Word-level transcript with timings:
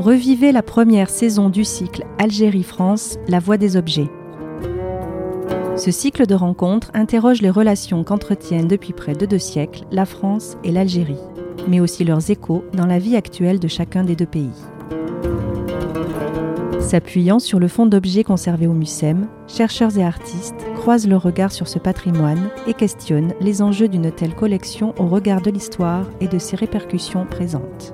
Revivez 0.00 0.50
la 0.50 0.62
première 0.62 1.10
saison 1.10 1.50
du 1.50 1.62
cycle 1.62 2.06
Algérie-France, 2.16 3.18
la 3.28 3.38
voie 3.38 3.58
des 3.58 3.76
objets. 3.76 4.08
Ce 5.76 5.90
cycle 5.90 6.24
de 6.24 6.34
rencontres 6.34 6.90
interroge 6.94 7.42
les 7.42 7.50
relations 7.50 8.02
qu'entretiennent 8.02 8.66
depuis 8.66 8.94
près 8.94 9.12
de 9.12 9.26
deux 9.26 9.38
siècles 9.38 9.84
la 9.92 10.06
France 10.06 10.56
et 10.64 10.72
l'Algérie, 10.72 11.20
mais 11.68 11.80
aussi 11.80 12.04
leurs 12.04 12.30
échos 12.30 12.64
dans 12.72 12.86
la 12.86 12.98
vie 12.98 13.14
actuelle 13.14 13.60
de 13.60 13.68
chacun 13.68 14.02
des 14.02 14.16
deux 14.16 14.24
pays. 14.24 14.48
S'appuyant 16.80 17.38
sur 17.38 17.58
le 17.58 17.68
fond 17.68 17.84
d'objets 17.84 18.24
conservés 18.24 18.68
au 18.68 18.72
MUSEM, 18.72 19.28
chercheurs 19.48 19.98
et 19.98 20.02
artistes 20.02 20.66
croisent 20.76 21.08
le 21.08 21.18
regard 21.18 21.52
sur 21.52 21.68
ce 21.68 21.78
patrimoine 21.78 22.48
et 22.66 22.72
questionnent 22.72 23.34
les 23.42 23.60
enjeux 23.60 23.88
d'une 23.88 24.10
telle 24.10 24.34
collection 24.34 24.94
au 24.98 25.08
regard 25.08 25.42
de 25.42 25.50
l'histoire 25.50 26.06
et 26.22 26.26
de 26.26 26.38
ses 26.38 26.56
répercussions 26.56 27.26
présentes. 27.26 27.92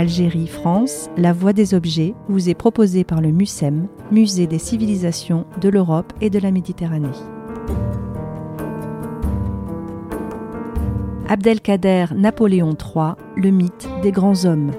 Algérie, 0.00 0.46
France, 0.46 1.10
La 1.18 1.34
Voie 1.34 1.52
des 1.52 1.74
Objets 1.74 2.14
vous 2.30 2.48
est 2.48 2.54
proposée 2.54 3.04
par 3.04 3.20
le 3.20 3.32
MUSEM, 3.32 3.86
Musée 4.10 4.46
des 4.46 4.58
civilisations 4.58 5.44
de 5.60 5.68
l'Europe 5.68 6.14
et 6.22 6.30
de 6.30 6.38
la 6.38 6.50
Méditerranée. 6.50 7.08
Abdelkader 11.28 12.06
Napoléon 12.16 12.70
III, 12.70 13.12
le 13.36 13.50
mythe 13.50 13.90
des 14.02 14.10
grands 14.10 14.46
hommes. 14.46 14.70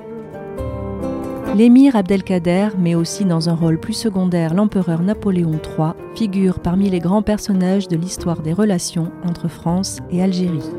L'émir 1.56 1.96
Abdelkader, 1.96 2.70
mais 2.80 2.96
aussi 2.96 3.24
dans 3.24 3.48
un 3.48 3.54
rôle 3.54 3.80
plus 3.80 3.94
secondaire 3.94 4.56
l'empereur 4.56 5.04
Napoléon 5.04 5.52
III, 5.52 5.92
figurent 6.16 6.62
parmi 6.62 6.90
les 6.90 7.00
grands 7.00 7.22
personnages 7.22 7.88
de 7.88 7.96
l'histoire 7.96 8.42
des 8.42 8.54
relations 8.54 9.12
entre 9.24 9.50
France 9.50 10.00
et 10.10 10.24
Algérie. 10.24 10.72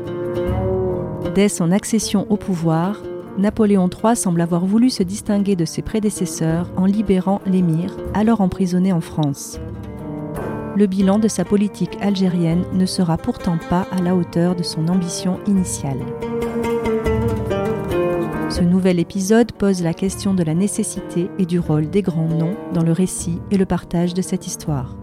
Dès 1.33 1.47
son 1.47 1.71
accession 1.71 2.27
au 2.29 2.35
pouvoir, 2.35 2.97
Napoléon 3.37 3.89
III 3.89 4.15
semble 4.15 4.41
avoir 4.41 4.65
voulu 4.65 4.89
se 4.89 5.01
distinguer 5.01 5.55
de 5.55 5.65
ses 5.65 5.81
prédécesseurs 5.81 6.69
en 6.77 6.85
libérant 6.85 7.41
l'émir, 7.47 7.97
alors 8.13 8.41
emprisonné 8.41 8.93
en 8.93 9.01
France. 9.01 9.59
Le 10.75 10.85
bilan 10.85 11.19
de 11.19 11.27
sa 11.27 11.43
politique 11.43 11.97
algérienne 11.99 12.63
ne 12.73 12.85
sera 12.85 13.17
pourtant 13.17 13.57
pas 13.69 13.87
à 13.91 14.01
la 14.01 14.15
hauteur 14.15 14.55
de 14.55 14.63
son 14.63 14.87
ambition 14.87 15.39
initiale. 15.47 15.99
Ce 18.49 18.61
nouvel 18.61 18.99
épisode 18.99 19.51
pose 19.51 19.81
la 19.81 19.95
question 19.95 20.35
de 20.35 20.43
la 20.43 20.53
nécessité 20.53 21.29
et 21.39 21.45
du 21.47 21.59
rôle 21.59 21.89
des 21.89 22.03
grands 22.03 22.27
noms 22.27 22.55
dans 22.73 22.83
le 22.83 22.91
récit 22.91 23.41
et 23.49 23.57
le 23.57 23.65
partage 23.65 24.13
de 24.13 24.21
cette 24.21 24.45
histoire. 24.45 24.95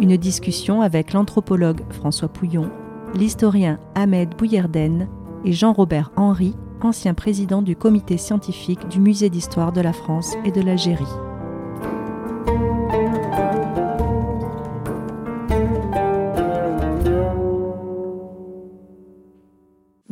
Une 0.00 0.16
discussion 0.16 0.80
avec 0.80 1.12
l'anthropologue 1.12 1.82
François 1.90 2.28
Pouillon, 2.28 2.70
l'historien 3.14 3.78
Ahmed 3.94 4.34
Bouyerden 4.36 5.08
et 5.44 5.52
Jean-Robert 5.52 6.12
Henry, 6.16 6.54
ancien 6.82 7.14
président 7.14 7.62
du 7.62 7.76
comité 7.76 8.18
scientifique 8.18 8.88
du 8.88 9.00
Musée 9.00 9.30
d'histoire 9.30 9.72
de 9.72 9.80
la 9.80 9.92
France 9.92 10.34
et 10.44 10.50
de 10.50 10.60
l'Algérie. 10.60 11.04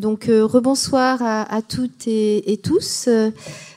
Donc 0.05 0.28
euh, 0.28 0.44
rebonsoir 0.44 1.22
à, 1.22 1.62
toutes 1.62 2.06
et, 2.08 2.60
tous. 2.62 3.08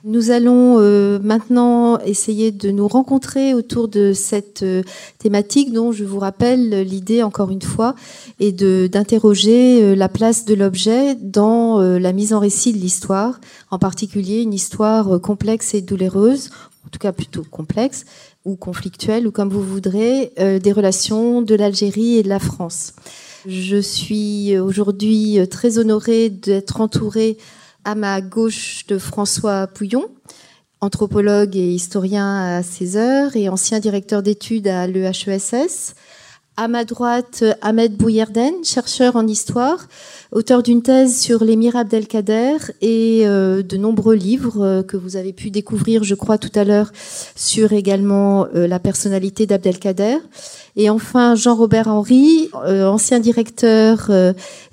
Nous 0.04 0.30
allons 0.30 0.76
euh, 0.78 1.20
maintenant 1.24 2.00
essayer 2.00 2.52
de 2.52 2.70
nous 2.70 2.90
rencontrer 2.90 3.54
autour 3.54 3.88
de 3.88 4.12
cette 4.12 4.62
euh, 4.62 4.84
thématique 5.20 5.72
dont 5.72 5.94
je 5.94 6.04
vous 6.04 6.20
rappelle 6.20 6.82
l'idée 6.82 7.24
encore 7.24 7.50
une 7.50 7.62
fois 7.62 7.96
est 8.42 8.62
d'interroger 8.62 9.96
la 9.96 10.10
place 10.10 10.44
de 10.44 10.54
l'objet 10.54 11.16
dans 11.16 11.80
la 11.80 12.12
mise 12.12 12.34
en 12.34 12.40
récit 12.40 12.74
de 12.74 12.78
l'histoire, 12.78 13.40
en 13.72 13.80
particulier 13.80 14.42
une 14.42 14.54
histoire 14.54 15.22
complexe 15.22 15.76
et 15.76 15.82
douloureuse, 15.82 16.50
en 16.86 16.90
tout 16.90 17.00
cas 17.00 17.14
plutôt 17.14 17.44
complexe 17.50 18.04
ou 18.44 18.58
conflictuelle 18.58 19.28
ou 19.28 19.32
comme 19.32 19.50
vous 19.50 19.64
voudrez, 19.64 20.34
des 20.38 20.74
relations 20.74 21.42
de 21.42 21.56
l'Algérie 21.56 22.18
et 22.18 22.24
de 22.24 22.30
la 22.30 22.40
France. 22.40 22.92
Je 23.50 23.78
suis 23.78 24.60
aujourd'hui 24.60 25.40
très 25.50 25.78
honorée 25.78 26.30
d'être 26.30 26.82
entourée 26.82 27.38
à 27.86 27.96
ma 27.96 28.20
gauche 28.20 28.86
de 28.88 28.98
François 28.98 29.68
Pouillon, 29.68 30.10
anthropologue 30.82 31.56
et 31.56 31.72
historien 31.72 32.58
à 32.58 32.62
César 32.62 33.38
et 33.38 33.48
ancien 33.48 33.80
directeur 33.80 34.22
d'études 34.22 34.68
à 34.68 34.86
l'EHESS. 34.86 35.96
À 36.58 36.68
ma 36.68 36.84
droite, 36.84 37.46
Ahmed 37.62 37.96
Bouyerden, 37.96 38.66
chercheur 38.66 39.16
en 39.16 39.26
histoire, 39.26 39.88
auteur 40.32 40.64
d'une 40.64 40.82
thèse 40.82 41.18
sur 41.18 41.44
l'émir 41.44 41.76
Abdelkader 41.76 42.58
et 42.82 43.22
euh, 43.26 43.64
de 43.64 43.78
nombreux 43.78 44.16
livres 44.16 44.62
euh, 44.62 44.84
que 44.84 44.98
vous 44.98 45.16
avez 45.16 45.34
pu 45.34 45.52
découvrir, 45.52 46.04
je 46.04 46.16
crois, 46.16 46.38
tout 46.38 46.52
à 46.56 46.64
l'heure 46.64 46.92
sur 47.36 47.74
également 47.74 48.48
euh, 48.56 48.68
la 48.68 48.80
personnalité 48.80 49.46
d'Abdelkader. 49.46 50.18
Et 50.76 50.90
enfin, 50.90 51.36
Jean-Robert 51.36 51.88
Henry, 51.88 52.52
ancien 52.54 53.20
directeur 53.20 54.12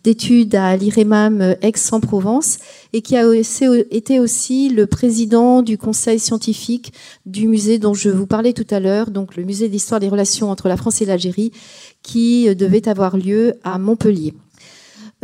d'études 0.02 0.54
à 0.54 0.76
l'IREMAM 0.76 1.56
Aix-en-Provence 1.62 2.58
et 2.92 3.00
qui 3.00 3.16
a 3.16 3.24
été 3.34 4.20
aussi 4.20 4.68
le 4.68 4.86
président 4.86 5.62
du 5.62 5.78
conseil 5.78 6.18
scientifique 6.18 6.92
du 7.24 7.48
musée 7.48 7.78
dont 7.78 7.94
je 7.94 8.10
vous 8.10 8.26
parlais 8.26 8.52
tout 8.52 8.66
à 8.68 8.80
l'heure, 8.80 9.10
donc 9.10 9.34
le 9.36 9.44
musée 9.44 9.70
d'histoire 9.70 9.98
des 9.98 10.10
relations 10.10 10.50
entre 10.50 10.68
la 10.68 10.76
France 10.76 11.00
et 11.00 11.06
l'Algérie, 11.06 11.52
qui 12.02 12.54
devait 12.54 12.86
avoir 12.86 13.16
lieu 13.16 13.54
à 13.64 13.78
Montpellier. 13.78 14.34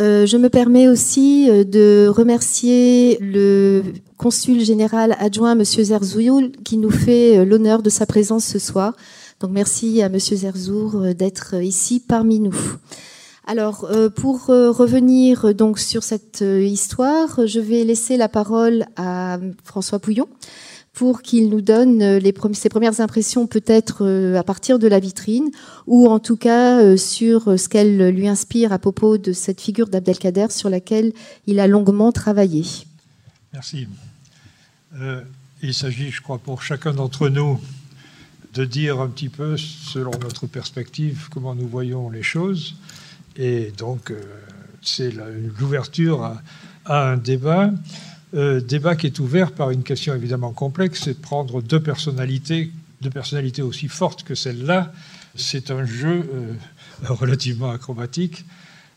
Euh, 0.01 0.25
je 0.25 0.39
me 0.39 0.49
permets 0.49 0.89
aussi 0.89 1.51
euh, 1.51 1.63
de 1.63 2.09
remercier 2.09 3.19
le 3.21 3.83
consul 4.17 4.61
général 4.65 5.15
adjoint, 5.19 5.55
Monsieur 5.55 5.85
Zerzoul, 5.85 6.53
qui 6.65 6.79
nous 6.79 6.91
fait 6.91 7.39
euh, 7.39 7.45
l'honneur 7.45 7.83
de 7.83 7.91
sa 7.91 8.07
présence 8.07 8.47
ce 8.47 8.59
soir. 8.59 8.95
Donc 9.41 9.51
merci 9.51 10.01
à 10.03 10.09
Monsieur 10.09 10.37
Zerzour 10.37 11.15
d'être 11.15 11.55
ici 11.63 12.01
parmi 12.01 12.41
nous. 12.41 12.57
Alors, 13.47 13.91
pour 14.15 14.47
revenir 14.47 15.55
donc 15.55 15.79
sur 15.81 16.05
cette 16.05 16.45
histoire, 16.45 17.47
je 17.47 17.59
vais 17.59 17.83
laisser 17.83 18.19
la 18.19 18.29
parole 18.29 18.85
à 18.97 19.39
François 19.65 19.99
Pouillon 19.99 20.29
pour 20.93 21.23
qu'il 21.23 21.49
nous 21.49 21.61
donne 21.61 22.03
euh, 22.03 22.53
ses 22.53 22.69
premières 22.69 23.01
impressions 23.01 23.47
peut-être 23.47 24.05
euh, 24.05 24.39
à 24.39 24.43
partir 24.43 24.79
de 24.79 24.89
la 24.89 24.99
vitrine 24.99 25.51
ou 25.87 26.09
en 26.09 26.19
tout 26.19 26.37
cas 26.37 26.81
euh, 26.81 26.97
sur 26.97 27.59
ce 27.59 27.69
qu'elle 27.69 28.11
lui 28.11 28.29
inspire 28.29 28.73
à 28.73 28.79
propos 28.79 29.17
de 29.19 29.33
cette 29.33 29.61
figure 29.61 29.89
d'Abdelkader 29.89 30.49
sur 30.51 30.69
laquelle 30.69 31.13
il 31.47 31.61
a 31.61 31.67
longuement 31.67 32.13
travaillé. 32.13 32.65
Merci. 33.53 33.89
il 35.63 35.75
s'agit, 35.75 36.11
je 36.11 36.23
crois, 36.23 36.39
pour 36.39 36.63
chacun 36.63 36.93
d'entre 36.93 37.29
nous 37.29 37.61
de 38.55 38.65
dire 38.65 39.01
un 39.01 39.09
petit 39.09 39.29
peu, 39.29 39.57
selon 39.57 40.11
notre 40.23 40.47
perspective, 40.47 41.29
comment 41.31 41.55
nous 41.55 41.69
voyons 41.69 42.11
les 42.11 42.23
choses. 42.23 42.77
Et 43.37 43.73
donc, 43.77 44.13
c'est 44.83 45.13
l'ouverture 45.59 46.25
à, 46.85 47.11
un 47.11 47.17
débat. 47.17 47.71
Euh, 48.35 48.61
débat 48.61 48.95
qui 48.95 49.07
est 49.07 49.19
ouvert 49.19 49.53
par 49.53 49.71
une 49.71 49.83
question 49.83 50.15
évidemment 50.15 50.53
complexe, 50.53 51.03
c'est 51.05 51.15
de 51.15 51.21
prendre 51.21 51.61
deux 51.61 51.83
personnalités, 51.83 52.71
deux 53.01 53.11
personnalités 53.11 53.63
aussi 53.63 53.89
fortes 53.89 54.23
que 54.23 54.37
celle-là. 54.37 54.93
C'est 55.35 55.71
un 55.71 55.85
jeu 55.85 56.31
euh, 56.33 56.53
relativement 57.09 57.71
acrobatique, 57.71 58.45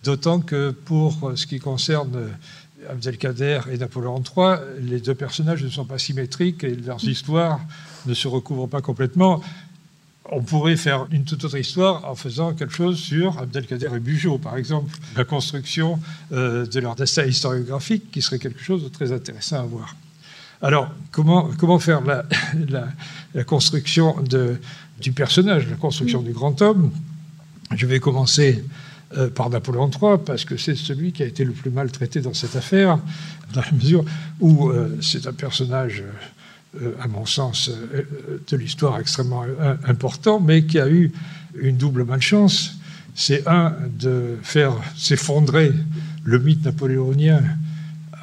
d'autant 0.04 0.40
que 0.40 0.72
pour 0.72 1.32
ce 1.36 1.48
qui 1.48 1.60
concerne 1.60 2.30
Abdelkader 2.90 3.62
et 3.72 3.78
Napoléon 3.78 4.22
III, 4.22 4.58
les 4.82 5.00
deux 5.00 5.16
personnages 5.16 5.64
ne 5.64 5.70
sont 5.70 5.86
pas 5.86 5.98
symétriques 5.98 6.64
et 6.64 6.76
leurs 6.76 7.04
histoires 7.04 7.60
ne 8.06 8.14
se 8.14 8.28
recouvrent 8.28 8.68
pas 8.68 8.82
complètement 8.82 9.42
on 10.32 10.42
pourrait 10.42 10.78
faire 10.78 11.06
une 11.12 11.26
toute 11.26 11.44
autre 11.44 11.58
histoire 11.58 12.06
en 12.06 12.16
faisant 12.16 12.54
quelque 12.54 12.74
chose 12.74 12.98
sur 12.98 13.38
Abdelkader 13.40 13.90
et 13.96 14.00
Bugeaud, 14.00 14.38
par 14.38 14.58
exemple, 14.58 14.92
la 15.16 15.26
construction 15.26 16.00
euh, 16.32 16.66
de 16.66 16.80
leur 16.80 16.96
destin 16.96 17.26
historiographique, 17.26 18.10
qui 18.12 18.22
serait 18.22 18.40
quelque 18.40 18.62
chose 18.62 18.84
de 18.84 18.90
très 18.90 19.12
intéressant 19.12 19.60
à 19.60 19.64
voir. 19.64 19.96
Alors, 20.62 20.90
comment, 21.12 21.50
comment 21.58 21.78
faire 21.78 22.02
la, 22.02 22.26
la, 23.34 23.44
construction 23.44 24.22
de, 24.22 24.58
du 25.02 25.12
personnage, 25.12 25.68
la 25.70 25.76
construction 25.76 26.22
du 26.22 26.32
grand 26.32 26.62
homme? 26.62 26.92
Je 27.76 27.86
vais 27.86 28.00
commencer 28.00 28.64
euh, 29.18 29.30
par 29.30 29.50
Napoléon 29.50 29.90
III, 29.90 30.18
parce 30.26 30.46
que 30.46 30.56
c'est 30.56 30.76
celui 30.76 31.12
qui 31.12 31.22
a 31.24 31.26
été 31.26 31.44
le 31.44 31.52
plus 31.52 31.70
mal 31.70 31.92
traité 31.92 32.22
dans 32.22 32.34
cette 32.34 32.56
affaire, 32.56 32.98
dans 33.54 33.62
la 33.62 33.72
mesure 33.72 34.06
où 34.40 34.70
euh, 34.70 34.98
c'est 35.02 35.28
un 35.28 35.34
personnage 35.34 36.04
à 37.00 37.08
mon 37.08 37.26
sens, 37.26 37.70
euh, 37.70 38.42
de 38.48 38.58
l'histoire 38.58 39.00
extrêmement 39.00 39.44
euh, 39.44 39.76
important, 39.86 40.40
mais 40.40 40.66
qui 40.66 40.80
a 40.80 40.90
eu 40.90 41.12
une 41.56 41.78
double 41.78 42.04
malchance. 42.04 42.78
C'est 43.16 43.48
un, 43.48 43.76
de 44.00 44.38
faire 44.42 44.74
s'effondrer 44.96 45.72
le 46.24 46.40
mythe 46.40 46.66
napoléonien 46.66 47.44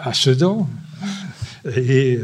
à 0.01 0.13
Sedan 0.15 0.69
et 1.77 2.19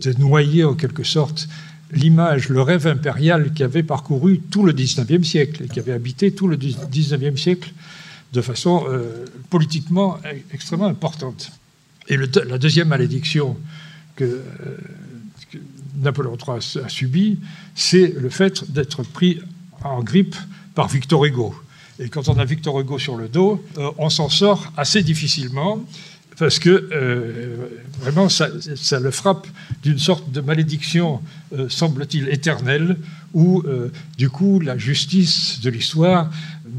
de 0.00 0.12
noyer 0.12 0.64
en 0.64 0.74
quelque 0.74 1.02
sorte 1.02 1.48
l'image, 1.90 2.50
le 2.50 2.62
rêve 2.62 2.86
impérial 2.86 3.52
qui 3.52 3.64
avait 3.64 3.82
parcouru 3.82 4.38
tout 4.38 4.64
le 4.64 4.72
XIXe 4.72 5.26
siècle 5.26 5.64
et 5.64 5.68
qui 5.68 5.80
avait 5.80 5.92
habité 5.92 6.32
tout 6.32 6.46
le 6.46 6.56
XIXe 6.56 7.40
siècle 7.40 7.72
de 8.32 8.40
façon 8.40 8.84
politiquement 9.48 10.18
extrêmement 10.52 10.86
importante. 10.86 11.52
Et 12.08 12.16
la 12.16 12.58
deuxième 12.58 12.88
malédiction 12.88 13.56
que, 14.16 14.42
Napoléon 15.96 16.36
III 16.36 16.82
a 16.84 16.88
subi, 16.88 17.38
c'est 17.74 18.14
le 18.18 18.28
fait 18.28 18.70
d'être 18.70 19.02
pris 19.02 19.40
en 19.82 20.02
grippe 20.02 20.36
par 20.74 20.88
Victor 20.88 21.24
Hugo. 21.24 21.54
Et 21.98 22.08
quand 22.08 22.28
on 22.28 22.38
a 22.38 22.44
Victor 22.44 22.80
Hugo 22.80 22.98
sur 22.98 23.16
le 23.16 23.28
dos, 23.28 23.64
on 23.98 24.10
s'en 24.10 24.28
sort 24.28 24.72
assez 24.76 25.02
difficilement 25.02 25.84
parce 26.38 26.58
que 26.58 26.88
euh, 26.92 27.68
vraiment 28.00 28.28
ça, 28.28 28.48
le 29.00 29.10
frappe 29.10 29.46
d'une 29.82 29.98
sorte 29.98 30.30
de 30.32 30.40
malédiction, 30.40 31.20
euh, 31.56 31.68
semble-t-il, 31.68 32.28
éternelle, 32.28 32.96
où 33.32 33.62
euh, 33.66 33.90
du 34.18 34.30
coup 34.30 34.60
la 34.60 34.76
justice 34.78 35.60
de 35.60 35.70
l'histoire 35.70 36.30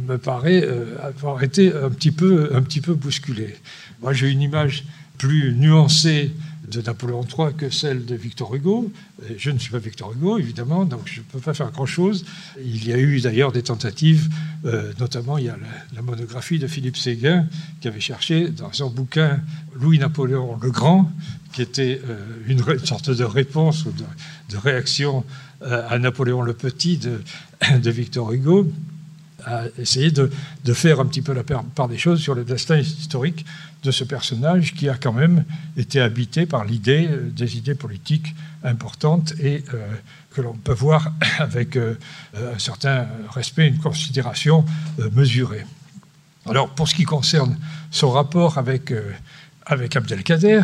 me 0.07 0.17
paraît 0.17 0.67
avoir 1.01 1.43
été 1.43 1.73
un 1.73 1.89
petit 1.89 2.11
peu, 2.11 2.51
un 2.53 2.61
petit 2.61 2.81
peu 2.81 2.93
bousculée. 2.93 3.55
Moi 4.01 4.13
j'ai 4.13 4.29
une 4.29 4.41
image 4.41 4.85
plus 5.17 5.53
nuancée 5.53 6.31
de 6.69 6.81
Napoléon 6.81 7.23
III 7.23 7.53
que 7.55 7.69
celle 7.69 8.05
de 8.05 8.15
Victor 8.15 8.53
Hugo. 8.55 8.91
Je 9.37 9.51
ne 9.51 9.59
suis 9.59 9.71
pas 9.71 9.79
Victor 9.79 10.13
Hugo, 10.13 10.37
évidemment, 10.37 10.85
donc 10.85 11.01
je 11.05 11.19
ne 11.19 11.25
peux 11.25 11.39
pas 11.39 11.53
faire 11.53 11.71
grand-chose. 11.71 12.25
Il 12.63 12.87
y 12.87 12.93
a 12.93 12.97
eu 12.97 13.19
d'ailleurs 13.21 13.51
des 13.51 13.63
tentatives, 13.63 14.29
euh, 14.65 14.91
notamment 14.99 15.37
il 15.37 15.45
y 15.45 15.49
a 15.49 15.57
la, 15.95 16.01
monographie 16.01 16.59
de 16.59 16.67
Philippe 16.67 16.97
Séguin 16.97 17.47
qui 17.81 17.87
avait 17.87 17.99
cherché 17.99 18.49
dans 18.49 18.71
son 18.73 18.89
bouquin 18.89 19.39
Louis-Napoléon 19.75 20.57
le 20.61 20.71
Grand, 20.71 21.11
qui 21.53 21.61
était 21.61 22.01
euh, 22.07 22.17
une, 22.47 22.63
sorte 22.83 23.09
de 23.09 23.23
réponse 23.23 23.85
ou 23.85 23.91
de, 23.91 24.57
réaction 24.57 25.23
euh, 25.61 25.87
à 25.89 25.99
Napoléon 25.99 26.41
le 26.41 26.53
Petit 26.53 26.97
de, 26.97 27.21
de 27.81 27.91
Victor 27.91 28.31
Hugo 28.31 28.71
à 29.45 29.63
essayer 29.77 30.11
de, 30.11 30.29
faire 30.73 30.99
un 30.99 31.05
petit 31.05 31.21
peu 31.21 31.33
la 31.33 31.43
part 31.43 31.87
des 31.87 31.97
choses 31.97 32.19
sur 32.19 32.35
le 32.35 32.43
destin 32.43 32.77
historique 32.77 33.45
de 33.85 33.91
ce 33.91 34.03
personnage 34.03 34.73
qui 34.73 34.89
a 34.89 34.95
quand 34.95 35.13
même 35.13 35.45
été 35.77 36.01
habité 36.01 36.45
par 36.45 36.65
l'idée, 36.65 37.07
euh, 37.09 37.29
des 37.29 37.57
idées 37.57 37.75
politiques 37.75 38.35
importantes 38.63 39.33
et 39.39 39.63
euh, 39.73 39.87
que 40.31 40.41
l'on 40.41 40.53
peut 40.53 40.73
voir 40.73 41.13
avec 41.39 41.77
euh, 41.77 41.95
un 42.35 42.59
certain 42.59 43.07
respect, 43.29 43.67
une 43.67 43.77
considération 43.77 44.65
mesurée. 45.13 45.65
Alors, 46.47 46.69
pour 46.69 46.87
ce 46.87 46.95
qui 46.95 47.03
concerne 47.03 47.57
son 47.91 48.11
rapport 48.11 48.57
avec, 48.57 48.93
avec 49.65 49.95
Abdelkader, 49.95 50.61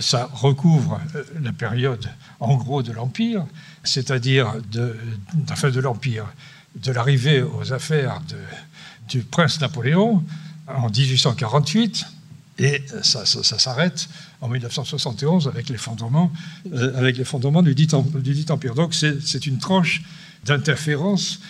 ça 0.00 0.30
recouvre 0.32 0.98
la 1.42 1.52
période, 1.52 2.08
en 2.40 2.56
gros, 2.56 2.82
de 2.82 2.90
l'Empire, 2.92 3.44
c'est-à-dire 3.84 4.54
de, 4.72 4.96
fin 5.54 5.68
de 5.68 5.80
l'Empire, 5.80 6.24
de 6.74 6.90
l'arrivée 6.90 7.42
aux 7.42 7.72
affaires 7.74 8.22
du 9.08 9.20
prince 9.20 9.60
Napoléon 9.60 10.24
en 10.66 10.88
1848 10.88 12.06
et 12.58 12.82
ça, 13.02 13.24
s'arrête 13.24 14.08
en 14.40 14.48
1971 14.48 15.48
avec 15.48 15.68
l'effondrement 15.68 16.32
euh, 16.72 17.12
du, 17.62 17.74
dit, 17.74 18.46
empire. 18.48 18.74
Donc 18.74 18.94
c'est 18.94 19.46
une 19.46 19.58
tranche 19.58 20.02
d'interférence, 20.44 21.40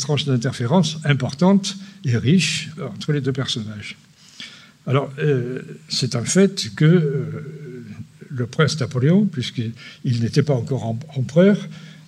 tranche 0.00 0.24
d'interférence 0.24 0.98
importante 1.04 1.76
et 2.04 2.16
riche 2.16 2.70
entre 2.80 3.12
les 3.12 3.20
deux 3.20 3.32
personnages. 3.32 3.96
Alors 4.86 5.12
euh, 5.18 5.62
c'est 5.88 6.14
un 6.14 6.24
fait 6.24 6.74
que 6.74 6.84
euh, 6.84 7.84
le 8.30 8.46
prince 8.46 8.78
Napoléon, 8.80 9.26
puisqu'il 9.26 10.22
n'était 10.22 10.42
pas 10.42 10.54
encore 10.54 10.96
empereur, 11.16 11.58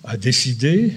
a 0.05 0.17
décidé, 0.17 0.93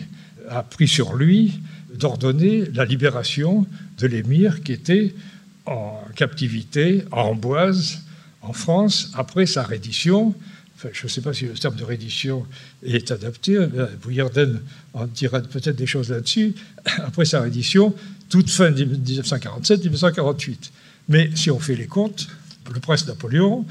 a 0.48 0.62
pris 0.62 0.88
sur 0.88 1.14
lui 1.14 1.60
d'ordonner 1.94 2.64
la 2.72 2.84
libération 2.84 3.66
de 3.98 4.06
l'émir 4.06 4.62
qui 4.62 4.72
était 4.72 5.14
en 5.66 6.00
captivité 6.14 7.04
à 7.12 7.24
Amboise, 7.24 8.00
en 8.42 8.52
France, 8.52 9.10
après 9.14 9.46
sa 9.46 9.62
reddition. 9.62 10.34
Enfin, 10.76 10.88
je 10.92 11.04
ne 11.04 11.08
sais 11.08 11.20
pas 11.20 11.32
si 11.32 11.46
le 11.46 11.52
terme 11.52 11.76
de 11.76 11.84
reddition 11.84 12.44
est 12.82 13.10
adapté. 13.10 13.58
Bouillarden 14.02 14.60
en 14.94 15.06
dira 15.06 15.40
peut-être 15.40 15.76
des 15.76 15.86
choses 15.86 16.10
là-dessus. 16.10 16.54
Après 17.04 17.24
sa 17.24 17.40
reddition, 17.40 17.94
toute 18.28 18.50
fin 18.50 18.70
1947-1948. 18.70 20.70
Mais 21.08 21.30
si 21.34 21.50
on 21.50 21.60
fait 21.60 21.76
les 21.76 21.86
comptes, 21.86 22.28
le 22.72 22.80
prince 22.80 23.06
Napoléon 23.06 23.64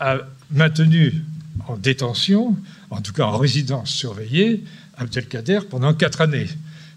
a 0.00 0.18
maintenu 0.50 1.22
en 1.68 1.76
détention, 1.76 2.56
en 2.90 3.00
tout 3.00 3.12
cas 3.12 3.24
en 3.24 3.38
résidence 3.38 3.90
surveillée, 3.90 4.64
Abdelkader 4.98 5.60
pendant 5.68 5.92
quatre 5.94 6.22
années. 6.22 6.48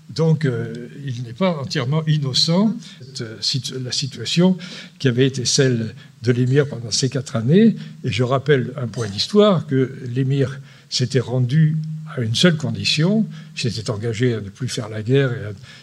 Donc, 0.09 0.45
euh, 0.45 0.89
il 1.05 1.23
n'est 1.23 1.33
pas 1.33 1.57
entièrement 1.57 2.03
innocent 2.07 2.75
la 3.19 3.91
situation 3.91 4.57
qui 4.97 5.07
avait 5.07 5.27
été 5.27 5.45
celle 5.45 5.93
de 6.23 6.31
l'émir 6.31 6.67
pendant 6.67 6.91
ces 6.91 7.09
quatre 7.09 7.35
années. 7.35 7.75
Et 8.03 8.11
je 8.11 8.23
rappelle 8.23 8.73
un 8.75 8.87
point 8.87 9.07
d'histoire 9.07 9.67
que 9.67 9.93
l'émir 10.13 10.59
s'était 10.89 11.19
rendu 11.19 11.77
à 12.15 12.21
une 12.21 12.33
seule 12.33 12.57
condition, 12.57 13.27
il 13.55 13.71
s'était 13.71 13.91
engagé 13.91 14.33
à 14.33 14.41
ne 14.41 14.49
plus 14.49 14.67
faire 14.67 14.89
la 14.89 15.03
guerre 15.03 15.31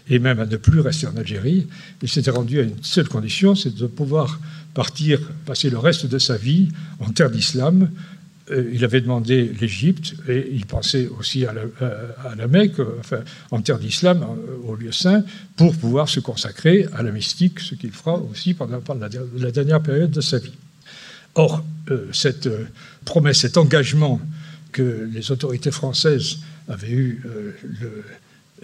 et, 0.08 0.16
et 0.16 0.18
même 0.18 0.40
à 0.40 0.46
ne 0.46 0.56
plus 0.56 0.80
rester 0.80 1.06
en 1.06 1.16
Algérie. 1.16 1.68
Il 2.02 2.08
s'était 2.08 2.32
rendu 2.32 2.58
à 2.58 2.62
une 2.62 2.82
seule 2.82 3.08
condition, 3.08 3.54
c'est 3.54 3.74
de 3.74 3.86
pouvoir 3.86 4.40
partir, 4.74 5.20
passer 5.46 5.70
le 5.70 5.78
reste 5.78 6.06
de 6.06 6.18
sa 6.18 6.36
vie 6.36 6.68
en 6.98 7.10
terre 7.10 7.30
d'islam, 7.30 7.90
il 8.50 8.84
avait 8.84 9.00
demandé 9.00 9.50
l'Égypte 9.60 10.14
et 10.28 10.48
il 10.52 10.66
pensait 10.66 11.08
aussi 11.08 11.46
à 11.46 11.52
la, 11.52 11.62
euh, 11.82 12.48
Mecque, 12.48 12.80
enfin, 13.00 13.20
en 13.50 13.60
terre 13.60 13.78
d'islam, 13.78 14.22
euh, 14.22 14.68
au 14.68 14.76
lieu 14.76 14.92
saint, 14.92 15.24
pour 15.56 15.74
pouvoir 15.76 16.08
se 16.08 16.20
consacrer 16.20 16.86
à 16.92 17.02
la 17.02 17.10
mystique, 17.10 17.58
ce 17.60 17.74
qu'il 17.74 17.90
fera 17.90 18.16
aussi 18.18 18.54
pendant 18.54 18.80
la, 19.00 19.50
dernière 19.50 19.82
période 19.82 20.10
de 20.10 20.20
sa 20.20 20.38
vie. 20.38 20.54
Or, 21.34 21.64
cette 22.12 22.48
promesse, 23.04 23.40
cet 23.40 23.58
engagement 23.58 24.20
que 24.72 25.08
les 25.12 25.30
autorités 25.30 25.70
françaises 25.70 26.38
avaient 26.66 26.90
eu, 26.90 27.22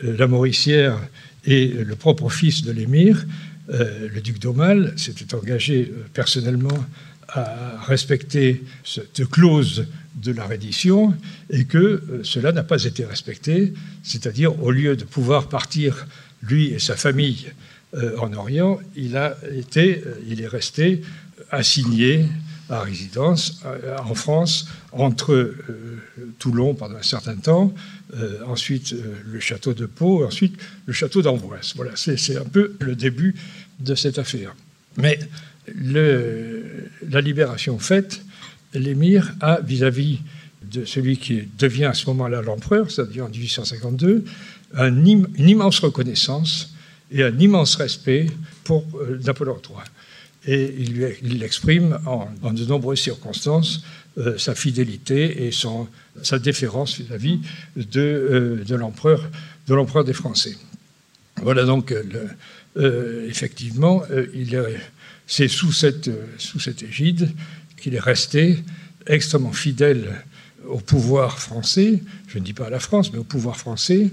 la 0.03 0.27
Mauricière 0.27 0.99
et 1.45 1.69
le 1.69 1.95
propre 1.97 2.31
fils 2.31 2.63
de 2.63 2.73
l'émir, 2.73 3.27
le 3.69 4.21
duc 4.21 4.39
d'Aumale, 4.39 4.95
s'était 4.97 5.35
engagé 5.35 5.93
personnellement 6.15 6.87
à 7.35 7.81
respecter 7.87 8.63
cette 8.85 9.25
clause 9.27 9.87
de 10.15 10.33
la 10.33 10.45
reddition 10.45 11.15
et 11.51 11.65
que 11.65 11.79
euh, 11.79 12.21
cela 12.23 12.53
n'a 12.53 12.63
pas 12.63 12.85
été 12.85 13.05
respecté, 13.05 13.73
c'est-à-dire 14.03 14.63
au 14.63 14.71
lieu 14.71 14.97
de 14.97 15.05
pouvoir 15.05 15.49
partir 15.49 16.07
lui 16.43 16.69
et 16.69 16.79
sa 16.79 16.97
famille 16.97 17.53
euh, 17.95 18.19
en 18.19 18.33
Orient, 18.35 18.79
il 18.97 19.17
a 19.17 19.37
été, 19.55 20.03
euh, 20.05 20.15
il 20.29 20.41
est 20.43 20.47
resté 20.47 21.03
assigné 21.51 22.27
à 22.69 22.81
résidence 22.81 23.61
en 23.99 24.15
France 24.15 24.67
entre 24.93 25.55
Toulon 26.39 26.73
pendant 26.73 26.97
un 26.97 27.03
certain 27.03 27.37
temps, 27.37 27.75
ensuite 28.47 28.95
le 29.27 29.41
château 29.41 29.75
de 29.75 29.85
Pau, 29.85 30.25
ensuite 30.25 30.55
le 30.87 30.95
château 30.95 31.21
d'Amboise. 31.21 31.75
Voilà, 31.77 31.91
c'est 31.97 32.37
un 32.37 32.45
peu 32.45 32.75
le 32.81 32.95
début 32.95 33.35
de 33.81 33.95
cette 33.95 34.19
affaire. 34.19 34.55
Mais 34.97 35.19
la 35.67 37.21
libération 37.21 37.79
faite, 37.79 38.23
l'émir 38.75 39.35
a, 39.41 39.61
vis-à-vis 39.61 40.21
de 40.63 40.85
celui 40.85 41.17
qui 41.19 41.43
devient 41.59 41.85
à 41.85 41.95
ce 41.95 42.07
moment-là 42.07 42.43
l'empereur, 42.43 42.91
c'est-à-dire 42.91 43.27
en 43.27 43.29
1852, 43.29 44.25
une 44.75 45.27
immense 45.37 45.81
reconnaissance 45.81 46.75
et 47.11 47.23
un 47.23 47.39
immense 47.39 47.77
respect 47.77 48.27
pour 48.65 48.85
euh, 48.95 49.19
Napoléon 49.25 49.61
III. 49.63 49.79
Et 50.45 50.75
il, 50.79 51.39
l'exprime 51.39 51.99
en, 52.07 52.53
de 52.53 52.65
nombreuses 52.65 53.01
circonstances 53.01 53.85
euh, 54.19 54.37
sa 54.39 54.55
fidélité 54.55 55.47
et 55.47 55.51
sa 56.23 56.39
déférence 56.39 56.99
vis-à-vis 56.99 57.41
de, 57.77 58.01
euh, 58.01 58.65
de 58.65 58.75
l'empereur 59.75 60.05
des 60.05 60.13
Français. 60.13 60.57
Voilà 61.43 61.65
donc, 61.65 61.95
effectivement, 62.77 64.03
il 64.35 64.55
est 64.55 64.77
c'est 65.33 65.49
sous 65.49 65.73
cette, 65.73 66.11
sous 66.37 66.61
cette 66.61 66.83
égide 66.83 67.33
qu'il 67.79 67.95
est 67.95 68.01
resté 68.01 68.63
extrêmement 69.07 69.55
fidèle 69.55 70.23
au 70.69 70.77
pouvoir 70.77 71.39
français, 71.39 72.03
je 72.29 72.39
ne 72.39 72.45
dis 72.45 72.53
pas 72.53 72.67
à 72.67 72.71
la 72.71 72.81
France, 72.81 73.15
mais 73.15 73.19
au 73.19 73.25
pouvoir 73.25 73.57
français, 73.57 74.11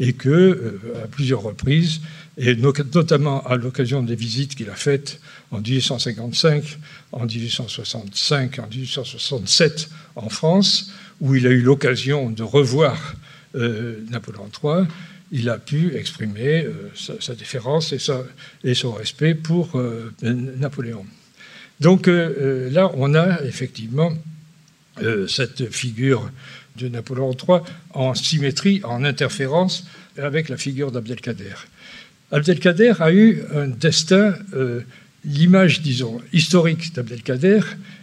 et 0.00 0.14
que, 0.14 0.30
euh, 0.30 0.80
à 1.04 1.08
plusieurs 1.08 1.42
reprises, 1.42 2.00
et 2.38 2.56
notamment 2.56 3.46
à 3.46 3.56
l'occasion 3.56 4.02
des 4.02 4.14
visites 4.14 4.54
qu'il 4.54 4.70
a 4.70 4.74
faites 4.74 5.20
en 5.50 5.60
1855, 5.60 6.78
en 7.12 7.26
1865, 7.26 8.58
en 8.58 8.66
1867 8.66 9.90
en 10.16 10.30
France, 10.30 10.90
où 11.20 11.34
il 11.34 11.46
a 11.46 11.50
eu 11.50 11.60
l'occasion 11.60 12.30
de 12.30 12.42
revoir 12.42 13.14
euh, 13.56 14.02
Napoléon 14.10 14.48
III, 14.64 14.86
il 15.32 15.48
a 15.48 15.58
pu 15.58 15.96
exprimer 15.96 16.64
euh, 16.64 16.90
sa, 16.94 17.34
déférence 17.34 17.92
et, 17.92 18.74
son 18.74 18.92
respect 18.92 19.34
pour 19.34 19.76
euh, 19.76 20.12
Napoléon. 20.22 21.06
Donc 21.80 22.06
euh, 22.06 22.70
là, 22.70 22.90
on 22.94 23.14
a 23.14 23.42
effectivement 23.44 24.12
cette 25.26 25.72
figure 25.72 26.30
de 26.76 26.86
Napoléon 26.88 27.32
III 27.32 27.60
en 27.94 28.14
symétrie, 28.14 28.82
en 28.84 29.04
interférence 29.04 29.86
avec 30.18 30.50
la 30.50 30.58
figure 30.58 30.92
d'Abdelkader. 30.92 31.54
Abdelkader 32.30 32.92
a 33.00 33.10
eu 33.10 33.42
un 33.54 33.68
destin, 33.68 34.34
l'image, 35.24 35.80
disons, 35.80 36.20
historique 36.34 36.92
d'Abdelkader 36.94 37.60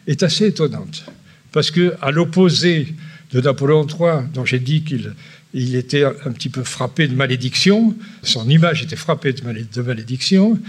est 0.08 0.24
assez 0.24 0.48
étonnante. 0.48 1.06
parce 1.52 1.70
que 1.70 1.94
à 2.02 2.10
l'opposé 2.10 2.88
de 3.32 3.42
Napoléon 3.42 3.86
III, 3.86 4.28
dont 4.34 4.46
j'ai 4.46 4.60
dit 4.60 4.84
qu'il 4.84 5.14
il 5.53 5.75
était 5.75 6.03
un 6.03 6.32
petit 6.32 6.50
peu 6.50 6.63
frappé 6.63 7.08
de 7.08 7.15
malédiction, 7.15 7.96
son 8.24 8.48
image 8.50 8.84
était 8.84 8.96
frappée 8.96 9.34
de 9.34 9.82
malédiction, 9.82 10.60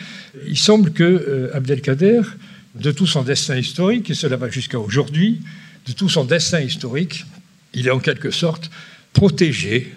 il 0.47 0.59
semble 0.59 0.93
que 0.93 1.05
euh, 1.05 1.55
Abdelkader, 1.55 2.23
de 2.75 2.91
tout 2.91 3.07
son 3.07 3.23
destin 3.23 3.57
historique, 3.57 4.11
et 4.11 4.15
cela 4.15 4.37
va 4.37 4.49
jusqu'à 4.49 4.79
aujourd'hui, 4.79 5.41
de 5.87 5.93
tout 5.93 6.09
son 6.09 6.25
destin 6.25 6.61
historique, 6.61 7.27
il 7.75 7.87
est 7.87 7.91
en 7.91 7.99
quelque 7.99 8.31
sorte 8.31 8.71
protégé, 9.13 9.93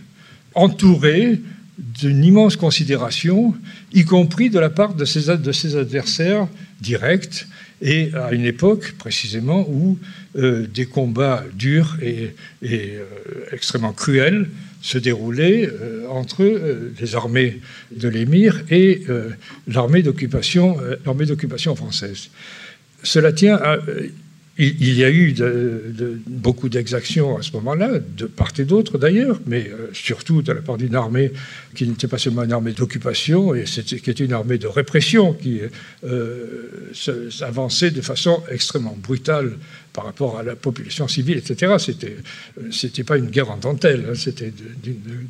entouré 0.53 1.39
d'une 1.77 2.23
immense 2.23 2.55
considération, 2.55 3.55
y 3.93 4.03
compris 4.03 4.49
de 4.49 4.59
la 4.59 4.69
part 4.69 4.93
de 4.93 5.05
ses, 5.05 5.29
adversaires 5.29 6.47
directs, 6.81 7.47
et 7.81 8.11
à 8.13 8.31
une 8.31 8.45
époque 8.45 8.93
précisément 8.97 9.67
où 9.67 9.97
euh, 10.37 10.67
des 10.67 10.85
combats 10.85 11.43
durs 11.53 11.97
et, 12.01 12.33
euh, 12.63 13.03
extrêmement 13.51 13.91
cruels 13.91 14.49
se 14.83 14.99
déroulaient 14.99 15.67
euh, 15.67 16.07
entre 16.09 16.43
les 16.99 17.15
armées 17.15 17.61
de 17.89 18.07
l'émir 18.07 18.63
et 18.69 19.03
l'armée 19.67 20.03
d'occupation, 20.03 20.77
l'armée 21.05 21.25
d'occupation 21.25 21.75
française. 21.75 22.29
Cela 23.01 23.33
tient 23.33 23.55
à 23.55 23.79
il, 24.59 24.93
y 24.93 25.03
a 25.03 25.09
eu 25.09 25.33
beaucoup 26.27 26.69
d'exactions 26.69 27.37
à 27.37 27.41
ce 27.41 27.51
moment-là, 27.53 27.99
de 27.99 28.25
part 28.27 28.51
et 28.59 28.65
d'autre 28.65 28.99
d'ailleurs, 28.99 29.39
mais 29.47 29.67
euh, 29.67 29.89
surtout 29.93 30.43
de 30.43 30.51
la 30.51 30.61
part 30.61 30.77
d'une 30.77 30.93
armée 30.93 31.31
qui 31.73 31.87
n'était 31.87 32.07
pas 32.07 32.19
seulement 32.19 32.43
une 32.43 32.51
armée 32.51 32.73
d'occupation, 32.73 33.55
et 33.55 33.63
qui 33.63 34.09
était 34.09 34.23
une 34.23 34.33
armée 34.33 34.59
de 34.59 34.67
répression 34.67 35.33
qui 35.33 35.61
euh, 36.03 36.91
avançait 37.41 37.89
de 37.89 38.01
façon 38.01 38.43
extrêmement 38.49 38.95
brutale 39.01 39.53
par 39.93 40.05
rapport 40.05 40.39
à 40.39 40.43
la 40.43 40.55
population 40.55 41.07
civile, 41.07 41.37
etc. 41.37 41.75
C'était, 41.77 42.17
c'était 42.71 43.03
pas 43.03 43.17
une 43.17 43.29
guerre 43.29 43.51
en 43.51 43.57
dentelle, 43.57 44.05
hein. 44.09 44.15
c'était 44.15 44.51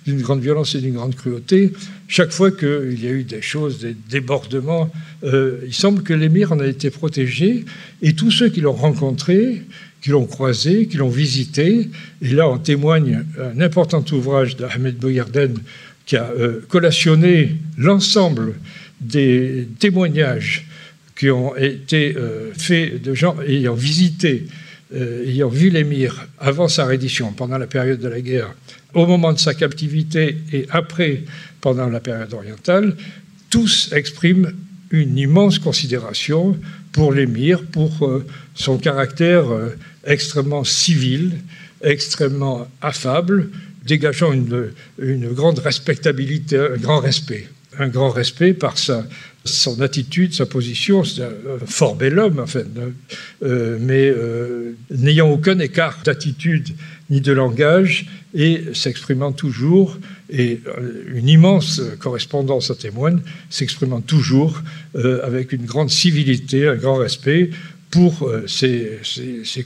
d'une 0.05 0.21
grande 0.21 0.41
violence 0.41 0.73
et 0.75 0.79
d'une 0.79 0.93
grande 0.93 1.15
cruauté. 1.15 1.73
Chaque 2.07 2.31
fois 2.31 2.49
qu'il 2.49 3.03
y 3.03 3.07
a 3.07 3.11
eu 3.11 3.23
des 3.23 3.41
choses, 3.41 3.79
des 3.79 3.95
débordements, 4.09 4.89
euh, 5.25 5.59
il 5.65 5.73
semble 5.73 6.01
que 6.03 6.13
l'émir 6.13 6.53
en 6.53 6.59
a 6.59 6.65
été 6.65 6.89
protégé, 6.89 7.65
et 8.01 8.13
tous 8.13 8.31
ceux 8.31 8.49
qui 8.49 8.61
l'ont 8.61 8.73
rencontré, 8.73 9.63
qui 10.01 10.09
l'ont 10.09 10.25
croisé, 10.25 10.87
qui 10.87 10.97
l'ont 10.97 11.09
visité, 11.09 11.89
et 12.21 12.29
là 12.29 12.47
en 12.47 12.57
témoigne 12.57 13.25
un 13.39 13.59
important 13.59 14.03
ouvrage 14.11 14.55
d'Ahmed 14.55 14.97
Bouyarden 14.97 15.55
qui 16.05 16.17
a 16.17 16.29
euh, 16.31 16.61
collationné 16.67 17.55
l'ensemble 17.77 18.55
des 18.99 19.67
témoignages 19.79 20.67
qui 21.23 21.31
ont 21.31 21.55
été 21.55 22.17
euh, 22.17 22.51
faits 22.53 23.01
de 23.01 23.13
gens 23.13 23.37
ayant 23.47 23.75
visité, 23.75 24.45
euh, 24.93 25.25
ayant 25.25 25.47
vu 25.47 25.69
l'émir 25.69 26.27
avant 26.37 26.67
sa 26.67 26.85
reddition, 26.85 27.31
pendant 27.31 27.57
la 27.57 27.65
période 27.65 28.01
de 28.01 28.09
la 28.09 28.19
guerre, 28.19 28.53
au 28.93 29.05
moment 29.05 29.31
de 29.31 29.39
sa 29.39 29.53
captivité 29.53 30.37
et 30.51 30.65
après, 30.69 31.23
pendant 31.61 31.87
la 31.87 32.01
période 32.01 32.33
orientale, 32.33 32.97
tous 33.49 33.93
expriment 33.93 34.51
une 34.91 35.17
immense 35.17 35.59
considération 35.59 36.59
pour 36.91 37.13
l'émir, 37.13 37.63
pour 37.71 38.05
euh, 38.05 38.25
son 38.53 38.77
caractère 38.77 39.45
extrêmement 40.05 40.65
civil, 40.65 41.31
extrêmement 41.81 42.67
affable, 42.81 43.49
dégageant 43.85 44.33
une, 44.33 44.73
une 44.99 45.31
grande 45.31 45.59
respectabilité, 45.59 46.59
un 46.59 46.75
grand 46.75 46.99
respect 46.99 47.47
un 47.79 47.87
grand 47.87 48.09
respect 48.09 48.53
par 48.53 48.77
sa, 48.77 49.05
son 49.45 49.81
attitude, 49.81 50.33
sa 50.33 50.45
position. 50.45 51.03
C'est 51.03 51.21
un 51.23 51.65
fort 51.65 51.95
bel 51.95 52.17
homme, 52.19 52.39
en 52.39 52.47
fait, 52.47 52.65
euh, 53.43 53.77
mais 53.79 54.07
euh, 54.07 54.75
n'ayant 54.91 55.29
aucun 55.29 55.59
écart 55.59 55.99
d'attitude 56.03 56.69
ni 57.09 57.21
de 57.21 57.31
langage 57.31 58.07
et 58.33 58.63
s'exprimant 58.73 59.31
toujours, 59.31 59.99
et 60.29 60.61
euh, 60.67 61.03
une 61.13 61.27
immense 61.27 61.81
correspondance 61.99 62.71
à 62.71 62.75
témoigne, 62.75 63.19
s'exprimant 63.49 64.01
toujours 64.01 64.61
avec 65.23 65.51
une 65.53 65.65
grande 65.65 65.89
civilité, 65.89 66.67
un 66.67 66.75
grand 66.75 66.95
respect 66.95 67.49
pour 67.93 68.27
ses, 68.47 68.99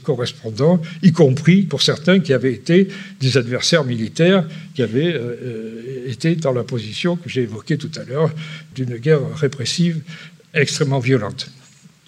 correspondants, 0.02 0.82
y 1.02 1.12
compris 1.12 1.62
pour 1.62 1.80
certains 1.80 2.20
qui 2.20 2.34
avaient 2.34 2.52
été 2.52 2.88
des 3.20 3.38
adversaires 3.38 3.84
militaires, 3.84 4.46
qui 4.74 4.82
avaient 4.82 5.18
été 6.06 6.36
dans 6.36 6.52
la 6.52 6.62
position 6.62 7.16
que 7.16 7.30
j'ai 7.30 7.42
évoquée 7.42 7.78
tout 7.78 7.90
à 7.96 8.04
l'heure 8.04 8.30
d'une 8.74 8.98
guerre 8.98 9.34
répressive 9.34 10.02
extrêmement 10.52 10.98
violente. 10.98 11.50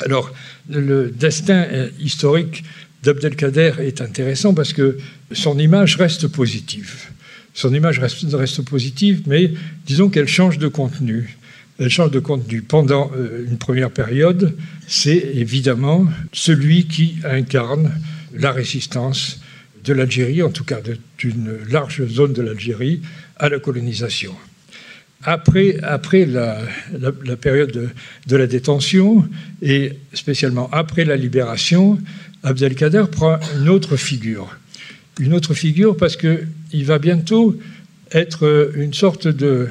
Alors, 0.02 0.32
le 0.68 1.10
destin 1.10 1.66
euh, 1.70 1.90
historique 1.98 2.64
d'Abdelkader 3.02 3.72
est 3.80 4.00
intéressant 4.00 4.54
parce 4.54 4.72
que 4.72 4.98
son 5.32 5.58
image 5.58 5.96
reste 5.96 6.28
positive. 6.28 6.94
Son 7.54 7.72
image 7.74 7.98
reste 7.98 8.62
positive, 8.62 9.22
mais 9.26 9.52
disons 9.86 10.08
qu'elle 10.08 10.28
change 10.28 10.58
de 10.58 10.68
contenu. 10.68 11.36
Elle 11.80 11.88
change 11.88 12.10
de 12.10 12.20
contenu. 12.20 12.60
Pendant 12.60 13.10
euh, 13.16 13.46
une 13.48 13.56
première 13.56 13.90
période, 13.90 14.54
c'est 14.86 15.16
évidemment 15.34 16.04
celui 16.30 16.86
qui 16.86 17.16
incarne 17.24 17.90
la 18.34 18.52
résistance 18.52 19.40
de 19.82 19.94
l'Algérie, 19.94 20.42
en 20.42 20.50
tout 20.50 20.64
cas 20.64 20.80
d'une 21.18 21.58
large 21.70 22.06
zone 22.06 22.34
de 22.34 22.42
l'Algérie, 22.42 23.00
à 23.38 23.48
la 23.48 23.58
colonisation. 23.58 24.34
Après, 25.22 25.78
après 25.82 26.26
la, 26.26 26.58
période 27.40 27.90
de, 28.26 28.36
la 28.36 28.46
détention, 28.46 29.26
et 29.62 29.92
spécialement 30.12 30.68
après 30.72 31.06
la 31.06 31.16
libération, 31.16 31.98
Abdelkader 32.42 33.04
prend 33.10 33.38
une 33.58 33.70
autre 33.70 33.96
figure. 33.96 34.54
Une 35.18 35.32
autre 35.32 35.54
figure 35.54 35.96
parce 35.96 36.16
qu'il 36.16 36.84
va 36.84 36.98
bientôt 36.98 37.58
être 38.12 38.72
une 38.76 38.92
sorte 38.92 39.28
de, 39.28 39.66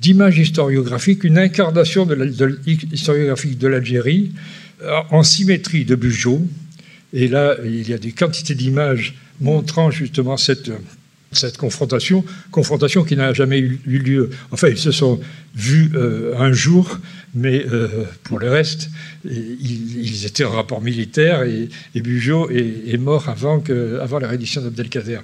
d'image 0.00 0.38
historiographique, 0.38 1.24
une 1.24 1.38
incarnation 1.38 2.06
de, 2.06 2.60
historiographique 2.92 3.58
de 3.58 3.68
l'Algérie, 3.68 4.32
en 5.10 5.22
symétrie 5.22 5.84
de 5.84 5.94
Bugeaud. 5.94 6.46
Et 7.12 7.28
là, 7.28 7.56
il 7.64 7.88
y 7.88 7.92
a 7.92 7.98
des 7.98 8.12
quantités 8.12 8.54
d'images 8.54 9.14
montrant 9.40 9.90
justement 9.90 10.36
cette, 10.36 10.70
confrontation, 11.56 12.24
confrontation 12.50 13.04
qui 13.04 13.16
n'a 13.16 13.32
jamais 13.32 13.58
eu, 13.58 13.80
lieu. 13.86 14.30
Enfin, 14.50 14.68
ils 14.68 14.78
se 14.78 14.92
sont 14.92 15.20
vus 15.54 15.90
euh, 15.94 16.34
un 16.38 16.52
jour, 16.52 16.98
mais 17.34 17.64
euh, 17.66 18.04
pour 18.24 18.38
le 18.38 18.50
reste, 18.50 18.90
ils, 19.24 20.26
étaient 20.26 20.44
en 20.44 20.52
rapport 20.52 20.82
militaire 20.82 21.42
et, 21.42 21.68
et 21.94 22.00
Bugeaud 22.00 22.50
est, 22.50 22.98
mort 22.98 23.28
avant, 23.28 23.62
la 24.20 24.28
reddition 24.28 24.60
d'Abdelkader. 24.60 25.20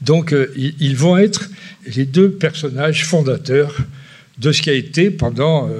Donc, 0.00 0.32
euh, 0.32 0.52
ils 0.56 0.96
vont 0.96 1.16
être 1.16 1.48
les 1.96 2.04
deux 2.04 2.30
personnages 2.30 3.06
fondateurs 3.06 3.76
de 4.38 4.52
ce 4.52 4.62
qui 4.62 4.70
a 4.70 4.74
été 4.74 5.10
pendant, 5.10 5.70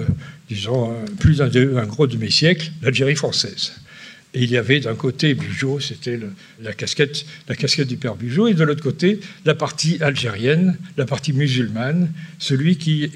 disons, 0.49 0.95
plus 1.19 1.39
d'un 1.39 1.87
gros 1.87 2.07
demi-siècle, 2.07 2.71
l'Algérie 2.83 3.17
française. 3.17 3.73
Et 4.37 4.43
il 4.43 4.51
y 4.51 4.57
avait 4.57 4.81
d'un 4.81 4.97
côté 4.97 5.35
Bugeaud, 5.35 5.79
c'était 5.79 6.19
la 6.61 6.73
casquette, 6.73 7.25
du 7.87 7.97
père 7.97 8.17
Bugeaud, 8.17 8.49
et 8.49 8.55
de 8.55 8.65
l'autre 8.65 8.83
côté 8.83 9.21
la 9.45 9.55
partie 9.55 9.99
algérienne, 10.03 10.77
la 10.97 11.07
partie 11.07 11.33
musulmane. 11.33 12.13
Celui 12.41 12.77
qui 12.77 13.09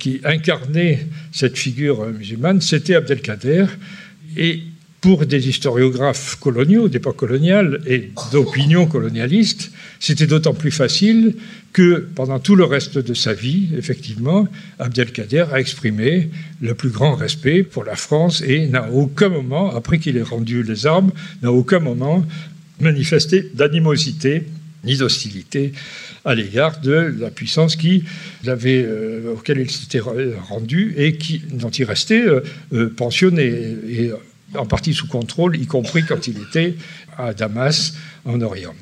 qui 0.00 0.20
incarnait 0.24 1.06
cette 1.30 1.56
figure 1.56 2.06
musulmane, 2.06 2.60
c'était 2.60 2.96
Abdelkader. 2.96 3.66
Et 4.36 4.64
pour 5.04 5.26
des 5.26 5.50
historiographes 5.50 6.36
coloniaux, 6.40 6.88
d'époque 6.88 7.16
coloniale 7.18 7.82
et 7.86 8.08
d'opinion 8.32 8.86
colonialiste, 8.86 9.70
c'était 10.00 10.26
d'autant 10.26 10.54
plus 10.54 10.70
facile 10.70 11.36
que 11.74 12.08
pendant 12.14 12.38
tout 12.38 12.56
le 12.56 12.64
reste 12.64 12.96
de 12.96 13.12
sa 13.12 13.34
vie, 13.34 13.68
effectivement, 13.76 14.48
Abdelkader 14.78 15.44
a 15.52 15.60
exprimé 15.60 16.30
le 16.62 16.74
plus 16.74 16.88
grand 16.88 17.16
respect 17.16 17.64
pour 17.64 17.84
la 17.84 17.96
France 17.96 18.42
et 18.46 18.66
n'a 18.66 18.90
aucun 18.92 19.28
moment, 19.28 19.76
après 19.76 19.98
qu'il 19.98 20.16
ait 20.16 20.22
rendu 20.22 20.62
les 20.62 20.86
armes, 20.86 21.10
n'a 21.42 21.52
aucun 21.52 21.80
moment 21.80 22.24
manifesté 22.80 23.50
d'animosité 23.52 24.46
ni 24.84 24.96
d'hostilité 24.96 25.72
à 26.24 26.34
l'égard 26.34 26.80
de 26.80 27.14
la 27.18 27.30
puissance 27.30 27.76
qui 27.76 28.04
euh, 28.46 29.34
auquel 29.34 29.58
il 29.58 29.70
s'était 29.70 30.00
rendu 30.00 30.94
et 30.96 31.18
qui, 31.18 31.42
dont 31.52 31.68
il 31.68 31.84
restait 31.84 32.22
euh, 32.22 32.40
euh, 32.72 32.88
pensionné. 32.88 33.76
En 34.56 34.66
partie 34.66 34.94
sous 34.94 35.08
contrôle, 35.08 35.56
y 35.56 35.66
compris 35.66 36.04
quand 36.04 36.26
il 36.26 36.38
était 36.38 36.74
à 37.16 37.34
Damas, 37.34 37.94
en 38.24 38.40
Orient. 38.40 38.74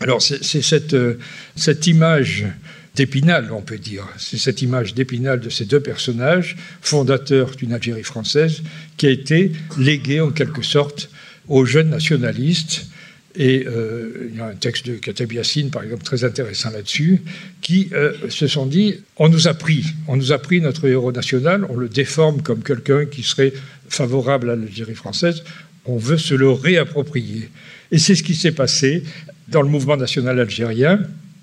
Alors 0.00 0.20
c'est 0.20 0.62
cette, 0.62 0.94
euh, 0.94 1.18
cette 1.54 1.86
image 1.86 2.46
d'Épinal, 2.94 3.52
on 3.52 3.62
peut 3.62 3.78
dire. 3.78 4.06
C'est 4.18 4.36
cette 4.36 4.62
image 4.62 4.94
d'Épinal 4.94 5.40
de 5.40 5.48
ces 5.48 5.64
deux 5.64 5.80
personnages, 5.80 6.56
fondateurs 6.80 7.52
d'une 7.52 7.72
Algérie 7.72 8.02
française, 8.02 8.62
qui 8.96 9.06
a 9.06 9.10
été 9.10 9.52
léguée 9.78 10.20
en 10.20 10.30
quelque 10.30 10.62
sorte 10.62 11.08
aux 11.48 11.64
jeunes 11.64 11.90
nationalistes. 11.90 12.86
Et 13.34 13.64
euh, 13.66 14.28
il 14.30 14.36
y 14.36 14.40
a 14.40 14.46
un 14.46 14.54
texte 14.54 14.86
de 14.86 15.32
Yassine, 15.32 15.70
par 15.70 15.82
exemple, 15.82 16.02
très 16.02 16.24
intéressant 16.24 16.70
là-dessus, 16.70 17.22
qui 17.62 17.88
euh, 17.94 18.12
se 18.28 18.46
sont 18.46 18.66
dit 18.66 18.96
on 19.16 19.30
nous 19.30 19.48
a 19.48 19.54
pris, 19.54 19.86
on 20.06 20.16
nous 20.16 20.32
a 20.32 20.38
pris 20.38 20.60
notre 20.60 20.86
héros 20.86 21.12
national, 21.12 21.64
on 21.70 21.76
le 21.76 21.88
déforme 21.88 22.42
comme 22.42 22.62
quelqu'un 22.62 23.06
qui 23.06 23.22
serait 23.22 23.54
favorable 23.94 24.50
à 24.50 24.56
l'Algérie 24.56 24.94
française, 24.94 25.42
on 25.84 25.96
veut 25.96 26.18
se 26.18 26.34
le 26.34 26.50
réapproprier. 26.50 27.50
Et 27.90 27.98
c'est 27.98 28.14
ce 28.14 28.22
qui 28.22 28.34
s'est 28.34 28.52
passé 28.52 29.02
dans 29.48 29.62
le 29.62 29.68
mouvement 29.68 29.96
national 29.96 30.40
algérien, 30.40 31.00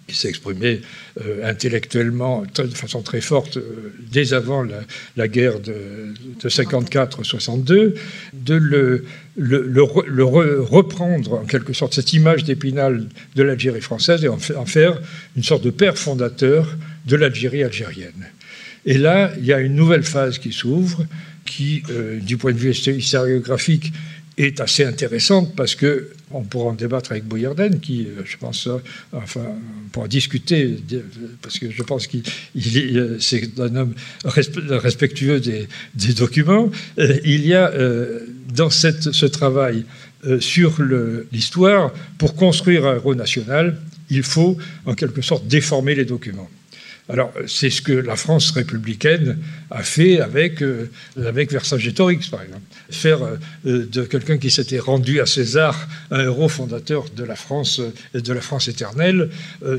qui 0.10 0.15
s'est 0.15 0.29
exprimé 0.29 0.82
euh, 1.22 1.48
intellectuellement 1.50 2.44
de 2.56 2.68
façon 2.68 3.01
très 3.01 3.22
forte 3.22 3.58
euh, 3.58 3.94
dès 4.12 4.34
avant 4.34 4.65
la, 5.15 5.27
guerre 5.27 5.60
de, 5.60 6.13
54-62, 6.44 7.94
de 8.34 8.56
le, 8.56 9.03
reprendre 10.63 11.34
en 11.36 11.46
quelque 11.46 11.74
sorte 11.74 11.94
cette 11.94 12.13
image 12.13 12.44
d'épinal 12.44 13.08
de 13.36 13.44
l'Algérie 13.44 13.82
française 13.82 14.25
et 14.25 14.27
en, 14.27 14.65
faire 14.65 15.00
une 15.38 15.44
sorte 15.44 15.63
de 15.63 15.70
père 15.70 15.98
fondateur 15.98 16.75
de 17.06 17.15
l'Algérie 17.15 17.63
algérienne. 17.63 18.27
Et 18.86 18.98
là, 18.98 19.32
il 19.38 19.46
y 19.46 19.53
a 19.53 19.60
une 19.60 19.75
nouvelle 19.75 20.03
phase 20.03 20.39
qui 20.39 20.51
s'ouvre, 20.51 21.06
qui, 21.46 21.84
euh, 21.89 22.19
du 22.19 22.38
point 22.38 22.53
de 22.53 22.58
vue 22.58 22.72
historiographique, 22.72 23.91
est 24.38 24.62
assez 24.62 24.86
intéressante 24.86 25.53
parce 25.55 25.75
que 25.75 26.12
on 26.31 26.43
pourra 26.43 26.69
en 26.69 26.74
débattre 26.74 27.12
avec 27.12 27.25
Boyarden, 27.25 27.79
qui, 27.79 28.05
euh, 28.05 28.22
je 28.24 28.38
pense, 28.38 28.67
euh, 28.67 28.77
enfin, 29.12 29.41
on 29.41 29.89
pourra 29.89 30.08
discuter, 30.08 30.77
parce 31.41 31.58
que 31.60 31.72
je 31.72 31.84
pense 31.84 32.08
qu'il 32.08 32.24
c'est 33.19 33.60
un 33.60 33.75
homme 33.75 33.93
respectueux 34.24 35.39
des, 35.39 35.67
documents. 36.13 36.72
Il 36.98 37.46
y 37.46 37.55
a 37.55 37.74
dans 38.53 38.69
ce 38.69 39.25
travail 39.25 39.86
sur 40.39 40.77
l'histoire, 41.31 41.91
pour 42.17 42.36
construire 42.36 42.86
un 42.86 42.96
héros 42.96 43.15
national, 43.15 43.79
il 44.10 44.24
faut 44.24 44.58
en 44.86 44.93
quelque 44.93 45.22
sorte 45.22 45.48
déformer 45.48 45.96
les 45.96 46.05
documents. 46.05 46.50
Alors, 47.12 47.34
c'est 47.48 47.72
ce 47.72 47.82
que 47.82 47.92
la 47.92 48.16
France 48.16 48.51
républicaine 48.51 49.39
a 49.72 49.82
fait 49.82 50.20
avec, 50.20 50.62
euh, 50.62 50.92
avec 51.18 51.51
Vercingétorix, 51.51 52.30
par 52.30 52.44
exemple. 52.44 52.62
Faire 52.92 53.24
euh, 53.24 53.86
de 53.88 54.04
quelqu'un 54.04 54.38
qui 54.38 54.51
s'était 54.51 54.78
rendu 54.78 55.20
à 55.20 55.25
César 55.25 55.88
un 56.12 56.22
héros 56.22 56.50
fondateur 56.50 57.06
de 57.10 57.24
la 57.24 57.36
France, 57.36 57.80
euh, 57.80 58.22
de 58.22 58.32
la 58.32 58.42
France 58.42 58.68
éternelle, 58.68 59.30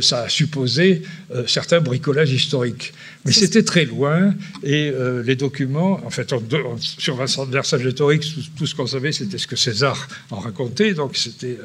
ça 0.01 0.23
a 0.23 0.29
supposé 0.29 1.03
certains 1.47 1.81
bricolages 1.81 2.33
historiques. 2.33 2.93
Mais 3.27 3.33
c'était 3.33 3.63
très 3.63 3.85
loin, 3.85 4.35
et 4.63 4.93
les 5.25 5.37
documents, 5.37 6.01
en 6.07 6.11
fait, 6.11 6.33
sur 6.81 7.17
Vercingétorix, 7.17 8.21
tout, 8.21 8.41
tout 8.57 8.67
ce 8.67 8.75
qu'on 8.75 8.87
savait, 8.87 9.13
c'était 9.13 9.37
ce 9.37 9.47
que 9.47 9.57
César 9.57 10.09
en 10.31 10.39
racontait, 10.39 10.95
donc 10.95 11.17
c'était, 11.17 11.59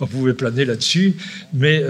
on 0.00 0.06
pouvait 0.06 0.34
planer 0.34 0.66
là-dessus. 0.66 1.14
Mais 1.54 1.82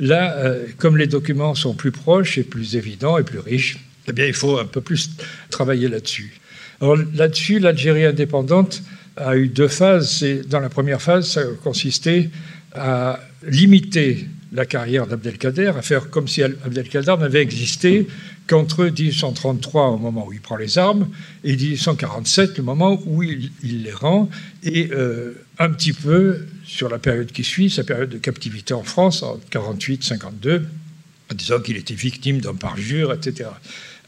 là, 0.00 0.56
comme 0.78 0.96
les 0.96 1.06
documents 1.06 1.54
sont 1.54 1.74
plus 1.74 1.92
proches 1.92 2.38
et 2.38 2.42
plus 2.42 2.74
évident 2.74 3.18
et 3.18 3.22
plus 3.22 3.38
riche, 3.38 3.78
eh 4.08 4.12
bien, 4.12 4.26
il 4.26 4.34
faut 4.34 4.58
un 4.58 4.64
peu 4.64 4.80
plus 4.80 5.10
travailler 5.50 5.88
là-dessus. 5.88 6.34
Alors 6.80 6.96
là-dessus, 7.14 7.58
l'Algérie 7.58 8.04
indépendante 8.04 8.82
a 9.16 9.36
eu 9.36 9.48
deux 9.48 9.68
phases. 9.68 10.24
Dans 10.48 10.60
la 10.60 10.68
première 10.68 11.00
phase, 11.00 11.28
ça 11.28 11.42
consistait 11.62 12.30
à 12.72 13.20
limiter 13.46 14.26
la 14.52 14.66
carrière 14.66 15.06
d'Abdelkader, 15.06 15.72
à 15.76 15.82
faire 15.82 16.10
comme 16.10 16.28
si 16.28 16.42
Abdelkader 16.42 17.16
n'avait 17.18 17.42
existé 17.42 18.06
qu'entre 18.46 18.84
1833, 18.84 19.88
au 19.88 19.98
moment 19.98 20.26
où 20.26 20.32
il 20.32 20.40
prend 20.40 20.56
les 20.56 20.78
armes, 20.78 21.08
et 21.44 21.56
1847, 21.56 22.58
le 22.58 22.62
moment 22.62 23.00
où 23.06 23.22
il, 23.22 23.50
les 23.62 23.92
rend, 23.92 24.28
et 24.62 24.90
euh, 24.92 25.34
un 25.58 25.70
petit 25.70 25.92
peu 25.92 26.46
sur 26.64 26.88
la 26.88 26.98
période 26.98 27.32
qui 27.32 27.44
suit, 27.44 27.70
sa 27.70 27.84
période 27.84 28.10
de 28.10 28.18
captivité 28.18 28.74
en 28.74 28.82
France, 28.82 29.22
en 29.22 29.40
48-52, 29.50 30.62
en 31.32 31.34
disant 31.34 31.60
qu'il 31.60 31.76
était 31.76 31.94
victime 31.94 32.40
d'un 32.40 32.54
parjure, 32.54 33.12
etc. 33.12 33.50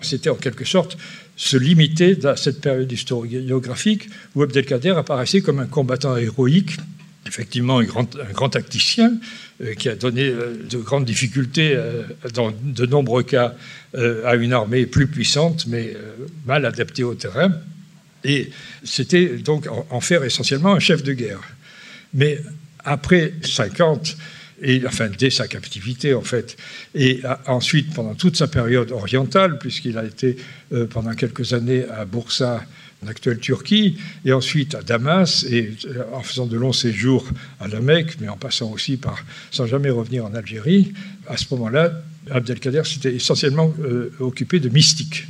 C'était 0.01 0.29
en 0.29 0.35
quelque 0.35 0.65
sorte 0.65 0.99
se 1.37 1.57
limiter 1.57 2.19
à 2.25 2.37
cette 2.37 2.61
période 2.61 2.91
historiographique 2.91 4.09
où 4.35 4.43
Abdelkader 4.43 4.91
apparaissait 4.91 5.43
comme 5.43 5.61
un 5.61 5.67
combattant 5.67 6.17
héroïque, 6.17 6.79
effectivement 7.27 7.79
un 7.79 7.85
grand, 7.85 8.49
tacticien, 8.49 9.13
euh, 9.63 9.75
qui 9.75 9.89
a 9.89 9.95
donné 9.95 10.29
euh, 10.29 10.57
de 10.69 10.79
grandes 10.79 11.05
difficultés 11.05 11.75
euh, 11.75 12.03
dans 12.35 12.53
de 12.63 12.87
nombreux 12.87 13.23
cas 13.23 13.55
à 14.27 14.35
une 14.35 14.53
armée 14.53 14.85
plus 14.85 15.07
puissante, 15.07 15.67
mais 15.69 15.97
mal 16.45 16.67
adaptée 16.67 17.03
au 17.03 17.15
terrain. 17.15 17.51
Et 18.25 18.51
c'était 18.85 19.39
donc 19.39 19.69
en 19.89 20.01
faire 20.03 20.23
essentiellement 20.23 20.75
un 20.75 20.81
chef 20.81 21.03
de 21.03 21.15
guerre. 21.15 21.41
Mais 22.13 22.39
après 22.85 23.33
50, 23.43 24.19
et, 24.61 24.83
enfin 24.87 25.09
dès 25.09 25.31
sa 25.31 25.49
captivité 25.49 26.13
en 26.13 26.21
fait, 26.21 26.59
et 26.95 27.23
ensuite 27.47 27.95
pendant 27.95 28.15
toute 28.15 28.37
sa 28.37 28.49
période 28.49 28.91
orientale, 28.91 29.59
puisqu'il 29.59 29.97
a 29.97 30.05
été 30.05 30.37
pendant 30.91 31.15
quelques 31.15 31.55
années 31.55 31.87
à 31.89 32.05
Bursa, 32.05 32.63
en 33.05 33.09
actuelle 33.09 33.39
Turquie, 33.39 33.99
et 34.25 34.33
ensuite 34.33 34.75
à 34.75 34.83
Damas, 34.83 35.45
et 35.51 35.73
euh, 35.87 36.05
en 36.13 36.23
faisant 36.23 36.47
de 36.47 36.57
longs 36.57 36.73
séjours 36.73 37.27
à 37.61 37.69
la 37.69 37.81
Mecque, 37.81 38.17
mais 38.21 38.29
en 38.29 38.37
passant 38.37 38.71
aussi 38.71 38.97
par, 38.97 39.25
sans 39.51 39.67
jamais 39.67 39.91
revenir 39.91 40.25
en 40.25 40.35
Algérie, 40.35 40.93
à 41.29 41.37
ce 41.37 41.47
moment-là, 41.53 41.93
Abdelkader 42.31 42.83
s'était 42.85 43.15
essentiellement 43.15 43.73
euh, 43.81 44.11
occupé 44.21 44.61
de 44.61 44.69
mystique. 44.69 45.27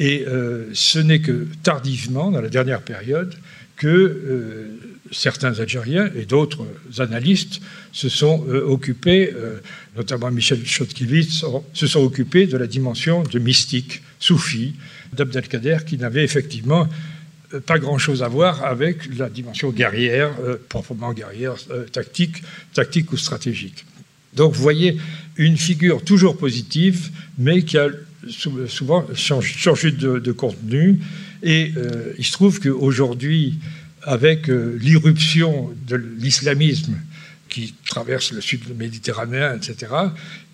Et 0.00 0.26
ce 0.74 1.00
n'est 1.00 1.18
que 1.18 1.48
tardivement, 1.64 2.30
dans 2.30 2.40
la 2.40 2.48
dernière 2.48 2.82
période, 2.82 3.34
que 3.74 4.78
certains 5.10 5.58
Algériens 5.58 6.10
et 6.14 6.24
d'autres 6.24 6.66
analystes 6.98 7.60
se 7.92 8.08
sont 8.08 8.44
euh, 8.48 8.62
occupés, 8.66 9.32
euh, 9.34 9.58
notamment 9.96 10.30
Michel 10.30 10.64
Chodkiewicz, 10.64 11.44
se 11.72 11.86
sont 11.86 12.00
occupés 12.00 12.46
de 12.46 12.56
la 12.56 12.66
dimension 12.66 13.22
de 13.22 13.38
mystique, 13.38 14.02
soufi, 14.18 14.74
d'Abdelkader, 15.12 15.78
qui 15.86 15.98
n'avait 15.98 16.24
effectivement 16.24 16.88
euh, 17.54 17.60
pas 17.60 17.78
grand-chose 17.78 18.22
à 18.22 18.28
voir 18.28 18.64
avec 18.64 19.14
la 19.16 19.28
dimension 19.28 19.70
guerrière, 19.70 20.30
proprement 20.68 21.12
guerrière, 21.12 21.54
tactique, 21.92 22.42
tactique 22.74 23.12
ou 23.12 23.16
stratégique. 23.16 23.84
Donc 24.34 24.54
vous 24.54 24.62
voyez 24.62 24.98
une 25.36 25.56
figure 25.56 26.04
toujours 26.04 26.36
positive, 26.36 27.10
mais 27.38 27.62
qui 27.62 27.78
a 27.78 27.88
souvent 28.28 29.06
changé 29.14 29.90
de, 29.90 30.32
contenu. 30.32 31.00
Et 31.42 31.72
il 32.18 32.24
se 32.24 32.32
trouve 32.32 32.60
qu'aujourd'hui, 32.60 33.58
avec 34.08 34.48
euh, 34.48 34.78
l'irruption 34.80 35.74
de 35.86 35.96
l'islamisme 35.96 36.94
qui 37.48 37.74
traverse 37.86 38.32
le 38.32 38.40
sud 38.40 38.62
méditerranéen, 38.76 39.56
etc., 39.56 39.92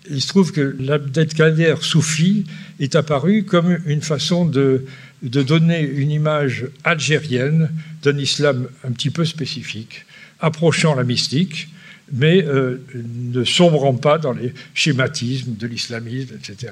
il 0.09 0.21
se 0.21 0.27
trouve 0.27 0.51
que 0.51 0.75
l'Abdelkader 0.79 1.75
soufi 1.81 2.45
est 2.79 2.95
apparu 2.95 3.43
comme 3.43 3.79
une 3.85 4.01
façon 4.01 4.45
de, 4.45 4.85
donner 5.21 5.81
une 5.81 6.11
image 6.11 6.67
algérienne 6.83 7.71
d'un 8.03 8.17
islam 8.17 8.67
un 8.83 8.91
petit 8.91 9.09
peu 9.09 9.25
spécifique, 9.25 10.05
approchant 10.39 10.95
la 10.95 11.03
mystique, 11.03 11.69
mais 12.11 12.43
euh, 12.43 12.85
ne 12.93 13.43
sombrant 13.43 13.95
pas 13.95 14.19
dans 14.19 14.33
les 14.33 14.53
schématismes 14.75 15.55
de 15.55 15.65
l'islamisme, 15.65 16.35
etc., 16.35 16.71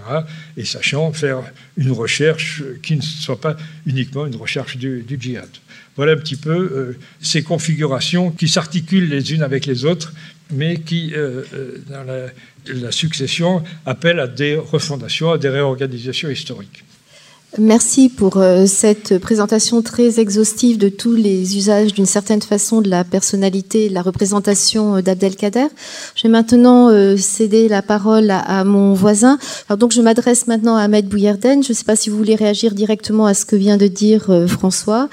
et 0.58 0.65
sachant 0.65 1.12
faire 1.12 1.41
une 1.76 1.91
recherche 1.91 2.62
qui 2.84 2.96
ne 2.96 3.02
soit 3.02 3.41
pas 3.41 3.58
uniquement 3.88 4.28
une 4.28 4.36
recherche 4.36 4.78
du, 4.78 5.02
du 5.02 5.17
djihad. 5.19 5.50
Voilà 5.96 6.13
un 6.13 6.17
petit 6.17 6.36
peu 6.36 6.52
euh, 6.52 6.98
ces 7.22 7.43
configurations 7.43 8.32
qui 8.32 8.48
s'articulent 8.48 9.10
les 9.10 9.34
unes 9.34 9.43
avec 9.43 9.65
les 9.65 9.86
autres, 9.86 10.13
mais 10.51 10.77
qui, 10.77 11.13
euh, 11.13 11.43
euh, 11.53 11.84
dans 11.89 12.03
la, 12.03 12.91
succession, 12.91 13.63
appellent 13.86 14.19
à 14.19 14.27
des 14.27 14.56
refondations, 14.56 15.32
à 15.32 15.38
des 15.38 15.49
réorganisations 15.49 16.29
historiques. 16.29 16.84
Merci 17.59 18.09
pour 18.09 18.37
euh, 18.37 18.65
cette 18.65 19.19
présentation 19.19 19.83
très 19.83 20.19
exhaustive 20.19 20.79
de 20.79 20.89
tous 20.89 21.13
les 21.13 21.55
usages 21.55 21.93
d'une 21.93 22.07
certaine 22.07 22.41
façon 22.41 22.81
de 22.81 22.89
la 22.89 23.03
personnalité 23.03 23.89
de 23.89 23.93
la 23.93 24.01
représentation 24.01 24.95
euh, 24.95 25.01
d'Abdelkader. 25.03 25.67
Je 26.15 26.23
vais 26.23 26.29
maintenant 26.29 26.89
euh, 26.89 27.15
céder 27.15 27.67
la 27.67 27.83
parole 27.83 28.31
à, 28.31 28.63
mon 28.63 28.95
voisin. 28.95 29.37
Alors 29.69 29.77
donc 29.77 29.91
je 29.91 30.01
m'adresse 30.01 30.47
maintenant 30.47 30.77
à 30.77 30.81
Ahmed 30.81 31.07
Bouyerden. 31.07 31.61
Je 31.61 31.69
ne 31.69 31.73
sais 31.75 31.83
pas 31.83 31.95
si 31.95 32.09
vous 32.09 32.17
voulez 32.17 32.33
réagir 32.33 32.73
directement 32.73 33.27
à 33.27 33.35
ce 33.35 33.45
que 33.45 33.55
vient 33.55 33.77
de 33.77 33.85
dire 33.85 34.31
François. 34.47 35.07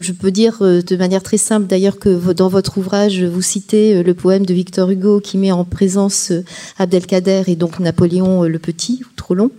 Je 0.00 0.12
peux 0.12 0.30
dire 0.30 0.58
de 0.60 0.96
manière 0.96 1.22
très 1.22 1.38
simple 1.38 1.66
d'ailleurs 1.66 1.98
que 1.98 2.32
dans 2.32 2.48
votre 2.48 2.76
ouvrage 2.76 3.22
vous 3.22 3.42
citez 3.42 4.02
le 4.02 4.14
poème 4.14 4.44
de 4.44 4.52
Victor 4.52 4.90
Hugo 4.90 5.20
qui 5.20 5.38
met 5.38 5.52
en 5.52 5.64
présence 5.64 6.30
Abdelkader 6.78 7.44
et 7.46 7.56
donc 7.56 7.80
Napoléon 7.80 8.42
le 8.42 8.58
Petit, 8.58 9.02
trop 9.16 9.34
long. 9.34 9.50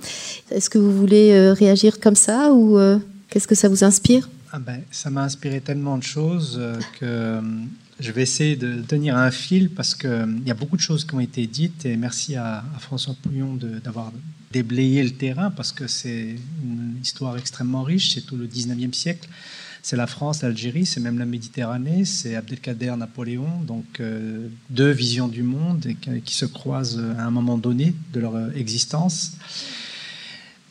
Est-ce 0.52 0.70
que 0.70 0.78
vous 0.78 0.92
voulez 0.92 1.52
réagir 1.52 2.00
comme 2.00 2.16
ça 2.16 2.27
ou 2.28 2.78
euh, 2.78 3.00
qu'est-ce 3.30 3.48
que 3.48 3.56
ça 3.56 3.70
vous 3.70 3.84
inspire? 3.84 4.30
Ah 4.52 4.60
ben, 4.60 4.82
Ça 4.92 5.10
m'a 5.10 5.24
inspiré 5.24 5.62
tellement 5.62 5.98
de 5.98 6.04
choses 6.04 6.58
euh, 6.60 6.80
que 7.00 7.06
euh, 7.06 7.42
je 8.00 8.12
vais 8.12 8.22
essayer 8.22 8.56
de 8.56 8.82
tenir 8.82 9.18
un 9.18 9.32
fil 9.32 9.70
parce 9.70 9.96
qu'il 9.96 10.44
y 10.46 10.52
a 10.52 10.54
beaucoup 10.54 10.78
de 10.78 10.82
choses 10.82 11.06
qui 11.06 11.16
ont 11.16 11.20
été 11.20 11.48
dites 11.48 11.86
et 11.86 11.98
merci 11.98 12.36
à, 12.36 12.64
François 12.80 13.16
Pouillon 13.22 13.58
d'avoir 13.84 14.12
déblayé 14.52 15.04
le 15.04 15.12
terrain 15.12 15.50
parce 15.50 15.72
que 15.72 15.88
c'est 15.88 16.36
une 16.64 16.96
histoire 17.02 17.38
extrêmement 17.38 17.84
riche, 17.84 18.14
c'est 18.14 18.22
tout 18.22 18.36
le 18.36 18.46
19e 18.46 18.94
siècle. 18.94 19.28
C'est 19.82 19.96
la 19.96 20.06
France, 20.06 20.44
l'Algérie, 20.44 20.86
c'est 20.86 21.00
même 21.00 21.18
la 21.18 21.26
Méditerranée, 21.26 22.04
c'est 22.04 22.36
Abdelkader, 22.36 22.94
Napoléon, 22.98 23.62
donc 23.66 24.02
deux 24.70 24.92
visions 24.92 25.30
du 25.30 25.44
monde 25.44 25.86
et 25.88 25.96
qui 25.96 26.36
se 26.36 26.46
croisent 26.46 27.02
à 27.18 27.24
un 27.24 27.32
moment 27.32 27.58
donné 27.58 27.96
de 28.14 28.20
leur 28.20 28.56
existence. 28.56 29.38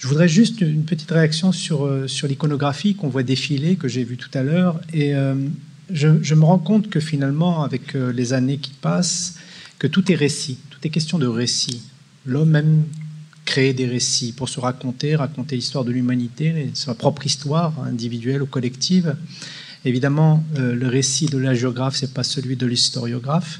Je 0.07 0.11
voudrais 0.11 0.29
juste 0.29 0.61
une 0.61 0.85
petite 0.85 1.11
réaction 1.11 1.51
sur, 1.51 1.85
euh, 1.85 2.07
sur 2.07 2.29
l'iconographie 2.29 2.95
qu'on 2.95 3.09
voit 3.09 3.25
défiler, 3.25 3.75
que 3.75 3.89
j'ai 3.89 4.05
vu 4.05 4.17
tout 4.17 4.31
à 4.35 4.45
l'heure. 4.45 4.81
Et 4.93 5.17
euh, 5.17 5.35
je, 5.91 6.35
me 6.37 6.45
rends 6.45 6.61
compte 6.61 6.89
que 6.89 7.01
finalement, 7.01 7.65
avec 7.65 7.97
euh, 7.97 8.13
les 8.13 8.33
années 8.33 8.59
qui 8.59 8.71
passent, 8.71 9.35
que 9.81 9.89
tout 9.89 10.13
est 10.13 10.15
récit, 10.15 10.59
tout 10.71 10.79
est 10.85 10.91
question 10.91 11.19
de 11.19 11.27
récit. 11.27 11.83
L'homme 12.25 12.51
même 12.51 12.85
crée 13.45 13.73
des 13.73 13.87
récits 13.87 14.31
pour 14.31 14.49
se 14.49 14.61
raconter, 14.61 15.17
raconter 15.17 15.57
l'histoire 15.57 15.85
de 15.85 15.91
l'humanité, 15.91 16.71
sa 16.75 16.95
propre 16.95 17.27
histoire 17.27 17.75
individuelle 17.83 18.43
ou 18.43 18.47
collective. 18.47 19.17
Évidemment, 19.85 20.45
le 20.57 20.87
récit 20.87 21.27
de 21.27 21.39
la 21.39 21.53
géographe, 21.53 21.97
c'est 21.97 22.15
pas 22.15 22.23
celui 22.23 22.55
de 22.55 22.67
l'historiographe. 22.67 23.59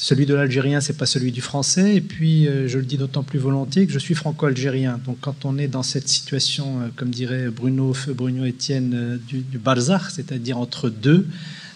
Celui 0.00 0.26
de 0.26 0.34
l'algérien, 0.34 0.80
c'est 0.80 0.96
pas 0.96 1.06
celui 1.06 1.32
du 1.32 1.40
français. 1.40 1.96
Et 1.96 2.00
puis, 2.00 2.46
euh, 2.46 2.68
je 2.68 2.78
le 2.78 2.84
dis 2.84 2.96
d'autant 2.96 3.24
plus 3.24 3.40
volontiers 3.40 3.84
que 3.84 3.92
je 3.92 3.98
suis 3.98 4.14
franco-algérien. 4.14 5.00
Donc, 5.04 5.16
quand 5.20 5.44
on 5.44 5.58
est 5.58 5.66
dans 5.66 5.82
cette 5.82 6.08
situation, 6.08 6.82
euh, 6.82 6.88
comme 6.94 7.10
dirait 7.10 7.48
Bruno, 7.48 7.96
Bruno 8.14 8.46
Etienne, 8.46 8.92
euh, 8.94 9.16
du, 9.26 9.40
du 9.40 9.60
c'est-à-dire 10.10 10.56
entre 10.56 10.88
deux, 10.88 11.26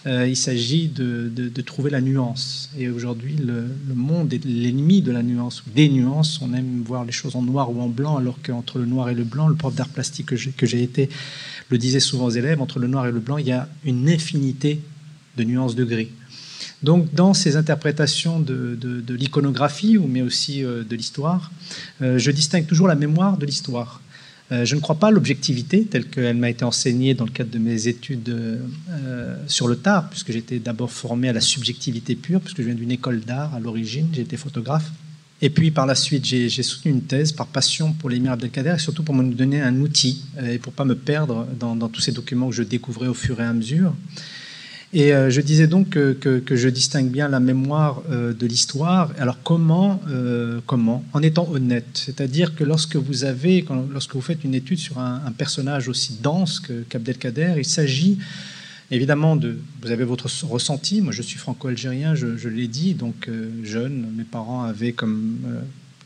il 0.05 0.35
s'agit 0.35 0.89
de, 0.89 1.61
trouver 1.65 1.89
la 1.89 2.01
nuance. 2.01 2.69
Et 2.77 2.89
aujourd'hui, 2.89 3.35
le, 3.35 3.65
monde 3.93 4.33
est 4.33 4.43
l'ennemi 4.43 5.01
de 5.01 5.11
la 5.13 5.23
nuance, 5.23 5.63
ou 5.65 5.69
des 5.73 5.87
nuances. 5.87 6.41
On 6.41 6.53
aime 6.53 6.81
voir 6.85 7.05
les 7.05 7.13
choses 7.13 7.37
en 7.37 7.41
noir 7.41 7.71
ou 7.71 7.81
en 7.81 7.87
blanc, 7.87 8.17
alors 8.17 8.37
qu'entre 8.45 8.79
le 8.79 8.85
noir 8.85 9.09
et 9.09 9.15
le 9.15 9.23
blanc, 9.23 9.47
le 9.47 9.55
prof 9.55 9.73
d'art 9.75 9.87
plastique 9.87 10.25
que 10.25 10.65
j'ai 10.65 10.83
été 10.83 11.09
le 11.69 11.77
disait 11.77 12.01
souvent 12.01 12.25
aux 12.25 12.31
élèves, 12.31 12.61
entre 12.61 12.79
le 12.79 12.87
noir 12.87 13.07
et 13.07 13.13
le 13.13 13.21
blanc, 13.21 13.37
il 13.37 13.47
y 13.47 13.53
a 13.53 13.69
une 13.85 14.09
infinité 14.09 14.81
de 15.37 15.43
nuances 15.45 15.75
de 15.75 15.85
gris. 15.85 16.09
Donc, 16.83 17.13
dans 17.13 17.33
ces 17.33 17.55
interprétations 17.55 18.39
de, 18.39 18.77
l'iconographie, 19.09 19.97
mais 19.97 20.21
aussi 20.21 20.63
euh, 20.63 20.83
de 20.83 20.95
l'histoire, 20.95 21.51
euh, 22.01 22.19
je 22.19 22.29
distingue 22.29 22.65
toujours 22.65 22.87
la 22.87 22.95
mémoire 22.95 23.37
de 23.37 23.45
l'histoire. 23.45 24.01
Euh, 24.51 24.65
je 24.65 24.75
ne 24.75 24.81
crois 24.81 24.95
pas 24.95 25.07
à 25.07 25.11
l'objectivité 25.11 25.85
telle 25.85 26.05
qu'elle 26.07 26.35
m'a 26.35 26.49
été 26.49 26.65
enseignée 26.65 27.13
dans 27.13 27.23
le 27.23 27.31
cadre 27.31 27.49
de 27.49 27.57
mes 27.57 27.87
études 27.87 28.35
sur 29.47 29.67
le 29.67 29.77
tard, 29.77 30.09
puisque 30.09 30.33
j'étais 30.33 30.59
d'abord 30.59 30.91
formé 30.91 31.29
à 31.29 31.33
la 31.33 31.41
subjectivité 31.41 32.15
pure, 32.15 32.41
puisque 32.41 32.57
je 32.57 32.63
viens 32.63 32.75
d'une 32.75 32.91
école 32.91 33.21
d'art 33.21 33.55
à 33.55 33.61
l'origine, 33.61 34.09
j'étais 34.11 34.37
photographe. 34.37 34.91
Et 35.41 35.49
puis 35.49 35.71
par 35.71 35.85
la 35.85 35.95
suite, 35.95 36.25
j'ai 36.25 36.49
soutenu 36.49 36.91
une 36.91 37.01
thèse 37.01 37.31
par 37.31 37.47
passion 37.47 37.91
pour 37.93 38.09
l'émir 38.09 38.31
Abdelkader 38.33 38.75
et 38.75 38.79
surtout 38.79 39.03
pour 39.03 39.15
me 39.15 39.33
donner 39.33 39.61
un 39.61 39.77
outil 39.81 40.23
et 40.41 40.57
pour 40.57 40.71
pas 40.71 40.85
me 40.85 40.95
perdre 40.95 41.47
dans 41.59 41.89
tous 41.89 41.99
ces 41.99 42.13
documents 42.13 42.49
que 42.49 42.55
je 42.55 42.63
découvrais 42.63 43.07
au 43.07 43.13
fur 43.13 43.41
et 43.41 43.43
à 43.43 43.51
mesure. 43.51 43.93
Et 44.95 45.11
euh, 45.11 45.31
je 45.31 45.41
disais 45.41 45.65
donc 45.65 45.89
que, 45.89 46.43
je 46.51 46.69
distingue 46.69 47.09
bien 47.09 47.27
la 47.27 47.39
mémoire 47.39 48.03
euh, 48.11 48.31
de 48.31 48.45
l'histoire. 48.45 49.11
Alors 49.17 49.41
comment 49.43 49.99
euh, 50.07 50.59
Comment? 50.67 51.03
En 51.13 51.23
étant 51.23 51.49
honnête. 51.51 51.87
C'est-à-dire 51.93 52.53
que 52.53 52.63
lorsque 52.63 52.95
vous 52.95 53.23
avez, 53.23 53.65
lorsque 53.91 54.13
vous 54.13 54.21
faites 54.21 54.43
une 54.43 54.53
étude 54.53 54.77
sur 54.77 54.99
un, 54.99 55.19
personnage 55.35 55.87
aussi 55.87 56.19
dense 56.21 56.61
qu'Abdelkader, 56.89 57.55
il 57.57 57.65
s'agit 57.65 58.19
évidemment 58.91 59.35
de. 59.35 59.57
Vous 59.81 59.89
avez 59.89 60.03
votre 60.03 60.29
ressenti. 60.45 61.01
Moi, 61.01 61.11
je 61.11 61.23
suis 61.23 61.39
franco-algérien, 61.39 62.13
je, 62.13 62.47
l'ai 62.47 62.67
dit. 62.67 62.93
Donc 62.93 63.27
jeune, 63.63 64.05
mes 64.15 64.23
parents 64.23 64.63
avaient 64.63 64.93
comme 64.93 65.37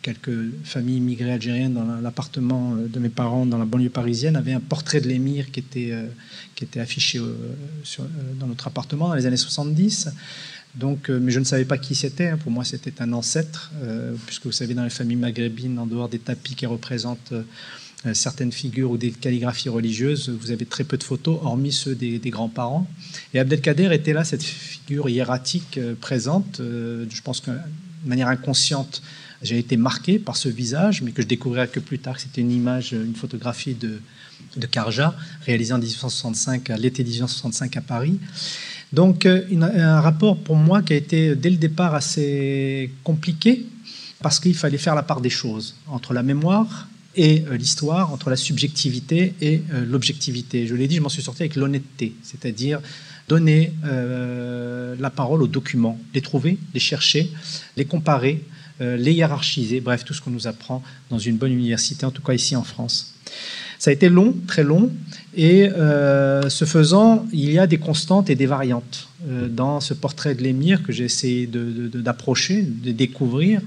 quelques 0.01 0.31
familles 0.63 0.97
immigrées 0.97 1.33
algériennes 1.33 1.73
dans 1.73 1.99
l'appartement 2.01 2.75
de 2.77 2.99
mes 2.99 3.09
parents 3.09 3.45
dans 3.45 3.57
la 3.57 3.65
banlieue 3.65 3.89
parisienne 3.89 4.37
avaient 4.37 4.53
un 4.53 4.61
portrait 4.61 5.01
de 5.01 5.09
l'émir 5.09 5.51
qui 5.51 5.59
était 5.59 5.93
qui 6.57 6.63
était 6.63 6.79
affiché 6.79 7.19
euh, 7.19 7.35
euh, 7.99 8.03
dans 8.39 8.47
notre 8.47 8.67
appartement 8.67 9.07
dans 9.07 9.13
les 9.13 9.27
années 9.27 9.37
70. 9.37 10.09
Donc, 10.73 11.09
euh, 11.09 11.19
mais 11.21 11.31
je 11.31 11.39
ne 11.39 11.45
savais 11.45 11.65
pas 11.65 11.77
qui 11.77 11.93
c'était. 11.93 12.29
Hein. 12.29 12.37
Pour 12.37 12.51
moi, 12.51 12.65
c'était 12.65 12.99
un 13.01 13.13
ancêtre, 13.13 13.71
puisque 14.25 14.47
vous 14.47 14.51
savez, 14.51 14.73
dans 14.73 14.83
les 14.83 14.89
familles 14.89 15.17
maghrébines, 15.17 15.77
en 15.79 15.85
dehors 15.85 16.09
des 16.09 16.19
tapis 16.19 16.55
qui 16.55 16.65
représentent 16.65 17.33
certaines 18.13 18.51
figures 18.51 18.91
ou 18.91 18.97
des 18.97 19.11
calligraphies 19.11 19.69
religieuses, 19.69 20.29
vous 20.29 20.51
avez 20.51 20.65
très 20.65 20.83
peu 20.83 20.97
de 20.97 21.03
photos, 21.03 21.39
hormis 21.41 21.71
ceux 21.71 21.95
des, 21.95 22.19
grands-parents. 22.29 22.87
Et 23.33 23.39
Abdelkader 23.39 23.89
était 23.91 24.13
là, 24.13 24.23
cette 24.23 24.43
figure 24.43 25.09
hiératique 25.09 25.79
présente. 25.99 26.57
je 26.59 27.21
pense 27.21 27.39
que 27.39 27.51
de 27.51 28.09
manière 28.09 28.27
inconsciente, 28.27 29.01
j'ai 29.41 29.57
été 29.57 29.77
marqué 29.77 30.19
par 30.19 30.37
ce 30.37 30.49
visage, 30.49 31.01
mais 31.01 31.11
que 31.11 31.21
je 31.21 31.27
découvrirai 31.27 31.67
que 31.67 31.79
plus 31.79 31.99
tard, 31.99 32.19
c'était 32.19 32.41
une 32.41 32.51
image, 32.51 32.91
une 32.93 33.15
photographie 33.15 33.73
de, 33.73 33.99
de 34.57 34.67
Carja, 34.67 35.15
réalisé 35.45 35.73
en 35.73 35.77
1865, 35.77 36.69
à 36.69 36.77
l'été 36.77 37.03
1865 37.03 37.77
à 37.77 37.81
Paris. 37.81 38.19
Donc 38.93 39.25
euh, 39.25 39.43
un 39.61 40.01
rapport 40.01 40.37
pour 40.37 40.55
moi 40.55 40.81
qui 40.81 40.93
a 40.93 40.95
été 40.95 41.35
dès 41.35 41.49
le 41.49 41.57
départ 41.57 41.95
assez 41.95 42.91
compliqué, 43.03 43.65
parce 44.21 44.39
qu'il 44.39 44.55
fallait 44.55 44.77
faire 44.77 44.95
la 44.95 45.03
part 45.03 45.21
des 45.21 45.29
choses 45.29 45.75
entre 45.87 46.13
la 46.13 46.23
mémoire 46.23 46.87
et 47.15 47.43
euh, 47.47 47.57
l'histoire, 47.57 48.13
entre 48.13 48.29
la 48.29 48.35
subjectivité 48.35 49.33
et 49.41 49.61
euh, 49.73 49.85
l'objectivité. 49.85 50.67
Je 50.67 50.75
l'ai 50.75 50.87
dit, 50.87 50.95
je 50.95 51.01
m'en 51.01 51.09
suis 51.09 51.21
sorti 51.21 51.43
avec 51.43 51.55
l'honnêteté, 51.55 52.15
c'est-à-dire 52.23 52.79
donner 53.27 53.73
la 53.83 55.09
parole 55.09 55.43
aux 55.43 55.47
documents, 55.47 55.99
les 56.13 56.21
trouver, 56.21 56.57
les 56.73 56.79
chercher, 56.79 57.29
les 57.75 57.83
comparer, 57.83 58.45
les 58.79 59.13
hiérarchiser, 59.13 59.79
bref, 59.81 60.05
tout 60.05 60.13
ce 60.13 60.21
qu'on 60.21 60.31
nous 60.31 60.47
apprend 60.47 60.83
dans 61.09 61.19
une 61.19 61.37
bonne 61.37 61.51
université, 61.51 62.05
en 62.05 62.11
tout 62.11 62.21
cas 62.21 62.33
ici 62.33 62.55
en 62.55 62.63
France. 62.63 63.13
Ça 63.79 63.91
a 63.91 63.93
été 63.93 64.09
long, 64.09 64.35
très 64.47 64.63
long, 64.63 64.91
et 65.35 65.69
euh, 65.69 66.49
ce 66.49 66.65
faisant, 66.65 67.25
il 67.31 67.51
y 67.51 67.59
a 67.59 67.67
des 67.67 67.77
constantes 67.77 68.29
et 68.29 68.35
des 68.35 68.47
variantes 68.47 69.07
euh, 69.27 69.47
dans 69.47 69.79
ce 69.81 69.93
portrait 69.93 70.33
de 70.33 70.41
l'émir 70.41 70.81
que 70.81 70.91
j'ai 70.91 71.05
essayé 71.05 71.47
d'approcher, 71.47 72.63
de, 72.63 72.91
découvrir. 72.91 73.61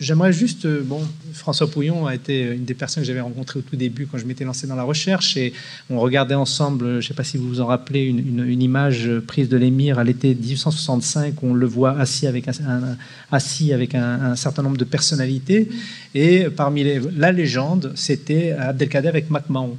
J'aimerais 0.00 0.32
juste, 0.32 0.64
euh, 0.64 0.82
bon, 0.82 1.02
François 1.34 1.70
Pouillon 1.70 2.06
a 2.06 2.14
été 2.14 2.40
une 2.40 2.64
des 2.64 2.72
personnes 2.72 3.02
que 3.02 3.06
j'avais 3.06 3.20
rencontrées 3.20 3.58
au 3.58 3.62
tout 3.62 3.76
début 3.76 4.06
quand 4.06 4.16
je 4.16 4.24
m'étais 4.24 4.44
lancé 4.44 4.66
dans 4.66 4.74
la 4.74 4.82
recherche 4.82 5.36
et 5.36 5.52
on 5.90 6.00
regardait 6.00 6.34
ensemble, 6.34 6.86
je 6.86 6.96
ne 6.96 7.00
sais 7.02 7.12
pas 7.12 7.22
si 7.22 7.36
vous 7.36 7.46
vous 7.46 7.60
en 7.60 7.66
rappelez, 7.66 8.04
une, 8.04 8.62
image 8.62 9.10
prise 9.26 9.50
de 9.50 9.58
l'émir 9.58 9.98
à 9.98 10.04
l'été 10.04 10.34
1865 10.34 11.42
où 11.42 11.48
on 11.48 11.54
le 11.54 11.66
voit 11.66 11.98
assis 11.98 12.26
avec 12.26 12.48
un, 12.48 12.96
assis 13.30 13.74
avec 13.74 13.94
un, 13.94 14.36
certain 14.36 14.62
nombre 14.62 14.78
de 14.78 14.84
personnalités 14.84 15.68
et 16.14 16.44
parmi 16.44 16.82
les, 16.82 17.00
la 17.16 17.30
légende, 17.30 17.92
c'était 17.94 18.52
Abdelkader 18.52 19.08
avec 19.08 19.30
MacMahon 19.30 19.76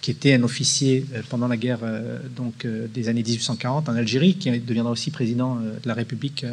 qui 0.00 0.10
était 0.10 0.34
un 0.34 0.42
officier 0.42 1.04
euh, 1.14 1.22
pendant 1.28 1.48
la 1.48 1.56
guerre 1.56 1.80
euh, 1.82 2.18
donc, 2.36 2.66
des 2.66 3.08
années 3.08 3.22
1840 3.22 3.88
en 3.88 3.94
Algérie, 3.94 4.34
qui 4.34 4.50
deviendra 4.60 4.92
aussi 4.92 5.10
président 5.10 5.56
de 5.56 5.88
la 5.88 5.94
République 5.94 6.44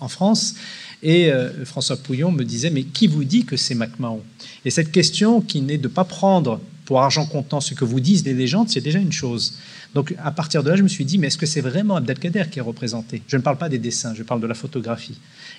en 0.00 0.08
France. 0.08 0.54
Et 1.02 1.30
euh, 1.30 1.64
François 1.64 1.96
Pouillon 1.96 2.32
me 2.32 2.44
disait, 2.44 2.70
mais 2.70 2.84
qui 2.84 3.06
vous 3.06 3.24
dit 3.24 3.44
que 3.44 3.56
c'est 3.56 3.74
MacMahon? 3.74 4.22
Et 4.64 4.70
cette 4.70 4.90
question 4.90 5.40
qui 5.40 5.60
n'est 5.60 5.78
de 5.78 5.88
pas 5.88 6.04
prendre 6.04 6.60
pour 6.84 7.00
argent 7.00 7.26
comptant 7.26 7.60
ce 7.60 7.74
que 7.74 7.84
vous 7.84 8.00
disent 8.00 8.24
les 8.24 8.34
légendes, 8.34 8.68
c'est 8.68 8.80
déjà 8.80 8.98
une 8.98 9.12
chose. 9.12 9.58
Donc 9.94 10.14
à 10.22 10.30
partir 10.30 10.62
de 10.62 10.70
là, 10.70 10.76
je 10.76 10.82
me 10.82 10.88
suis 10.88 11.04
dit, 11.04 11.18
mais 11.18 11.28
est-ce 11.28 11.38
que 11.38 11.46
c'est 11.46 11.60
vraiment 11.60 11.96
Abdelkader 11.96 12.44
qui 12.50 12.60
est 12.60 12.62
représenté? 12.62 13.22
Je 13.26 13.36
ne 13.36 13.42
parle 13.42 13.58
pas 13.58 13.68
des 13.68 13.78
dessins, 13.78 14.14
je 14.14 14.22
parle 14.22 14.40
de 14.40 14.46
la 14.46 14.54
photographie. 14.54 15.18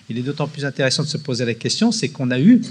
Il 0.10 0.18
est 0.18 0.22
d'autant 0.22 0.48
plus 0.48 0.66
intéressant 0.66 1.04
de 1.04 1.08
se 1.08 1.18
poser 1.18 1.46
la 1.46 1.54
question, 1.54 1.92
c'est 1.92 2.10
qu'on 2.10 2.32
a 2.32 2.40
eu 2.40 2.62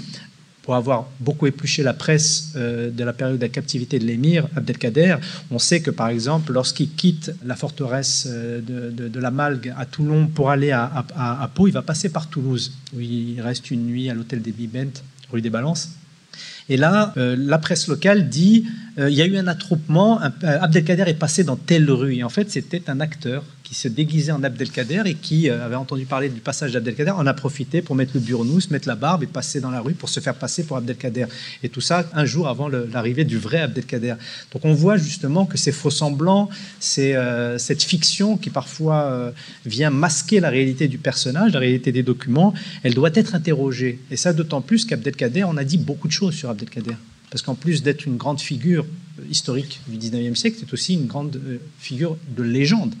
pour 0.67 0.75
avoir 0.75 1.07
beaucoup 1.21 1.47
épluché 1.47 1.81
la 1.81 1.93
presse 1.93 2.51
euh, 2.57 2.91
de 2.91 3.03
la 3.05 3.13
période 3.13 3.37
de 3.37 3.41
la 3.41 3.47
captivité 3.47 3.99
de 3.99 4.03
l'émir 4.03 4.49
Abdelkader, 4.53 5.15
on 5.49 5.59
sait 5.59 5.79
que 5.79 5.91
par 5.91 6.09
exemple, 6.09 6.51
lorsqu'il 6.51 6.89
quitte 6.93 7.31
la 7.45 7.55
forteresse 7.55 8.27
euh, 8.29 8.59
de, 8.59 9.17
la 9.17 9.31
Malgue 9.31 9.73
à 9.77 9.85
Toulon 9.85 10.27
pour 10.27 10.49
aller 10.49 10.71
à, 10.71 11.49
Pau, 11.55 11.69
il 11.69 11.71
va 11.71 11.83
passer 11.83 12.09
par 12.09 12.27
Toulouse, 12.27 12.73
où 12.93 12.99
il 12.99 13.39
reste 13.39 13.71
une 13.71 13.85
nuit 13.85 14.09
à 14.09 14.13
l'hôtel 14.13 14.41
des 14.41 14.51
Bibentes, 14.51 15.05
rue 15.31 15.39
des 15.39 15.49
Balances. 15.49 15.91
Et 16.67 16.75
là, 16.75 17.13
euh, 17.15 17.37
la 17.39 17.59
presse 17.59 17.87
locale 17.87 18.27
dit 18.27 18.65
il 18.97 19.13
y 19.13 19.21
a 19.21 19.25
eu 19.25 19.37
un 19.37 19.47
attroupement, 19.47 20.19
Abdelkader 20.19 21.05
est 21.07 21.13
passé 21.13 21.45
dans 21.45 21.55
telle 21.55 21.89
rue. 21.89 22.15
Et 22.15 22.23
en 22.25 22.29
fait, 22.29 22.51
c'était 22.51 22.89
un 22.89 22.99
acteur 22.99 23.45
qui 23.67 23.75
se 23.75 23.89
déguisait 23.89 24.31
en 24.31 24.43
Abdelkader 24.43 25.01
et 25.07 25.13
qui 25.13 25.49
euh, 25.49 25.65
avait 25.65 25.75
entendu 25.75 26.05
parler 26.05 26.29
du 26.29 26.39
passage 26.39 26.71
d'Abdelkader, 26.71 27.11
en 27.11 27.27
a 27.27 27.33
profité 27.33 27.81
pour 27.81 27.97
mettre 27.97 28.11
le 28.13 28.21
burnous, 28.21 28.61
mettre 28.69 28.87
la 28.87 28.95
barbe 28.95 29.23
et 29.23 29.27
passer 29.27 29.59
dans 29.59 29.71
la 29.71 29.81
rue 29.81 29.93
pour 29.93 30.07
se 30.07 30.21
faire 30.21 30.35
passer 30.35 30.63
pour 30.63 30.77
Abdelkader. 30.77 31.25
Et 31.63 31.67
tout 31.67 31.81
ça 31.81 32.09
un 32.13 32.23
jour 32.23 32.47
avant 32.47 32.69
l'arrivée 32.69 33.25
du 33.25 33.37
vrai 33.37 33.59
Abdelkader. 33.59 34.15
Donc 34.53 34.63
on 34.63 34.73
voit 34.73 34.95
justement 34.95 35.45
que 35.45 35.57
ces 35.57 35.73
faux 35.73 35.89
semblants, 35.89 36.49
c'est 36.79 37.17
euh, 37.17 37.57
cette 37.57 37.83
fiction 37.83 38.37
qui 38.37 38.49
parfois 38.49 39.01
euh, 39.01 39.31
vient 39.65 39.89
masquer 39.89 40.39
la 40.39 40.49
réalité 40.49 40.87
du 40.87 40.97
personnage, 40.97 41.51
la 41.51 41.59
réalité 41.59 41.91
des 41.91 42.03
documents, 42.03 42.53
elle 42.83 42.93
doit 42.93 43.11
être 43.15 43.35
interrogée. 43.35 43.99
Et 44.11 44.15
ça 44.15 44.31
d'autant 44.31 44.61
plus 44.61 44.85
qu'Abdelkader, 44.85 45.43
on 45.43 45.57
a 45.57 45.65
dit 45.65 45.77
beaucoup 45.77 46.07
de 46.07 46.13
choses 46.13 46.35
sur 46.35 46.49
Abdelkader. 46.49 46.95
Parce 47.31 47.41
qu'en 47.41 47.55
plus 47.55 47.83
d'être 47.83 48.05
une 48.05 48.15
grande 48.15 48.39
figure 48.39 48.85
historique 49.29 49.81
du 49.89 49.97
19e 49.97 50.35
siècle, 50.35 50.55
c'est 50.61 50.71
aussi 50.71 50.93
une 50.93 51.07
grande 51.07 51.41
figure 51.79 52.15
de 52.29 52.43
légende. 52.43 52.95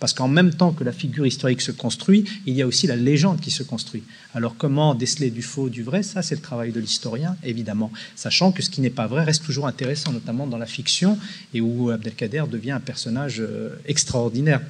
Parce 0.00 0.14
qu'en 0.14 0.28
même 0.28 0.52
temps 0.52 0.72
que 0.72 0.82
la 0.82 0.92
figure 0.92 1.26
historique 1.26 1.60
se 1.60 1.70
construit, 1.72 2.24
il 2.46 2.54
y 2.54 2.62
a 2.62 2.66
aussi 2.66 2.86
la 2.86 2.96
légende 2.96 3.40
qui 3.40 3.50
se 3.50 3.62
construit. 3.62 4.02
Alors 4.34 4.56
comment 4.56 4.94
déceler 4.94 5.30
du 5.30 5.42
faux, 5.42 5.68
du 5.68 5.82
vrai? 5.82 6.02
Ça, 6.02 6.22
c'est 6.22 6.34
le 6.34 6.40
travail 6.40 6.72
de 6.72 6.80
l'historien, 6.80 7.36
évidemment. 7.44 7.92
Sachant 8.16 8.50
que 8.50 8.62
ce 8.62 8.70
qui 8.70 8.80
n'est 8.80 8.90
pas 8.90 9.06
vrai 9.06 9.24
reste 9.24 9.44
toujours 9.44 9.66
intéressant, 9.66 10.12
notamment 10.12 10.46
dans 10.46 10.58
la 10.58 10.66
fiction, 10.66 11.18
et 11.52 11.60
où 11.60 11.90
Abdelkader 11.90 12.44
devient 12.50 12.72
un 12.72 12.80
personnage 12.80 13.40
euh, 13.40 13.76
extraordinaire. 13.86 14.62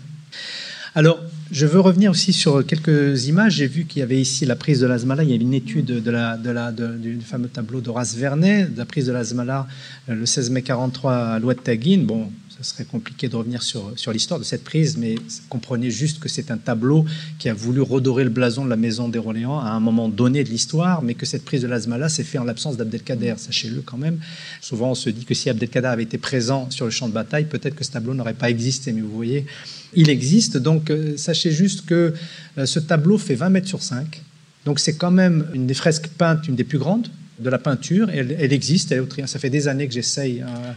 Alors, 0.97 1.21
je 1.53 1.66
veux 1.66 1.79
revenir 1.79 2.11
aussi 2.11 2.33
sur 2.33 2.66
quelques 2.66 3.27
images. 3.27 3.55
J'ai 3.55 3.69
vu 3.69 3.85
qu'il 3.85 4.01
y 4.01 4.03
avait 4.03 4.21
ici 4.21 4.45
la 4.45 4.57
prise 4.57 4.81
de 4.81 4.87
l'Azmala. 4.87 5.23
Il 5.23 5.31
y 5.31 5.33
a 5.33 5.37
une 5.37 5.55
étude 5.55 6.03
du 6.03 7.21
fameux 7.21 7.49
tableau 7.49 7.81
d'Horace 7.81 8.16
Vernet, 8.16 8.73
de 8.73 8.79
la 8.79 8.85
prise 8.85 9.07
de 9.07 9.12
l'Azmala 9.12 9.69
euh, 10.09 10.14
le 10.16 10.27
16 10.27 10.51
mai 10.51 10.62
43 10.62 11.14
à 11.14 11.38
l'Oued 11.38 11.62
Taguine. 11.62 12.07
Bon, 12.07 12.33
ce 12.61 12.70
serait 12.70 12.85
compliqué 12.85 13.29
de 13.29 13.37
revenir 13.37 13.62
sur, 13.62 13.92
l'histoire 14.12 14.38
de 14.38 14.44
cette 14.44 14.64
prise, 14.64 14.99
mais 14.99 15.14
comprenez 15.49 15.90
juste 15.90 16.18
que 16.18 16.29
c'est 16.29 16.51
un 16.51 16.59
tableau 16.59 17.07
qui 17.38 17.49
a 17.49 17.55
voulu 17.55 17.81
redorer 17.81 18.25
le 18.25 18.31
blason 18.31 18.64
de 18.64 18.70
la 18.70 18.77
maison 18.77 19.09
des 19.09 19.18
Orléans 19.18 19.59
à 19.59 19.70
un 19.70 19.81
moment 19.81 20.09
donné 20.09 20.44
de 20.44 20.51
l'histoire, 20.51 21.03
mais 21.03 21.14
que 21.14 21.25
cette 21.25 21.44
prise 21.44 21.62
de 21.62 21.68
l'Azmala 21.68 22.11
s'est 22.11 22.23
faite 22.23 22.40
en 22.40 22.44
l'absence 22.44 22.77
d'Abdelkader, 22.77 23.35
sachez-le 23.38 23.81
quand 23.81 23.96
même. 23.96 24.18
Souvent, 24.61 24.90
on 24.90 24.94
se 24.94 25.09
dit 25.09 25.25
que 25.25 25.33
si 25.33 25.49
Abdelkader 25.49 25.87
avait 25.87 26.03
été 26.03 26.18
présent 26.18 26.70
sur 26.70 26.85
le 26.85 26.90
champ 26.90 27.09
de 27.09 27.14
bataille, 27.14 27.46
peut-être 27.46 27.75
que 27.75 27.85
ce 27.85 27.92
tableau 27.92 28.12
n'aurait 28.12 28.35
pas 28.35 28.51
existé, 28.51 28.92
mais 28.92 29.01
vous 29.01 29.14
voyez, 29.14 29.46
il 29.94 30.11
existe. 30.11 30.59
Donc, 30.59 30.90
euh, 30.90 31.16
sachez 31.16 31.53
juste 31.53 31.87
que 31.87 32.12
euh, 32.59 32.66
ce 32.66 32.79
tableau 32.79 33.16
fait 33.16 33.37
20 33.37 33.49
mètres 33.49 33.68
sur 33.68 33.83
5. 33.83 34.23
Donc, 34.66 34.81
c'est 34.81 34.96
quand 34.96 35.11
même 35.11 35.46
une 35.55 35.66
des 35.66 35.75
fresques 35.75 36.09
peintes, 36.09 36.46
une 36.46 36.57
des 36.57 36.64
plus 36.64 36.79
grandes 36.79 37.09
de 37.38 37.49
la 37.49 37.59
peinture. 37.59 38.11
Elle, 38.11 38.53
existe, 38.53 38.94
Ça 39.25 39.38
fait 39.38 39.49
des 39.49 39.66
années 39.66 39.88
que 39.88 39.94
j'essaye. 39.94 40.42
Euh, 40.42 40.73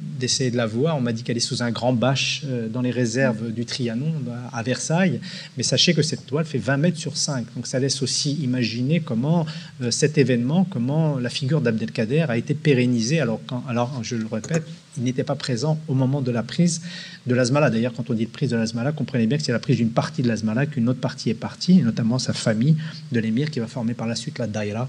d'essayer 0.00 0.50
de 0.50 0.56
la 0.56 0.66
voir. 0.66 0.96
On 0.96 1.00
m'a 1.00 1.12
dit 1.12 1.22
qu'elle 1.22 1.36
est 1.36 1.40
sous 1.40 1.62
un 1.62 1.70
grand 1.70 1.92
bâche 1.92 2.42
euh, 2.46 2.68
dans 2.68 2.80
les 2.80 2.90
réserves 2.90 3.52
du 3.52 3.64
Trianon 3.64 4.12
à 4.52 4.62
Versailles. 4.62 5.20
Mais 5.56 5.62
sachez 5.62 5.94
que 5.94 6.02
cette 6.02 6.26
toile 6.26 6.44
fait 6.44 6.58
20 6.58 6.76
mètres 6.76 6.98
sur 6.98 7.16
5. 7.16 7.46
Donc 7.56 7.66
ça 7.66 7.78
laisse 7.78 8.02
aussi 8.02 8.34
imaginer 8.42 9.00
comment 9.00 9.46
euh, 9.82 9.90
cet 9.90 10.18
événement, 10.18 10.64
comment 10.64 11.18
la 11.18 11.30
figure 11.30 11.60
d'Abdelkader 11.60 12.26
a 12.28 12.36
été 12.36 12.54
pérennisée. 12.54 13.20
Alors, 13.20 13.40
quand, 13.46 13.62
alors, 13.68 14.00
je 14.02 14.16
le 14.16 14.26
répète, 14.26 14.64
il 14.96 15.04
n'était 15.04 15.24
pas 15.24 15.34
présent 15.34 15.78
au 15.88 15.94
moment 15.94 16.20
de 16.20 16.30
la 16.30 16.42
prise 16.42 16.82
de 17.26 17.34
l'Azmala. 17.34 17.70
D'ailleurs, 17.70 17.92
quand 17.94 18.10
on 18.10 18.14
dit 18.14 18.26
prise 18.26 18.50
de 18.50 18.56
l'Azmala, 18.56 18.92
comprenez 18.92 19.26
bien 19.26 19.38
que 19.38 19.44
c'est 19.44 19.52
la 19.52 19.58
prise 19.58 19.76
d'une 19.76 19.90
partie 19.90 20.22
de 20.22 20.28
l'Azmala, 20.28 20.66
qu'une 20.66 20.88
autre 20.88 21.00
partie 21.00 21.30
est 21.30 21.34
partie, 21.34 21.82
notamment 21.82 22.18
sa 22.18 22.32
famille 22.32 22.76
de 23.12 23.20
l'émir 23.20 23.50
qui 23.50 23.60
va 23.60 23.66
former 23.66 23.94
par 23.94 24.06
la 24.06 24.14
suite 24.14 24.38
la 24.38 24.46
Daïra 24.46 24.88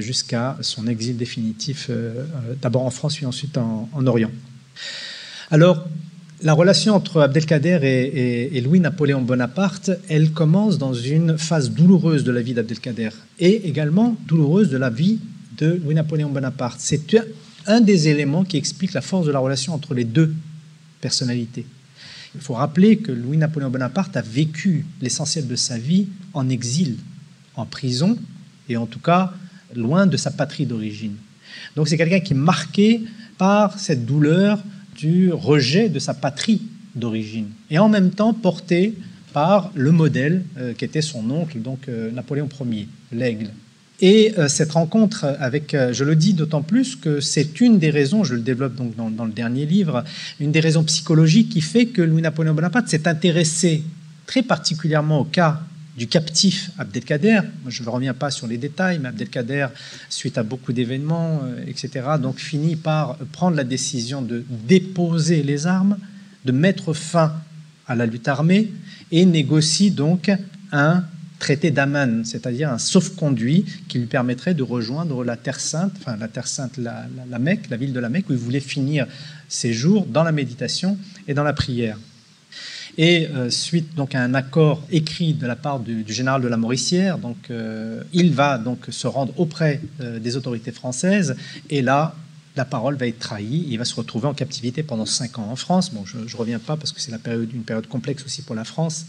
jusqu'à 0.00 0.58
son 0.60 0.86
exil 0.86 1.16
définitif, 1.16 1.86
euh, 1.88 1.92
euh, 2.18 2.54
d'abord 2.60 2.82
en 2.82 2.90
France, 2.90 3.16
puis 3.16 3.24
ensuite 3.24 3.56
en, 3.56 3.88
Orient. 4.06 4.30
Alors, 5.50 5.88
la 6.42 6.52
relation 6.52 6.94
entre 6.94 7.20
Abdelkader 7.20 7.78
et, 8.52 8.60
Louis-Napoléon 8.60 9.22
Bonaparte, 9.22 9.90
elle 10.08 10.32
commence 10.32 10.78
dans 10.78 10.94
une 10.94 11.38
phase 11.38 11.70
douloureuse 11.70 12.24
de 12.24 12.30
la 12.30 12.40
vie 12.40 12.54
d'Abdelkader 12.54 13.10
et 13.38 13.68
également 13.68 14.16
douloureuse 14.26 14.70
de 14.70 14.78
la 14.78 14.90
vie 14.90 15.18
de 15.58 15.80
Louis-Napoléon 15.84 16.30
Bonaparte. 16.30 16.80
C'est 16.80 17.16
un 17.66 17.80
des 17.80 18.08
éléments 18.08 18.44
qui 18.44 18.56
explique 18.56 18.94
la 18.94 19.02
force 19.02 19.26
de 19.26 19.32
la 19.32 19.38
relation 19.38 19.74
entre 19.74 19.92
les 19.92 20.04
deux 20.04 20.34
personnalités. 21.00 21.66
Il 22.34 22.40
faut 22.40 22.54
rappeler 22.54 22.98
que 22.98 23.12
Louis-Napoléon 23.12 23.70
Bonaparte 23.70 24.16
a 24.16 24.22
vécu 24.22 24.86
l'essentiel 25.02 25.46
de 25.46 25.56
sa 25.56 25.76
vie 25.76 26.08
en 26.32 26.48
exil, 26.48 26.96
en 27.56 27.66
prison, 27.66 28.16
et 28.68 28.76
en 28.76 28.86
tout 28.86 29.00
cas 29.00 29.34
loin 29.74 30.06
de 30.06 30.16
sa 30.16 30.30
patrie 30.30 30.66
d'origine. 30.66 31.14
Donc 31.76 31.88
c'est 31.88 31.96
quelqu'un 31.96 32.20
qui 32.20 32.32
est 32.32 32.36
marqué 32.36 33.02
par 33.38 33.78
cette 33.78 34.04
douleur 34.04 34.62
du 34.96 35.32
rejet 35.32 35.88
de 35.88 35.98
sa 35.98 36.14
patrie 36.14 36.62
d'origine, 36.94 37.48
et 37.70 37.78
en 37.78 37.88
même 37.88 38.10
temps 38.10 38.34
porté 38.34 38.94
par 39.32 39.70
le 39.74 39.92
modèle 39.92 40.42
euh, 40.58 40.72
qui 40.74 40.84
était 40.84 41.02
son 41.02 41.30
oncle, 41.30 41.60
donc 41.60 41.88
euh, 41.88 42.10
Napoléon 42.10 42.48
Ier, 42.68 42.88
l'aigle. 43.12 43.50
Et 44.00 44.34
euh, 44.38 44.48
cette 44.48 44.72
rencontre 44.72 45.24
avec, 45.38 45.76
je 45.92 46.04
le 46.04 46.16
dis 46.16 46.34
d'autant 46.34 46.62
plus 46.62 46.96
que 46.96 47.20
c'est 47.20 47.60
une 47.60 47.78
des 47.78 47.90
raisons, 47.90 48.24
je 48.24 48.34
le 48.34 48.40
développe 48.40 48.74
donc 48.74 48.96
dans, 48.96 49.10
dans, 49.10 49.24
le 49.24 49.32
dernier 49.32 49.66
livre, 49.66 50.04
une 50.40 50.50
des 50.50 50.60
raisons 50.60 50.82
psychologiques 50.84 51.50
qui 51.50 51.60
fait 51.60 51.86
que 51.86 52.02
Louis-Napoléon 52.02 52.54
Bonaparte 52.54 52.88
s'est 52.88 53.06
intéressé 53.06 53.84
très 54.26 54.42
particulièrement 54.42 55.20
au 55.20 55.24
cas 55.24 55.60
du 55.96 56.06
captif 56.06 56.70
Abdelkader. 56.78 57.40
Je 57.66 57.82
ne 57.82 57.88
reviens 57.88 58.14
pas 58.14 58.30
sur 58.30 58.46
les 58.46 58.58
détails, 58.58 58.98
mais 58.98 59.08
Abdelkader, 59.08 59.68
suite 60.08 60.38
à 60.38 60.42
beaucoup 60.42 60.72
d'événements, 60.72 61.40
euh, 61.44 61.64
etc., 61.66 62.06
donc 62.20 62.38
finit 62.38 62.76
par 62.76 63.16
prendre 63.32 63.56
la 63.56 63.64
décision 63.64 64.22
de 64.22 64.44
déposer 64.48 65.42
les 65.42 65.66
armes, 65.66 65.98
de 66.44 66.52
mettre 66.52 66.92
fin 66.92 67.34
à 67.86 67.94
la 67.94 68.06
lutte 68.06 68.28
armée 68.28 68.72
et 69.10 69.26
négocie 69.26 69.90
donc 69.90 70.30
un 70.72 71.04
traité 71.38 71.70
d'Aman, 71.70 72.24
c'est-à-dire 72.24 72.70
un 72.70 72.78
sauf-conduit 72.78 73.64
qui 73.88 73.98
lui 73.98 74.06
permettrait 74.06 74.54
de 74.54 74.62
rejoindre 74.62 75.24
la 75.24 75.36
Terre 75.36 75.58
Sainte, 75.58 75.92
enfin 75.98 76.16
la 76.16 76.28
Terre 76.28 76.46
Sainte, 76.46 76.76
la, 76.76 77.06
la 77.28 77.38
Mecque, 77.38 77.68
la 77.70 77.76
ville 77.76 77.92
de 77.92 78.00
la 78.00 78.10
Mecque, 78.10 78.28
où 78.28 78.32
il 78.32 78.38
voulait 78.38 78.60
finir 78.60 79.06
ses 79.48 79.72
jours 79.72 80.06
dans 80.06 80.22
la 80.22 80.32
méditation 80.32 80.98
et 81.26 81.34
dans 81.34 81.42
la 81.42 81.54
prière. 81.54 81.98
Et 82.98 83.28
euh, 83.28 83.50
suite 83.50 83.94
donc 83.94 84.14
à 84.14 84.22
un 84.22 84.34
accord 84.34 84.82
écrit 84.90 85.34
de 85.34 85.46
la 85.46 85.56
part 85.56 85.80
du, 85.80 86.04
général 86.08 86.42
de 86.42 86.48
la 86.48 86.56
Mauricière, 86.56 87.18
donc 87.18 87.36
euh, 87.50 88.02
il 88.12 88.32
va 88.32 88.58
donc 88.58 88.86
se 88.90 89.06
rendre 89.06 89.32
auprès 89.38 89.80
euh, 90.00 90.18
des 90.18 90.36
autorités 90.36 90.72
françaises. 90.72 91.36
Et 91.68 91.82
là, 91.82 92.14
la 92.56 92.64
parole 92.64 92.96
va 92.96 93.06
être 93.06 93.18
trahie. 93.18 93.66
Il 93.68 93.78
va 93.78 93.84
se 93.84 93.94
retrouver 93.94 94.26
en 94.26 94.34
captivité 94.34 94.82
pendant 94.82 95.06
cinq 95.06 95.38
ans 95.38 95.48
en 95.50 95.56
France. 95.56 95.92
Bon, 95.92 96.04
je 96.04 96.18
ne 96.18 96.36
reviens 96.36 96.58
pas 96.58 96.76
parce 96.76 96.92
que 96.92 97.00
c'est 97.00 97.12
une 97.12 97.62
période 97.62 97.86
complexe 97.86 98.24
aussi 98.24 98.42
pour 98.42 98.54
la 98.54 98.64
France 98.64 99.06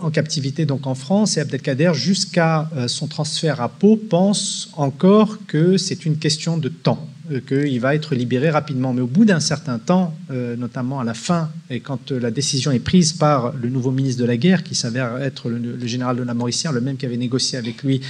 en 0.00 0.10
captivité 0.10 0.66
donc 0.66 0.86
en 0.86 0.94
France 0.94 1.38
et 1.38 1.40
Abdelkader 1.40 1.92
jusqu'à 1.94 2.70
son 2.86 3.08
transfert 3.08 3.60
à 3.60 3.68
Pau 3.68 3.96
pense 3.96 4.68
encore 4.74 5.38
que 5.46 5.76
c'est 5.76 6.04
une 6.04 6.18
question 6.18 6.58
de 6.58 6.68
temps. 6.68 7.08
Euh, 7.30 7.40
qu'il 7.40 7.80
va 7.80 7.94
être 7.94 8.14
libéré 8.14 8.50
rapidement. 8.50 8.92
Mais 8.92 9.00
au 9.00 9.06
bout 9.06 9.24
d'un 9.24 9.40
certain 9.40 9.78
temps, 9.78 10.16
euh, 10.30 10.56
notamment 10.56 11.00
à 11.00 11.04
la 11.04 11.14
fin, 11.14 11.50
et 11.68 11.80
quand 11.80 12.12
euh, 12.12 12.20
la 12.20 12.30
décision 12.30 12.70
est 12.70 12.78
prise 12.78 13.12
par 13.12 13.52
le 13.52 13.68
nouveau 13.68 13.90
ministre 13.90 14.20
de 14.20 14.26
la 14.26 14.36
Guerre, 14.36 14.62
qui 14.62 14.74
s'avère 14.74 15.18
être 15.18 15.48
le, 15.50 15.86
général 15.86 16.16
de 16.16 16.22
la 16.22 16.34
Mauricière, 16.34 16.72
le 16.72 16.80
même 16.80 16.96
qui 16.96 17.06
avait 17.06 17.16
négocié 17.16 17.58
avec 17.58 17.82
lui 17.82 18.00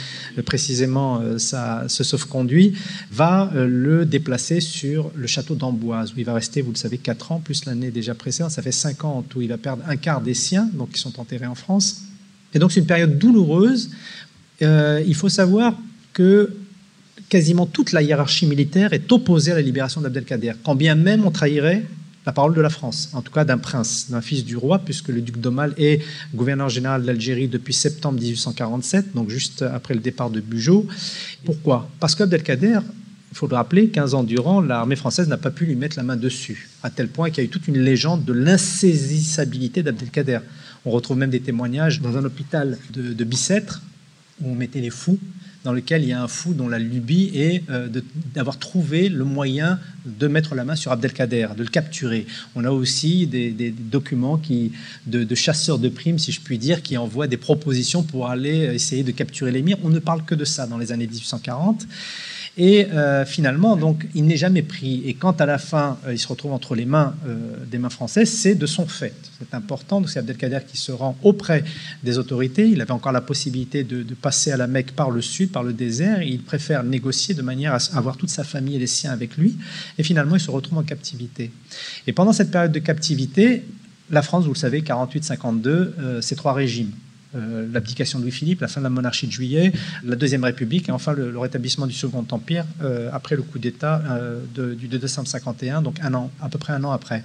précisément 0.45 1.23
ce 1.39 2.05
sauf-conduit, 2.05 2.75
va 3.11 3.51
le 3.55 4.05
déplacer 4.05 4.61
sur 4.61 5.11
le 5.15 5.27
château 5.27 5.55
d'Amboise, 5.55 6.13
où 6.13 6.19
il 6.19 6.25
va 6.25 6.35
rester, 6.35 6.63
vous 6.63 6.73
le 6.73 6.77
savez, 6.77 6.99
4 6.99 7.33
ans, 7.33 7.41
plus 7.41 7.65
l'année 7.65 7.91
déjà 7.91 8.15
précédente. 8.15 8.51
Ça 8.51 8.63
fait 8.63 8.73
5 8.73 9.05
ans 9.05 9.19
en 9.19 9.23
tout. 9.23 9.41
Il 9.43 9.49
va 9.49 9.59
perdre 9.59 9.83
un 9.87 9.97
quart 9.97 10.21
des 10.21 10.35
siens, 10.35 10.69
donc 10.75 10.93
qui 10.93 11.01
sont 11.01 11.19
enterrés 11.21 11.47
en 11.47 11.55
France. 11.55 12.03
Et 12.55 12.59
donc 12.59 12.73
c'est 12.73 12.81
une 12.81 12.87
période 12.87 13.19
douloureuse. 13.19 13.91
il 14.61 15.15
faut 15.15 15.29
savoir 15.29 15.75
que 16.13 16.51
quasiment 17.29 17.67
toute 17.67 17.93
la 17.93 18.03
hiérarchie 18.03 18.47
militaire 18.47 18.93
est 18.93 19.11
opposée 19.13 19.53
à 19.53 19.55
la 19.57 19.63
libération 19.63 20.01
d'Abdelkader, 20.01 20.53
quand 20.65 20.75
bien 20.75 20.95
même 20.95 21.25
on 21.25 21.31
trahirait 21.31 21.85
la 22.27 22.33
parole 22.33 22.55
de 22.55 22.61
la 22.61 22.69
France, 22.69 23.09
en 23.15 23.23
tout 23.23 23.33
cas 23.33 23.47
d'un 23.47 23.57
prince, 23.57 24.11
d'un 24.11 24.21
fils 24.21 24.45
du 24.45 24.55
roi, 24.55 24.81
puisque 24.81 25.09
le 25.09 25.23
duc 25.23 25.41
d'Aumale 25.41 25.73
est 25.79 26.03
gouverneur 26.35 26.69
général 26.69 27.03
d'Algérie 27.03 27.49
depuis 27.49 27.73
septembre 27.73 28.21
1847, 28.21 29.15
donc 29.15 29.31
juste 29.31 29.63
après 29.63 29.95
le 29.95 30.01
départ 30.01 30.29
de 30.29 30.41
Bugeaud. 30.41 30.87
Pourquoi? 31.47 31.89
Parce 32.01 32.15
qu'Abdelkader, 32.15 32.81
il 33.31 33.37
faut 33.37 33.47
le 33.47 33.55
rappeler, 33.55 33.89
15 33.89 34.15
ans 34.15 34.25
durant, 34.25 34.61
l'armée 34.61 34.97
française 34.97 35.29
n'a 35.29 35.39
pas 35.39 35.51
pu 35.51 35.65
lui 35.65 35.75
mettre 35.75 35.97
la 35.97 36.03
main 36.03 36.17
dessus, 36.17 36.69
à 36.83 36.91
tel 36.91 37.09
point 37.09 37.31
qu'il 37.31 37.39
y 37.39 37.47
a 37.47 37.49
eu 37.49 37.51
toute 37.51 37.67
une 37.67 37.79
légende 37.79 38.27
de 38.27 38.35
l'insaisissabilité 38.35 39.83
d'Abdelkader. 39.83 40.41
On 40.85 40.91
retrouve 40.91 41.17
même 41.17 41.31
des 41.31 41.41
témoignages 41.41 42.03
dans 42.03 42.19
un 42.19 42.25
hôpital 42.25 42.77
de, 42.93 43.15
de 43.15 43.25
Bicêtre, 43.25 43.81
où 44.43 44.51
on 44.51 44.55
mettait 44.55 44.83
les 44.83 44.91
fous 44.91 45.19
dans 45.65 45.73
lequel 45.73 46.03
il 46.03 46.09
y 46.09 46.13
a 46.13 46.23
un 46.23 46.29
fou 46.29 46.55
dont 46.55 46.69
la 46.69 46.79
lubie 46.79 47.31
est 47.35 47.63
euh, 47.71 47.89
d'avoir 48.35 48.59
trouvé 48.59 49.09
le 49.09 49.25
moyen 49.25 49.79
de 50.07 50.29
mettre 50.29 50.55
la 50.55 50.65
main 50.65 50.77
sur 50.77 50.93
Abdelkader, 50.93 51.49
de 51.57 51.63
le 51.63 51.69
capturer. 51.69 52.27
On 52.55 52.65
a 52.65 52.71
aussi 52.71 53.27
des, 53.27 53.71
documents 53.71 54.37
qui, 54.37 54.73
de, 55.07 55.35
chasseurs 55.35 55.79
de 55.79 55.89
primes, 55.89 56.19
si 56.19 56.33
je 56.33 56.41
puis 56.41 56.59
dire, 56.59 56.83
qui 56.83 56.97
envoient 56.97 57.27
des 57.27 57.37
propositions 57.37 58.03
pour 58.03 58.29
aller 58.29 58.71
essayer 58.75 59.03
de 59.03 59.11
capturer 59.11 59.51
l'émir. 59.51 59.77
On 59.83 59.91
ne 59.91 59.99
parle 59.99 60.25
que 60.25 60.35
de 60.35 60.45
ça 60.45 60.67
dans 60.67 60.79
les 60.79 60.93
années 60.93 61.07
1840. 61.07 61.87
Et 62.61 62.87
euh, 62.87 63.25
finalement, 63.25 63.77
donc, 63.77 64.09
il 64.17 64.25
n'est 64.25 64.37
jamais 64.37 64.63
pris. 64.63 65.03
Et 65.07 65.15
quand 65.15 65.41
à 65.41 65.47
la 65.47 65.59
fin, 65.59 65.97
euh, 66.05 66.13
il 66.13 66.19
se 66.19 66.27
retrouve 66.27 66.53
entre 66.53 66.75
les 66.75 66.87
mains 66.87 67.15
euh, 67.25 67.37
des 67.65 67.79
mains 67.79 67.89
françaises, 67.89 68.33
c'est 68.33 68.57
de 68.57 68.67
son 68.67 68.89
fait. 68.89 69.15
C'est 69.39 69.55
important. 69.55 70.05
C'est 70.09 70.19
Abdelkader 70.19 70.59
qui 70.67 70.77
se 70.77 70.91
rend 70.91 71.17
auprès 71.23 71.63
des 72.03 72.19
autorités. 72.19 72.69
Il 72.69 72.81
avait 72.81 72.91
encore 72.91 73.13
la 73.13 73.21
possibilité 73.21 73.85
de, 73.85 74.03
passer 74.21 74.51
à 74.51 74.57
la 74.57 74.67
Mecque 74.67 74.91
par 74.91 75.13
le 75.13 75.23
sud, 75.23 75.53
par 75.53 75.63
le 75.63 75.73
désert. 75.73 76.21
il 76.23 76.43
préfère 76.43 76.83
négocier 76.83 77.33
de 77.33 77.43
manière 77.43 77.75
à 77.75 77.79
avoir 77.97 78.17
toute 78.17 78.31
sa 78.31 78.43
famille 78.43 78.75
et 78.75 78.81
les 78.81 78.89
siens 78.89 79.13
avec 79.13 79.37
lui. 79.37 79.57
Et 79.97 80.03
finalement, 80.03 80.35
il 80.35 80.41
se 80.41 80.51
retrouve 80.51 80.79
en 80.79 80.83
captivité. 80.83 81.53
Et 82.09 82.13
pendant 82.13 82.33
cette 82.33 82.51
période 82.51 82.73
de 82.73 82.81
captivité, 82.81 83.63
la 84.11 84.23
France, 84.23 84.47
vous 84.47 84.55
le 84.55 84.59
savez, 84.59 84.81
48-52, 84.81 86.21
c'est 86.21 86.35
trois 86.35 86.55
régimes. 86.55 86.91
Euh, 87.37 87.67
l'abdication 87.71 88.19
de 88.19 88.25
Louis-Philippe, 88.25 88.63
la 88.63 88.69
fin 88.69 88.81
de 88.81 88.85
la 88.85 88.91
monarchie 88.91 89.27
de 89.27 89.33
Juillet, 89.33 89.71
la 90.03 90.17
Deuxième 90.17 90.45
République 90.45 90.89
et 90.89 90.93
enfin 90.93 91.13
le, 91.13 91.39
rétablissement 91.39 91.87
du 91.87 91.93
Second 91.93 92.25
Empire 92.31 92.65
euh, 92.81 93.11
après 93.13 93.37
le 93.37 93.43
coup 93.43 93.59
d'État 93.59 94.03
euh, 94.11 94.41
du 94.57 94.89
2 94.89 94.99
décembre 94.99 95.29
51, 95.29 95.83
donc 95.83 95.97
un 96.01 96.15
an, 96.15 96.31
à 96.41 96.49
peu 96.49 96.59
près 96.59 96.73
un 96.73 96.83
an 96.85 96.91
après. 96.91 97.23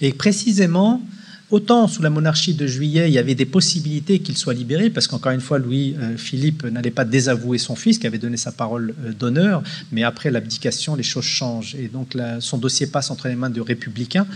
Et 0.00 0.14
précisément, 0.14 1.02
autant 1.50 1.86
sous 1.86 2.00
la 2.00 2.08
monarchie 2.08 2.54
de 2.54 2.66
Juillet, 2.66 3.10
il 3.10 3.12
y 3.12 3.18
avait 3.18 3.34
des 3.34 3.44
possibilités 3.44 4.20
qu'il 4.20 4.38
soit 4.38 4.54
libéré, 4.54 4.88
parce 4.88 5.06
qu'encore 5.06 5.32
une 5.32 5.42
fois, 5.42 5.58
Louis-Philippe 5.58 6.64
n'allait 6.64 6.90
pas 6.90 7.04
désavouer 7.04 7.58
son 7.58 7.76
fils, 7.76 7.98
qui 7.98 8.06
avait 8.06 8.16
donné 8.16 8.38
sa 8.38 8.52
parole 8.52 8.94
d'honneur, 9.18 9.62
mais 9.92 10.02
après 10.02 10.30
l'abdication, 10.30 10.96
les 10.96 11.02
choses 11.02 11.24
changent, 11.24 11.74
et 11.74 11.88
donc 11.88 12.16
son 12.40 12.56
dossier 12.56 12.86
passe 12.86 13.10
entre 13.10 13.28
les 13.28 13.36
mains 13.36 13.50
de 13.50 13.60
républicains. 13.60 14.26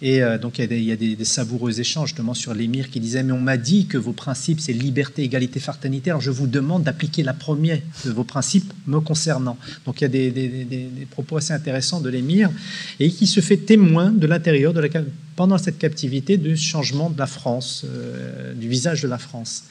Et 0.00 0.22
euh, 0.22 0.38
donc, 0.38 0.58
il 0.58 0.84
y 0.84 0.92
a, 0.92 0.96
des, 0.96 1.24
savoureux 1.24 1.80
échanges, 1.80 2.10
justement, 2.10 2.34
sur 2.34 2.54
l'émir 2.54 2.88
qui 2.88 3.00
disait 3.00 3.24
Mais 3.24 3.32
on 3.32 3.40
m'a 3.40 3.56
dit 3.56 3.86
que 3.86 3.98
vos 3.98 4.12
principes, 4.12 4.60
c'est 4.60 4.72
liberté, 4.72 5.22
égalité, 5.22 5.58
fraternité. 5.58 6.10
Alors, 6.10 6.20
je 6.20 6.30
vous 6.30 6.46
demande 6.46 6.84
d'appliquer 6.84 7.24
la 7.24 7.32
première 7.32 7.80
de 8.04 8.10
vos 8.10 8.22
principes 8.22 8.72
me 8.86 9.00
concernant. 9.00 9.58
Donc, 9.86 10.00
il 10.00 10.04
y 10.04 10.06
a 10.06 10.08
des, 10.08 11.06
propos 11.10 11.38
assez 11.38 11.52
intéressants 11.52 12.00
de 12.00 12.08
l'émir 12.08 12.50
et 13.00 13.10
qui 13.10 13.26
se 13.26 13.40
fait 13.40 13.56
témoin 13.56 14.10
de 14.10 14.26
l'intérieur, 14.26 14.72
de 14.72 14.80
la, 14.80 14.88
pendant 15.34 15.58
cette 15.58 15.78
captivité, 15.78 16.36
du 16.36 16.56
changement 16.56 17.10
de 17.10 17.18
la 17.18 17.26
France, 17.26 17.84
euh, 17.84 18.54
du 18.54 18.68
visage 18.68 19.02
de 19.02 19.08
la 19.08 19.18
France. 19.18 19.64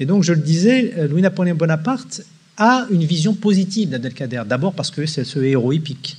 Et 0.00 0.06
donc, 0.06 0.24
je 0.24 0.32
le 0.32 0.40
disais, 0.40 0.94
euh, 0.96 1.06
Louis-Napoléon 1.06 1.54
Bonaparte 1.54 2.22
a 2.56 2.88
une 2.90 3.04
vision 3.04 3.34
positive 3.34 3.90
d'Abdelkader. 3.90 4.42
D'abord 4.48 4.74
parce 4.74 4.90
que 4.90 5.06
c'est 5.06 5.24
ce 5.24 5.38
héros 5.38 5.72
épique. 5.72 6.16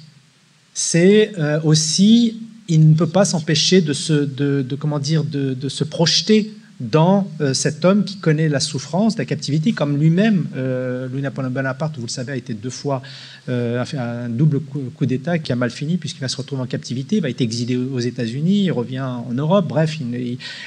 C'est 0.74 1.34
aussi 1.66 2.38
il 2.72 2.90
ne 2.90 2.96
peut 2.96 3.08
pas 3.08 3.26
s'empêcher 3.26 3.82
de 3.82 3.92
se, 3.92 4.14
de, 4.14 4.76
comment 4.76 4.98
dire, 4.98 5.26
de, 5.26 5.70
se 5.70 5.84
projeter 5.84 6.54
dans 6.80 7.30
euh, 7.42 7.54
cet 7.54 7.86
homme 7.86 8.06
qui 8.06 8.18
connaît 8.18 8.50
la 8.50 8.62
souffrance, 8.62 9.16
la 9.18 9.26
captivité, 9.26 9.74
comme 9.74 9.98
lui-même, 9.98 10.48
euh, 10.56 11.08
Louis-Napoléon 11.10 11.52
Bonaparte, 11.52 11.98
vous 11.98 12.06
le 12.06 12.10
savez, 12.10 12.32
a 12.32 12.36
été 12.36 12.54
deux 12.56 12.72
fois, 12.72 13.04
euh, 13.50 13.80
a 13.80 13.86
fait 13.86 13.98
un 13.98 14.30
double 14.30 14.62
coup, 14.62 15.06
d'État 15.06 15.38
qui 15.38 15.52
a 15.52 15.56
mal 15.56 15.70
fini 15.70 15.98
puisqu'il 15.98 16.22
va 16.22 16.30
se 16.30 16.38
retrouver 16.38 16.62
en 16.62 16.66
captivité, 16.66 17.18
il 17.18 17.22
va 17.22 17.30
être 17.30 17.42
exilé 17.42 17.76
aux 17.76 18.00
États-Unis, 18.00 18.64
il 18.64 18.72
revient 18.72 19.02
en 19.02 19.34
Europe. 19.34 19.68
Bref, 19.68 20.00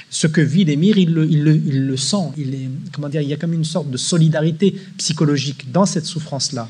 ce 0.09 0.27
que 0.27 0.41
vit 0.41 0.63
l'émir, 0.63 0.97
il 0.97 1.09
il, 1.09 1.61
il 1.65 1.87
le, 1.87 1.97
sent. 1.97 2.31
Il 2.37 2.53
est, 2.53 2.69
comment 2.93 3.09
dire, 3.09 3.21
il 3.21 3.27
y 3.27 3.33
a 3.33 3.37
comme 3.37 3.53
une 3.53 3.65
sorte 3.65 3.89
de 3.89 3.97
solidarité 3.97 4.75
psychologique 4.97 5.71
dans 5.71 5.85
cette 5.85 6.05
souffrance-là. 6.05 6.69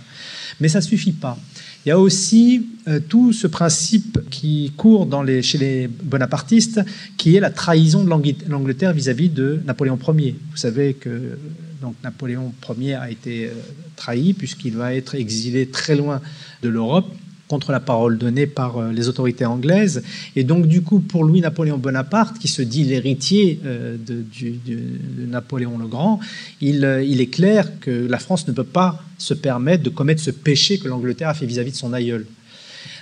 Mais 0.59 0.69
ça 0.69 0.81
suffit 0.81 1.11
pas. 1.11 1.37
Il 1.85 1.89
y 1.89 1.91
a 1.91 1.99
aussi 1.99 2.65
euh, 2.87 2.99
tout 2.99 3.33
ce 3.33 3.47
principe 3.47 4.19
qui 4.29 4.71
court 4.75 5.07
chez 5.41 5.57
les 5.57 5.87
bonapartistes, 5.87 6.81
qui 7.17 7.35
est 7.35 7.39
la 7.39 7.51
trahison 7.51 8.03
de 8.03 8.09
l'Angleterre 8.49 8.93
vis-à-vis 8.93 9.29
de 9.29 9.61
Napoléon 9.65 9.99
Ier. 10.17 10.35
Vous 10.51 10.57
savez 10.57 10.93
que 10.93 11.37
donc, 11.81 11.95
Napoléon 12.03 12.53
Ier 12.79 12.95
a 12.95 13.11
été 13.11 13.45
euh, 13.45 13.51
trahi 13.95 14.33
puisqu'il 14.33 14.75
va 14.75 14.95
être 14.95 15.15
exilé 15.15 15.67
très 15.67 15.95
loin 15.95 16.21
de 16.63 16.69
l'Europe 16.69 17.13
contre 17.47 17.71
la 17.71 17.79
parole 17.79 18.17
donnée 18.17 18.47
par 18.47 18.77
euh, 18.77 18.91
les 18.91 19.07
autorités 19.07 19.45
anglaises. 19.45 20.03
Et 20.35 20.43
donc, 20.43 20.67
du 20.67 20.81
coup, 20.81 20.99
pour 20.99 21.23
Louis-Napoléon 21.23 21.77
Bonaparte, 21.77 22.39
qui 22.39 22.47
se 22.47 22.61
dit 22.61 22.83
l'héritier 22.83 23.59
de, 23.63 24.23
Napoléon 25.27 25.77
le 25.77 25.87
Grand, 25.87 26.19
il, 26.61 27.03
il, 27.07 27.21
est 27.21 27.27
clair 27.27 27.79
que 27.79 27.91
la 27.91 28.19
France 28.19 28.47
ne 28.47 28.53
peut 28.53 28.63
pas 28.63 29.03
se 29.17 29.33
permettre 29.33 29.83
de 29.83 29.89
commettre 29.89 30.21
ce 30.21 30.31
péché 30.31 30.77
que 30.77 30.87
l'Angleterre 30.87 31.29
a 31.29 31.33
fait 31.33 31.45
vis-à-vis 31.45 31.71
de 31.71 31.77
son 31.77 31.93
aïeul. 31.93 32.25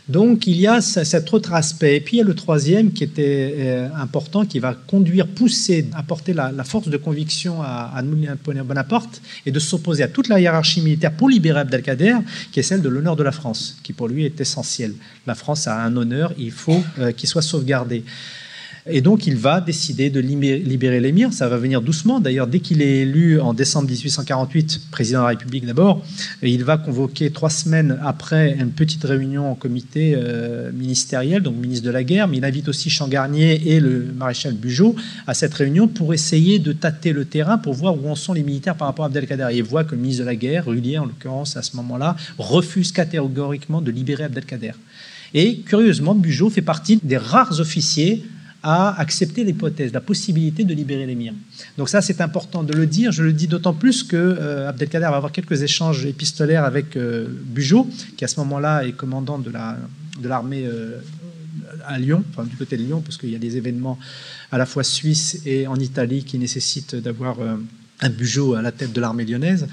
Donc 0.09 0.47
il 0.47 0.59
y 0.59 0.67
a 0.67 0.81
cet 0.81 1.33
autre 1.33 1.53
aspect. 1.53 1.95
Et 1.95 2.01
puis 2.01 2.17
il 2.17 2.19
y 2.19 2.21
a 2.21 2.25
le 2.25 2.35
troisième 2.35 2.91
qui 2.91 3.03
était 3.03 3.55
euh, 3.57 3.89
important, 3.95 4.45
qui 4.45 4.59
va 4.59 4.73
conduire, 4.73 5.27
pousser, 5.27 5.87
apporter 5.93 6.33
la, 6.33 6.51
force 6.63 6.89
de 6.89 6.97
conviction 6.97 7.61
à, 7.61 7.93
à 7.95 8.01
Bonaparte 8.63 9.21
et 9.45 9.51
de 9.51 9.59
s'opposer 9.59 10.03
à 10.03 10.09
toute 10.09 10.27
la 10.27 10.41
hiérarchie 10.41 10.81
militaire 10.81 11.13
pour 11.13 11.29
libérer 11.29 11.61
Abdelkader, 11.61 12.15
qui 12.51 12.59
est 12.59 12.63
celle 12.63 12.81
de 12.81 12.89
l'honneur 12.89 13.15
de 13.15 13.23
la 13.23 13.31
France, 13.31 13.77
qui 13.83 13.93
pour 13.93 14.09
lui 14.09 14.25
est 14.25 14.41
essentiel. 14.41 14.93
La 15.25 15.35
France 15.35 15.67
a 15.67 15.81
un 15.81 15.95
honneur, 15.95 16.33
il 16.37 16.51
faut 16.51 16.83
euh, 16.99 17.13
qu'il 17.13 17.29
soit 17.29 17.41
sauvegardé. 17.41 18.03
Et 18.85 18.99
donc, 18.99 19.27
il 19.27 19.37
va 19.37 19.61
décider 19.61 20.09
de 20.09 20.19
libérer 20.19 20.99
l'émir. 20.99 21.31
Ça 21.31 21.47
va 21.47 21.55
venir 21.57 21.81
doucement. 21.81 22.19
D'ailleurs, 22.19 22.47
dès 22.47 22.59
qu'il 22.59 22.81
est 22.81 23.01
élu 23.03 23.39
en 23.39 23.53
décembre 23.53 23.87
1848, 23.87 24.81
président 24.91 25.19
de 25.19 25.23
la 25.23 25.29
République 25.29 25.65
d'abord, 25.65 26.05
il 26.41 26.65
va 26.65 26.77
convoquer 26.77 27.31
trois 27.31 27.49
semaines 27.49 27.97
après 28.03 28.57
une 28.59 28.71
petite 28.71 29.05
réunion 29.05 29.49
en 29.49 29.55
comité 29.55 30.15
euh, 30.17 30.69
ministériel, 30.73 31.41
donc 31.41 31.55
ministre 31.55 31.85
de 31.85 31.91
la 31.91 32.03
guerre, 32.03 32.27
mais 32.27 32.37
il 32.37 32.45
invite 32.45 32.67
aussi 32.67 32.89
Changarnier 32.89 33.73
et 33.73 33.79
le 33.79 34.11
maréchal 34.17 34.53
Bugeaud 34.53 34.95
à 35.27 35.33
cette 35.33 35.53
réunion 35.53 35.87
pour 35.87 36.13
essayer 36.13 36.59
de 36.59 36.73
tâter 36.73 37.13
le 37.13 37.23
terrain 37.23 37.57
pour 37.57 37.73
voir 37.73 37.95
où 37.95 38.09
en 38.09 38.15
sont 38.15 38.33
les 38.33 38.43
militaires 38.43 38.75
par 38.75 38.89
rapport 38.89 39.05
à 39.05 39.07
Abdelkader. 39.07 39.47
Il 39.53 39.63
voit 39.63 39.85
que 39.85 39.95
le 39.95 40.01
ministre 40.01 40.23
de 40.23 40.27
la 40.27 40.35
guerre, 40.35 40.65
Rullier 40.65 40.97
en 40.97 41.05
l'occurrence 41.05 41.55
à 41.55 41.61
ce 41.61 41.77
moment-là, 41.77 42.17
refuse 42.37 42.91
catégoriquement 42.91 43.81
de 43.81 43.91
libérer 43.91 44.25
Abdelkader. 44.25 44.73
Et 45.33 45.59
curieusement, 45.59 46.15
Bugeaud 46.15 46.49
fait 46.49 46.61
partie 46.61 46.99
des 47.01 47.17
rares 47.17 47.61
officiers 47.61 48.23
à 48.63 48.97
accepter 48.99 49.43
l'hypothèse, 49.43 49.91
la 49.91 49.99
possibilité 49.99 50.63
de 50.63 50.73
libérer 50.73 51.05
l'émir. 51.05 51.33
Donc 51.77 51.89
ça, 51.89 52.01
c'est 52.01 52.21
important 52.21 52.63
de 52.63 52.73
le 52.73 52.87
dire. 52.87 53.11
Je 53.11 53.21
le 53.21 53.33
dis 53.33 53.47
d'autant 53.47 53.73
plus 53.73 54.03
que 54.03 54.15
euh, 54.15 54.69
Abdelkader 54.69 55.07
va 55.09 55.17
avoir 55.17 55.33
quelques 55.33 55.61
échanges 55.61 56.05
épistolaires 56.05 56.63
avec 56.63 56.95
euh, 56.95 57.27
Bugeaud, 57.27 57.89
qui 58.15 58.23
à 58.23 58.27
ce 58.29 58.39
moment-là 58.39 58.87
est 58.87 58.93
commandant 58.93 59.37
de 59.37 59.51
la 59.51 59.77
de 60.21 60.27
l'armée 60.29 60.63
euh, 60.65 60.99
à 61.85 61.99
Lyon, 61.99 62.23
enfin 62.29 62.45
du 62.45 62.55
côté 62.55 62.77
de 62.77 62.83
Lyon, 62.83 63.01
parce 63.01 63.17
qu'il 63.17 63.31
y 63.31 63.35
a 63.35 63.39
des 63.39 63.57
événements 63.57 63.99
à 64.51 64.57
la 64.57 64.65
fois 64.65 64.83
suisses 64.83 65.41
et 65.45 65.67
en 65.67 65.75
Italie 65.75 66.23
qui 66.23 66.37
nécessitent 66.37 66.95
d'avoir 66.95 67.37
un 67.99 68.09
Bugeaud 68.09 68.53
à 68.53 68.61
la 68.61 68.71
tête 68.71 68.93
de 68.93 69.01
l'armée 69.01 69.25
lyonnaise. 69.25 69.67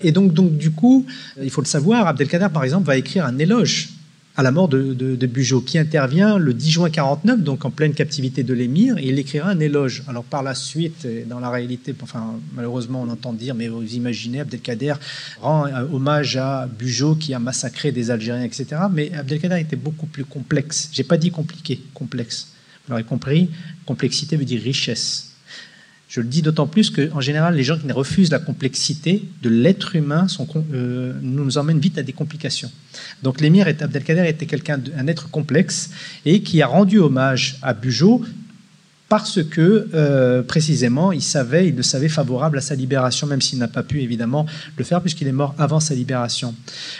Et 0.00 0.10
donc, 0.10 0.32
donc, 0.32 0.56
du 0.56 0.70
coup, 0.70 1.06
il 1.40 1.50
faut 1.50 1.60
le 1.60 1.66
savoir, 1.66 2.06
Abdelkader, 2.06 2.48
par 2.52 2.64
exemple, 2.64 2.86
va 2.86 2.96
écrire 2.96 3.26
un 3.26 3.38
éloge 3.38 3.90
à 4.36 4.42
la 4.42 4.50
mort 4.50 4.68
de, 4.68 4.94
de, 4.94 5.60
qui 5.60 5.78
intervient 5.78 6.38
le 6.38 6.54
10 6.54 6.70
juin 6.70 6.90
49, 6.90 7.40
donc 7.40 7.64
en 7.64 7.70
pleine 7.70 7.92
captivité 7.92 8.42
de 8.42 8.54
l'émir, 8.54 8.96
et 8.96 9.08
il 9.08 9.18
écrira 9.18 9.50
un 9.50 9.60
éloge. 9.60 10.04
Alors 10.08 10.24
par 10.24 10.42
la 10.42 10.54
suite, 10.54 11.06
dans 11.28 11.38
la 11.38 11.50
réalité, 11.50 11.94
enfin 12.02 12.34
malheureusement 12.54 13.02
on 13.02 13.10
entend 13.10 13.32
dire, 13.32 13.54
mais 13.54 13.68
vous 13.68 13.94
imaginez, 13.94 14.40
Abdelkader 14.40 14.94
rend 15.40 15.66
euh, 15.66 15.84
hommage 15.92 16.36
à 16.36 16.66
Bugeaud 16.66 17.16
qui 17.16 17.34
a 17.34 17.38
massacré 17.38 17.92
des 17.92 18.10
Algériens, 18.10 18.44
etc. 18.44 18.66
Mais 18.90 19.12
Abdelkader 19.12 19.60
était 19.60 19.76
beaucoup 19.76 20.06
plus 20.06 20.24
complexe. 20.24 20.88
J'ai 20.92 21.04
pas 21.04 21.18
dit 21.18 21.30
compliqué, 21.30 21.80
complexe. 21.92 22.48
Vous 22.86 22.92
l'aurez 22.92 23.04
compris, 23.04 23.50
complexité 23.84 24.36
veut 24.36 24.44
dire 24.44 24.62
richesse. 24.62 25.31
Je 26.12 26.20
le 26.20 26.26
dis 26.26 26.42
d'autant 26.42 26.66
plus 26.66 26.90
qu'en 26.90 27.22
général, 27.22 27.54
les 27.54 27.64
gens 27.64 27.78
qui 27.78 27.90
refusent 27.90 28.30
la 28.30 28.38
complexité 28.38 29.24
de 29.42 29.48
l'être 29.48 29.96
humain 29.96 30.26
euh, 30.74 31.14
nous 31.22 31.56
emmènent 31.56 31.78
vite 31.78 31.96
à 31.96 32.02
des 32.02 32.12
complications. 32.12 32.70
Donc 33.22 33.40
l'émir 33.40 33.66
Abdelkader 33.66 34.28
était 34.28 34.44
quelqu'un, 34.44 34.78
un 34.98 35.06
être 35.06 35.30
complexe 35.30 35.88
et 36.26 36.42
qui 36.42 36.60
a 36.60 36.66
rendu 36.66 36.98
hommage 36.98 37.56
à 37.62 37.72
Bugeaud 37.72 38.26
parce 39.08 39.42
que 39.42 39.88
euh, 39.94 40.42
précisément 40.42 41.12
il 41.12 41.22
savait, 41.22 41.70
le 41.70 41.82
savait 41.82 42.10
favorable 42.10 42.58
à 42.58 42.60
sa 42.60 42.74
libération, 42.74 43.26
même 43.26 43.40
s'il 43.40 43.58
n'a 43.58 43.68
pas 43.68 43.82
pu 43.82 44.02
évidemment 44.02 44.44
le 44.76 44.84
faire 44.84 45.00
puisqu'il 45.00 45.28
est 45.28 45.32
mort 45.32 45.54
avant 45.56 45.80
sa 45.80 45.94
libération. 45.94 46.54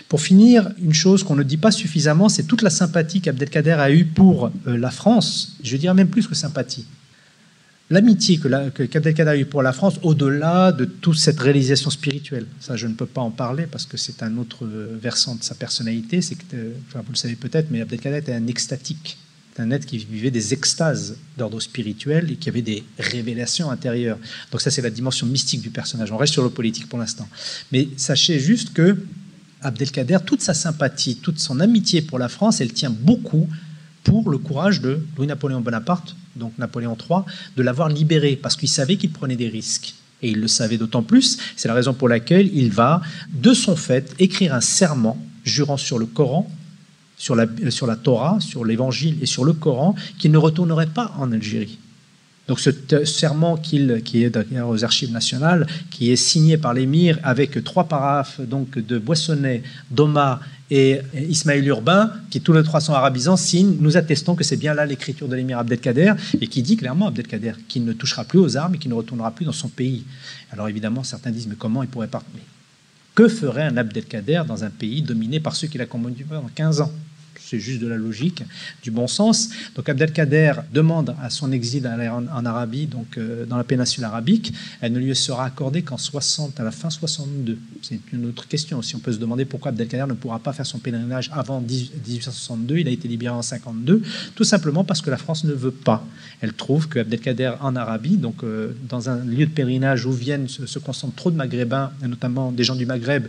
Pour 0.09 0.23
finir, 0.23 0.71
une 0.83 0.95
chose 0.95 1.23
qu'on 1.23 1.37
ne 1.37 1.43
dit 1.43 1.59
pas 1.59 1.71
suffisamment, 1.71 2.31
c'est 2.31 2.45
toute 2.45 2.63
la 2.63 2.71
sympathie 2.71 3.21
qu'Abdelkader 3.21 3.73
a 3.73 3.91
eue 3.91 4.07
pour 4.07 4.51
euh, 4.67 4.79
la 4.79 4.91
France. 4.91 5.59
Je 5.63 5.77
dirais 5.77 5.93
même 5.93 6.09
plus 6.09 6.27
que 6.27 6.35
sympathie 6.35 6.87
l'amitié 7.91 8.39
que, 8.39 8.49
que 8.85 9.23
a 9.23 9.37
eue 9.37 9.45
pour 9.45 9.63
la 9.63 9.73
France, 9.73 9.95
au-delà 10.03 10.73
de 10.73 10.85
toute 10.85 11.19
cette 11.19 11.39
réalisation 11.39 11.91
spirituelle. 11.91 12.47
Ça, 12.61 12.77
je 12.77 12.87
ne 12.87 12.95
peux 12.95 13.07
pas 13.07 13.21
en 13.21 13.31
parler 13.31 13.67
parce 13.71 13.85
que 13.85 13.97
c'est 13.97 14.23
un 14.23 14.37
autre 14.39 14.67
versant 14.67 15.35
de 15.35 15.43
sa 15.43 15.55
personnalité. 15.55 16.23
C'est 16.23 16.37
que, 16.37 16.73
vous 16.95 17.03
le 17.11 17.17
savez 17.17 17.37
peut-être, 17.37 17.71
mais 17.71 17.83
Abdelkader 17.83 18.19
était 18.19 18.33
un 18.33 18.47
extatique, 18.47 19.19
un 19.59 19.71
être 19.71 19.85
qui 19.85 19.99
vivait 19.99 20.31
des 20.31 20.55
extases 20.55 21.17
d'ordre 21.37 21.61
spirituel 21.61 22.31
et 22.31 22.37
qui 22.37 22.49
avait 22.49 22.63
des 22.63 22.83
révélations 22.99 23.71
intérieures. 23.71 24.19
Donc 24.51 24.63
ça, 24.63 24.71
c'est 24.71 24.83
la 24.83 24.91
dimension 24.91 25.27
mystique 25.27 25.61
du 25.61 25.71
personnage. 25.71 26.11
On 26.11 26.17
reste 26.17 26.33
sur 26.33 26.43
le 26.43 26.51
politique 26.51 26.89
pour 26.89 26.99
l'instant. 26.99 27.29
Mais 27.73 27.89
sachez 27.97 28.41
juste 28.41 28.73
que 28.73 28.97
Abdelkader, 29.61 30.19
toute 30.25 30.41
sa 30.41 30.55
sympathie, 30.55 31.17
toute 31.17 31.39
son 31.39 31.61
amitié 31.61 32.03
pour 32.03 32.19
la 32.19 32.29
France, 32.29 32.61
elle 32.61 32.73
tient 32.73 32.91
beaucoup 32.91 33.49
pour 34.03 34.31
le 34.31 34.39
courage 34.39 34.81
de 34.81 35.07
Louis-Napoléon 35.17 35.61
Bonaparte 35.61 36.17
donc 36.37 36.53
Napoléon 36.59 36.97
III, 36.97 37.21
de 37.57 37.63
l'avoir 37.63 37.89
libéré, 37.89 38.37
parce 38.41 38.57
qu'il 38.57 38.69
savait 38.69 38.97
qu'il 38.97 39.11
prenait 39.11 39.37
des 39.37 39.49
risques. 39.49 39.95
Et 40.23 40.31
il 40.31 40.41
le 40.41 40.49
savait 40.49 40.79
d'autant 40.79 41.03
plus, 41.03 41.39
c'est 41.57 41.69
la 41.69 41.75
raison 41.75 41.95
pour 41.95 42.09
laquelle 42.09 42.49
il 42.55 42.71
va, 42.71 43.03
de 43.33 43.53
son 43.55 43.75
fait, 43.75 44.15
écrire 44.19 44.55
un 44.55 44.61
serment 44.61 45.19
jurant 45.45 45.77
sur 45.77 45.99
le 45.99 46.07
Coran, 46.07 46.51
sur 47.17 47.35
la, 47.35 47.47
sur 47.71 47.87
la 47.87 47.97
Torah, 47.97 48.39
sur 48.41 48.65
l'Évangile 48.65 49.19
et 49.21 49.27
sur 49.27 49.45
le 49.45 49.53
Coran, 49.53 49.95
qu'il 50.19 50.31
ne 50.31 50.39
retournerait 50.39 50.87
pas 50.87 51.13
en 51.19 51.33
Algérie. 51.33 51.79
Donc 52.53 52.61
ce 52.61 52.71
serment 53.07 53.57
qui 53.57 53.79
est 53.79 54.29
d'ailleurs 54.29 54.69
aux 54.69 54.85
archives 54.85 55.11
nationales, 55.11 55.67
qui 55.91 56.13
est 56.13 56.17
signé 56.17 56.59
par 56.59 56.75
l'émir 56.75 57.19
avec 57.23 57.65
trois 57.65 57.85
paraphes 57.85 58.43
donc 58.43 58.79
de 58.79 58.99
Boissonnet, 58.99 59.63
Doma 59.91 60.39
et 60.71 61.01
Ismaël 61.15 61.67
Urbain, 61.67 62.13
qui 62.29 62.43
tous 62.43 62.53
les 62.53 62.63
trois 62.63 62.83
sont 62.83 62.93
arabisants, 62.93 63.39
signent 63.39 63.79
Nous 63.81 63.97
attestons 63.97 64.35
que 64.35 64.45
c'est 64.45 64.59
bien 64.59 64.75
là 64.75 64.85
l'écriture 64.85 65.29
de 65.29 65.35
l'émir 65.35 65.61
Abdelkader, 65.61 66.13
et 66.43 66.47
qui 66.47 66.61
dit 66.61 66.77
clairement 66.77 67.07
Abdelkader 67.07 67.55
qu'il 67.69 67.87
ne 67.87 67.95
touchera 67.95 68.25
plus 68.25 68.39
aux 68.39 68.55
armes 68.59 68.75
et 68.75 68.79
qu'il 68.79 68.91
ne 68.91 68.97
retournera 68.97 69.31
plus 69.31 69.47
dans 69.47 69.53
son 69.53 69.69
pays. 69.69 70.05
Alors 70.51 70.69
évidemment, 70.69 71.05
certains 71.05 71.31
disent 71.31 71.47
Mais 71.47 71.57
comment 71.59 71.83
il 71.83 71.89
pourrait 71.89 72.07
partir 72.07 72.43
Que 73.15 73.29
ferait 73.29 73.63
un 73.63 73.79
Abdelkader 73.79 74.43
dans 74.47 74.63
un 74.63 74.69
pays 74.69 75.01
dominé 75.01 75.41
par 75.41 75.57
ceux 75.57 75.69
qui 75.69 75.79
l'a 75.79 75.87
combattu 75.87 76.25
pendant 76.25 76.51
15 76.55 76.83
ans? 76.83 76.93
C'est 77.53 77.61
juste 77.61 77.83
de 77.83 77.87
la 77.87 77.97
logique, 77.97 78.43
du 78.83 78.91
bon 78.91 79.07
sens. 79.07 79.51
Donc 79.77 79.87
Abdelkader 79.87 80.55
demande 80.73 81.15
à 81.23 81.29
son 81.29 81.53
exil 81.53 81.87
en, 81.87 82.47
Arabie, 82.47 82.87
donc 82.87 83.19
euh, 83.19 83.45
dans 83.45 83.59
la 83.59 83.65
péninsule 83.65 84.05
arabique. 84.05 84.55
Elle 84.81 84.93
ne 84.93 84.99
lui 84.99 85.15
sera 85.15 85.45
accordée 85.45 85.83
qu'en 85.83 85.99
60, 85.99 86.59
à 86.59 86.65
la 86.65 86.71
fin 86.71 86.89
62. 86.89 87.59
C'est 87.83 88.01
une 88.15 88.25
autre 88.25 88.49
question. 88.49 88.81
Si 88.81 88.97
on 88.97 89.01
peut 89.01 89.13
se 89.13 89.19
demander 89.19 89.45
pourquoi 89.45 89.69
Abdelkader 89.69 90.07
ne 90.09 90.15
pourra 90.15 90.39
pas 90.39 90.55
faire 90.55 90.65
son 90.65 90.79
pèlerinage 90.79 91.31
avant 91.35 91.61
1862, 91.61 92.79
il 92.79 92.89
a 92.89 92.91
été 92.91 93.07
libéré 93.07 93.35
en 93.35 93.43
52, 93.43 94.03
tout 94.35 94.45
simplement 94.45 94.83
parce 94.83 95.03
que 95.03 95.11
la 95.11 95.19
France 95.19 95.45
ne 95.45 95.53
veut 95.53 95.71
pas. 95.71 96.07
Elle 96.41 96.55
trouve 96.55 96.89
que 96.89 97.01
Abdelkader 97.01 97.53
en 97.61 97.77
Arabie, 97.77 98.17
donc 98.17 98.45
euh, 98.45 98.73
dans 98.89 99.11
un 99.11 99.23
lieu 99.27 99.45
de 99.45 99.51
pèlerinage 99.51 100.07
où 100.07 100.13
viennent 100.13 100.49
se, 100.49 100.79
concentrent 100.79 101.17
trop 101.17 101.31
de 101.31 101.37
Maghrébins, 101.37 101.93
notamment 102.01 102.51
des 102.51 102.65
gens 102.65 102.77
du 102.77 102.87
Maghreb 102.87 103.27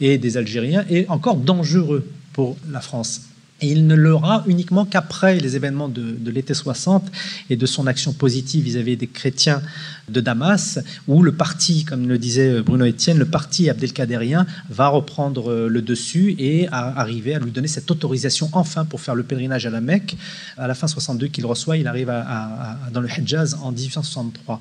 et 0.00 0.16
des 0.16 0.38
Algériens, 0.38 0.86
est 0.88 1.06
encore 1.10 1.36
dangereux 1.36 2.08
pour 2.32 2.56
la 2.70 2.80
France. 2.80 3.35
Et 3.62 3.68
il 3.68 3.86
ne 3.86 3.94
l'aura 3.94 4.44
uniquement 4.46 4.84
qu'après 4.84 5.38
les 5.38 5.56
événements 5.56 5.88
de, 5.88 6.30
l'été 6.30 6.52
60 6.52 7.10
et 7.48 7.56
de 7.56 7.66
son 7.66 7.86
action 7.86 8.12
positive 8.12 8.64
vis-à-vis 8.64 8.96
des 8.98 9.06
chrétiens 9.06 9.62
de 10.10 10.20
Damas, 10.20 10.78
où 11.08 11.22
le 11.22 11.32
parti, 11.32 11.84
comme 11.84 12.06
le 12.06 12.18
disait 12.18 12.60
Bruno 12.60 12.84
Etienne, 12.84 13.18
le 13.18 13.24
parti 13.24 13.70
abdelkaderien 13.70 14.46
va 14.68 14.88
reprendre 14.88 15.68
le 15.68 15.82
dessus 15.82 16.36
et 16.38 16.68
arriver 16.70 17.34
à 17.34 17.38
lui 17.38 17.50
donner 17.50 17.68
cette 17.68 17.90
autorisation 17.90 18.50
enfin 18.52 18.84
pour 18.84 19.00
faire 19.00 19.14
le 19.14 19.22
pèlerinage 19.22 19.64
à 19.64 19.70
la 19.70 19.80
Mecque. 19.80 20.16
À 20.58 20.66
la 20.66 20.74
fin 20.74 20.86
62 20.86 21.28
qu'il 21.28 21.46
reçoit, 21.46 21.78
il 21.78 21.86
arrive 21.86 22.12
dans 22.92 23.00
le 23.00 23.08
Hejaz 23.08 23.56
en 23.62 23.72
1863. 23.72 24.60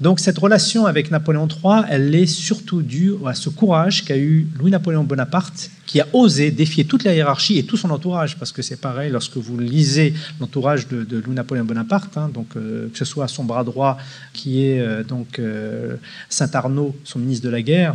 Donc 0.00 0.18
cette 0.18 0.38
relation 0.38 0.86
avec 0.86 1.10
Napoléon 1.10 1.46
III, 1.46 1.82
elle 1.88 2.14
est 2.14 2.26
surtout 2.26 2.82
due 2.82 3.14
à 3.26 3.34
ce 3.34 3.48
courage 3.48 4.04
qu'a 4.04 4.16
eu 4.16 4.48
Louis-Napoléon 4.58 5.04
Bonaparte, 5.04 5.70
qui 5.94 6.00
a 6.00 6.08
osé 6.12 6.50
défier 6.50 6.84
toute 6.86 7.04
la 7.04 7.14
hiérarchie 7.14 7.56
et 7.56 7.62
tout 7.62 7.76
son 7.76 7.88
entourage, 7.90 8.36
parce 8.36 8.50
que 8.50 8.62
c'est 8.62 8.80
pareil 8.80 9.12
lorsque 9.12 9.36
vous 9.36 9.56
lisez 9.56 10.12
l'entourage 10.40 10.88
de, 10.88 11.20
Louis-Napoléon 11.24 11.64
Bonaparte, 11.64 12.16
hein, 12.16 12.28
donc 12.34 12.48
euh, 12.56 12.88
que 12.88 12.98
ce 12.98 13.04
soit 13.04 13.28
son 13.28 13.44
bras 13.44 13.62
droit, 13.62 13.96
qui 14.32 14.64
est 14.64 14.80
euh, 14.80 15.04
donc 15.04 15.38
euh, 15.38 15.94
Saint-Arnaud, 16.28 16.96
son 17.04 17.20
ministre 17.20 17.44
de 17.46 17.50
la 17.50 17.62
guerre, 17.62 17.94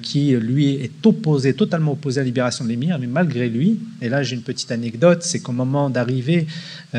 qui 0.00 0.30
lui 0.36 0.74
est 0.76 1.04
opposé, 1.04 1.54
totalement 1.54 1.90
opposé 1.90 2.20
à 2.20 2.22
la 2.22 2.26
libération 2.26 2.64
de 2.64 2.68
l'émir, 2.68 3.00
mais 3.00 3.08
malgré 3.08 3.48
lui, 3.48 3.80
et 4.00 4.08
là 4.08 4.22
j'ai 4.22 4.36
une 4.36 4.42
petite 4.42 4.70
anecdote, 4.70 5.24
c'est 5.24 5.40
qu'au 5.40 5.50
moment 5.50 5.90
d'arriver, 5.90 6.46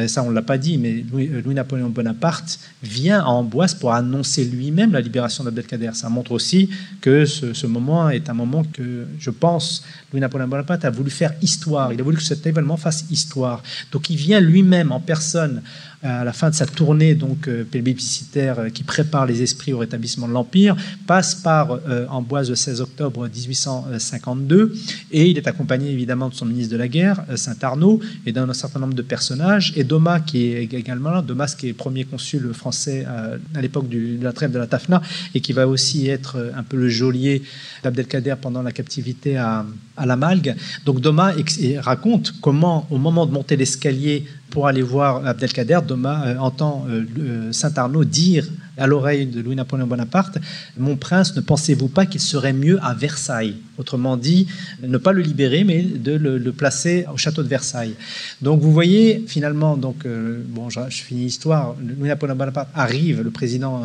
ça 0.08 0.22
on 0.22 0.32
ne 0.32 0.36
l'a 0.36 0.42
pas 0.42 0.58
dit, 0.58 0.78
mais 0.78 1.06
Louis-Napoléon 1.12 1.90
Bonaparte 1.90 2.60
vient 2.84 3.22
à 3.22 3.28
Amboise 3.28 3.74
pour 3.74 3.94
annoncer 3.94 4.44
lui-même 4.44 4.92
la 4.92 5.02
libération 5.02 5.46
d'Abdelkader. 5.46 5.92
Ça 5.94 6.10
montre 6.10 6.32
aussi 6.32 6.70
que 7.00 7.26
ce, 7.26 7.68
moment 7.68 8.10
est 8.10 8.30
un 8.30 8.34
moment 8.34 8.64
que, 8.64 9.06
je 9.20 9.30
pense, 9.30 9.84
Louis-Napoléon 10.12 10.41
A 10.42 10.90
voulu 10.90 11.10
faire 11.10 11.34
histoire. 11.42 11.94
Il 11.94 12.00
a 12.00 12.04
voulu 12.04 12.18
que 12.18 12.24
cet 12.24 12.46
événement 12.46 12.78
fasse 12.78 13.06
histoire. 13.10 13.64
Donc 13.92 14.10
il 14.10 14.16
vient 14.16 14.40
lui-même 14.40 14.92
en 14.92 15.00
personne 15.00 15.62
à 16.04 16.24
la 16.24 16.34
fin 16.34 16.50
de 16.50 16.56
sa 16.56 16.66
tournée 16.66 17.16
donc 17.16 17.48
euh, 17.48 17.66
euh, 17.74 18.70
qui 18.70 18.84
prépare 18.84 19.26
les 19.26 19.42
esprits 19.42 19.74
au 19.74 19.80
rétablissement 19.80 20.28
de 20.28 20.34
l'Empire, 20.34 20.76
passe 21.06 21.36
par 21.36 21.72
euh, 21.72 22.08
Amboise 22.10 22.50
le 22.50 22.56
16 22.56 22.82
octobre 22.82 23.28
1852 23.28 24.74
et 25.12 25.30
il 25.30 25.38
est 25.38 25.48
accompagné 25.48 25.92
évidemment 25.92 26.30
de 26.30 26.34
son 26.34 26.46
ministre 26.46 26.74
de 26.74 26.78
la 26.78 26.88
Guerre, 26.88 27.24
Saint-Arnaud, 27.36 28.00
et 28.26 28.32
d'un 28.32 28.52
certain 28.54 28.80
nombre 28.80 28.94
de 28.94 29.02
personnages, 29.02 29.74
et 29.76 29.84
Domas 29.84 30.20
qui 30.20 30.48
est 30.48 30.64
également 30.64 31.12
là, 31.12 31.22
Domas 31.22 31.56
qui 31.58 31.68
est 31.68 31.74
premier 31.74 32.06
consul 32.06 32.52
français 32.54 33.06
à, 33.06 33.62
l'époque 33.62 33.90
de 33.90 34.18
la 34.22 34.34
trêve 34.34 34.52
de 34.52 34.60
la 34.60 34.68
Tafna 34.68 35.02
et 35.36 35.42
qui 35.42 35.54
va 35.54 35.68
aussi 35.68 36.08
être 36.08 36.52
un 36.56 36.64
peu 36.64 36.78
le 36.78 36.90
geôlier 36.90 37.44
d'Abdelkader 37.84 38.36
pendant 38.42 38.62
la 38.62 38.72
captivité 38.72 39.38
à, 39.38 39.66
à 39.98 40.06
la 40.06 40.16
Malgue. 40.16 40.56
Donc 40.86 41.00
Domas 41.00 41.34
raconte 41.80 42.34
comment, 42.42 42.88
au 42.90 42.98
moment 42.98 43.26
de 43.26 43.32
monter 43.32 43.56
l'escalier 43.58 44.26
pour 44.52 44.68
aller 44.68 44.82
voir 44.82 45.26
Abdelkader, 45.26 45.80
Doma 45.88 46.28
euh, 46.28 46.38
entend 46.38 46.86
euh, 46.88 47.04
euh, 47.20 47.52
Saint 47.52 47.74
Arnaud 47.78 48.04
dire 48.04 48.48
à 48.78 48.86
l'oreille 48.86 49.26
de 49.26 49.42
Louis-Napoléon 49.42 49.88
Bonaparte 49.88 50.38
Mon 50.78 50.98
prince, 50.98 51.36
ne 51.36 51.42
pensez-vous 51.42 51.88
pas 51.88 52.06
qu'il 52.06 52.20
serait 52.20 52.54
mieux 52.54 52.78
à 52.84 52.94
Versailles? 52.94 53.56
Autrement 53.78 54.18
dit, 54.18 54.48
ne 54.84 54.98
pas 54.98 55.14
le 55.14 55.22
libérer, 55.22 55.64
mais 55.64 55.82
de 55.82 56.14
le, 56.14 56.52
placer 56.52 57.06
au 57.12 57.18
château 57.18 57.44
de 57.44 57.48
Versailles. 57.48 57.96
Donc 58.42 58.62
vous 58.62 58.72
voyez, 58.72 59.24
finalement, 59.28 59.78
donc, 59.78 60.04
je, 60.06 60.90
finis 60.90 61.24
l'histoire 61.24 61.76
Louis-Napoléon 61.82 62.36
Bonaparte 62.36 62.70
arrive, 62.76 63.22
le 63.22 63.32
président, 63.32 63.82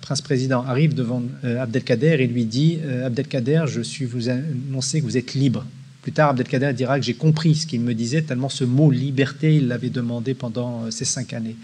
prince-président 0.00 0.64
arrive 0.66 0.94
devant 0.94 1.22
Abdelkader 1.42 2.16
et 2.20 2.26
lui 2.26 2.44
dit 2.44 2.78
Abdelkader, 3.04 3.64
je 3.66 3.80
suis 3.80 4.04
vous 4.04 4.28
annoncer 4.28 5.00
que 5.00 5.04
vous 5.04 5.16
êtes 5.16 5.34
libre. 5.34 5.64
Plus 6.02 6.12
tard, 6.12 6.30
Abdelkader 6.30 6.72
dira 6.72 6.98
que 6.98 7.04
j'ai 7.04 7.14
compris 7.14 7.54
ce 7.54 7.66
qu'il 7.66 7.82
me 7.82 7.92
disait, 7.92 8.22
tellement 8.22 8.48
ce 8.48 8.64
mot 8.64 8.90
liberté, 8.90 9.56
il 9.56 9.68
l'avait 9.68 9.90
demandé 9.90 10.32
pendant 10.32 10.84
euh, 10.84 10.90
ces 10.90 11.04
cinq 11.04 11.34
années. 11.34 11.56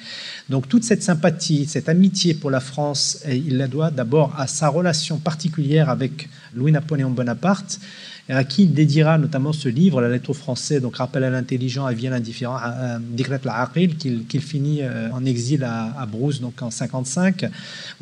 Donc 0.50 0.68
toute 0.68 0.84
cette 0.84 1.02
sympathie, 1.02 1.64
cette 1.66 1.88
amitié 1.88 2.34
pour 2.34 2.50
la 2.50 2.60
France, 2.60 3.18
il 3.26 3.56
la 3.56 3.66
doit 3.66 3.90
d'abord 3.90 4.34
à 4.38 4.46
sa 4.46 4.68
relation 4.68 5.18
particulière 5.18 5.88
avec 5.88 6.28
Louis-Napoléon 6.54 7.10
Bonaparte, 7.10 7.80
à 8.28 8.44
qui 8.44 8.64
il 8.64 8.74
dédiera 8.74 9.16
notamment 9.16 9.52
ce 9.52 9.68
livre, 9.68 10.00
La 10.02 10.08
lettre 10.08 10.30
aux 10.30 10.34
Français, 10.34 10.80
donc 10.80 10.96
rappel 10.96 11.24
à 11.24 11.30
l'intelligent, 11.30 11.86
à 11.86 11.94
vie 11.94 12.08
à 12.08 12.10
l'indifférent, 12.10 12.58
Dikrat 13.00 13.38
al 13.46 13.68
qu'il 13.96 14.42
finit 14.42 14.82
euh, 14.82 15.10
en 15.12 15.24
exil 15.24 15.64
à, 15.64 15.98
à 15.98 16.04
Brousse, 16.04 16.40
donc 16.40 16.60
en 16.60 16.70
55, 16.70 17.46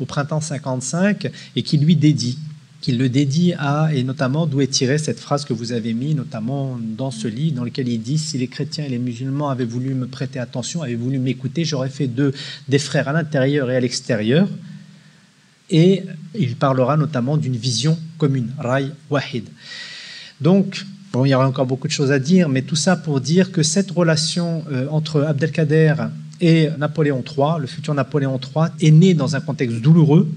au 0.01 0.05
printemps 0.05 0.41
55, 0.41 1.31
et 1.55 1.61
qui 1.61 1.77
lui 1.77 1.95
dédie 1.95 2.39
qu'il 2.85 2.99
le 2.99 3.09
dédie 3.09 3.55
à, 3.57 3.89
et 3.95 4.03
notamment 4.03 4.45
d'où 4.45 4.61
est 4.61 4.67
tirée 4.67 4.99
cette 4.99 5.19
phrase 5.19 5.43
que 5.43 5.53
vous 5.53 5.71
avez 5.71 5.95
mise, 5.95 6.15
notamment 6.15 6.77
dans 6.79 7.09
ce 7.09 7.27
livre, 7.27 7.55
dans 7.55 7.63
lequel 7.63 7.87
il 7.87 7.99
dit 7.99 8.19
Si 8.19 8.37
les 8.37 8.47
chrétiens 8.47 8.85
et 8.85 8.89
les 8.89 8.99
musulmans 8.99 9.49
avaient 9.49 9.65
voulu 9.65 9.95
me 9.95 10.05
prêter 10.05 10.37
attention, 10.37 10.83
avaient 10.83 10.93
voulu 10.93 11.17
m'écouter, 11.17 11.65
j'aurais 11.65 11.89
fait 11.89 12.07
des 12.07 12.77
frères 12.77 13.07
à 13.07 13.13
l'intérieur 13.13 13.71
et 13.71 13.75
à 13.75 13.79
l'extérieur. 13.79 14.47
Et 15.71 16.03
il 16.37 16.57
parlera 16.57 16.95
notamment 16.95 17.37
d'une 17.37 17.55
vision 17.55 17.97
commune, 18.19 18.51
Rai 18.59 18.91
Wahid. 19.09 19.45
Donc, 20.39 20.85
bon, 21.11 21.25
il 21.25 21.29
y 21.29 21.33
aurait 21.33 21.47
encore 21.47 21.65
beaucoup 21.65 21.87
de 21.87 21.93
choses 21.93 22.11
à 22.11 22.19
dire, 22.19 22.49
mais 22.49 22.61
tout 22.61 22.75
ça 22.75 22.95
pour 22.95 23.19
dire 23.19 23.51
que 23.51 23.63
cette 23.63 23.89
relation 23.89 24.63
euh, 24.71 24.85
entre 24.91 25.23
Abdelkader 25.23 25.95
et 26.39 26.69
Napoléon 26.77 27.23
III, 27.25 27.61
le 27.61 27.65
futur 27.65 27.95
Napoléon 27.95 28.39
III, 28.39 28.67
est 28.79 28.91
née 28.91 29.15
dans 29.15 29.35
un 29.35 29.41
contexte 29.41 29.77
douloureux 29.81 30.29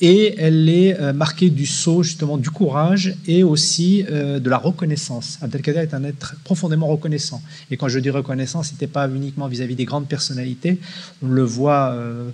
et 0.00 0.34
elle 0.38 0.68
est 0.68 0.98
euh, 1.00 1.12
marquée 1.12 1.50
du 1.50 1.66
saut 1.66 2.02
justement 2.02 2.36
du 2.36 2.50
courage 2.50 3.14
et 3.26 3.42
aussi 3.42 4.04
euh, 4.10 4.38
de 4.40 4.50
la 4.50 4.58
reconnaissance. 4.58 5.38
Abdelkader 5.40 5.80
est 5.80 5.94
un 5.94 6.04
être 6.04 6.36
profondément 6.44 6.86
reconnaissant. 6.86 7.42
Et 7.70 7.76
quand 7.76 7.88
je 7.88 7.98
dis 7.98 8.10
reconnaissance, 8.10 8.68
ce 8.68 8.72
n'était 8.72 8.86
pas 8.86 9.08
uniquement 9.08 9.46
vis-à-vis 9.48 9.76
des 9.76 9.84
grandes 9.84 10.08
personnalités. 10.08 10.78
On 11.22 11.28
le 11.28 11.42
voit. 11.42 11.92
Euh, 11.92 12.30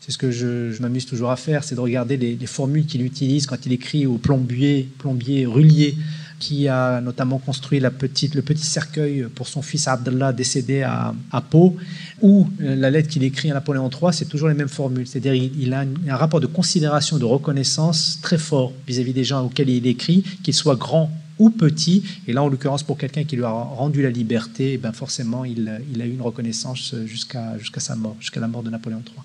c'est 0.00 0.12
ce 0.12 0.18
que 0.18 0.30
je, 0.30 0.80
m'amuse 0.80 1.04
toujours 1.04 1.30
à 1.30 1.36
faire, 1.36 1.62
c'est 1.62 1.74
de 1.74 1.80
regarder 1.80 2.16
les, 2.16 2.34
les 2.34 2.46
formules 2.46 2.86
qu'il 2.86 3.02
utilise 3.02 3.46
quand 3.46 3.66
il 3.66 3.72
écrit 3.72 4.06
au 4.06 4.16
plombier, 4.16 4.88
plombier, 4.98 5.44
rullier, 5.44 5.94
qui 6.40 6.66
a 6.66 7.00
notamment 7.00 7.38
construit 7.38 7.78
le 7.78 7.90
petit 7.90 8.30
cercueil 8.56 9.26
pour 9.34 9.46
son 9.46 9.62
fils 9.62 9.86
Abdallah 9.86 10.32
décédé 10.32 10.82
à, 10.82 11.14
Pau, 11.48 11.76
ou 12.22 12.48
euh, 12.60 12.74
la 12.74 12.90
lettre 12.90 13.08
qu'il 13.08 13.22
écrit 13.22 13.50
à 13.50 13.54
Napoléon 13.54 13.88
III, 13.90 14.12
c'est 14.12 14.28
toujours 14.28 14.48
les 14.48 14.54
mêmes 14.54 14.68
formules. 14.68 15.06
C'est-à-dire 15.06 15.34
il, 15.34 15.72
a 15.72 15.84
un 16.08 16.16
rapport 16.16 16.40
de 16.40 16.46
considération, 16.46 17.18
de 17.18 17.24
reconnaissance 17.24 18.18
très 18.22 18.38
fort 18.38 18.72
vis-à-vis 18.86 19.12
des 19.12 19.24
gens 19.24 19.44
auxquels 19.44 19.68
il 19.68 19.86
écrit, 19.86 20.24
qu'ils 20.42 20.54
soient 20.54 20.76
grands 20.76 21.10
ou 21.38 21.50
petits. 21.50 22.02
Et 22.26 22.32
là, 22.32 22.42
en 22.42 22.48
l'occurrence, 22.48 22.82
pour 22.82 22.98
quelqu'un 22.98 23.24
qui 23.24 23.36
lui 23.36 23.44
a 23.44 23.50
rendu 23.50 24.02
la 24.02 24.10
liberté, 24.10 24.74
eh 24.74 24.78
ben 24.78 24.92
forcément, 24.92 25.44
il, 25.44 25.68
a 25.68 26.06
eu 26.06 26.10
une 26.10 26.22
reconnaissance 26.22 26.94
jusqu'à 27.06 27.56
sa 27.78 27.96
mort, 27.96 28.16
jusqu'à 28.18 28.40
la 28.40 28.48
mort 28.48 28.62
de 28.62 28.70
Napoléon 28.70 29.02
III. 29.06 29.22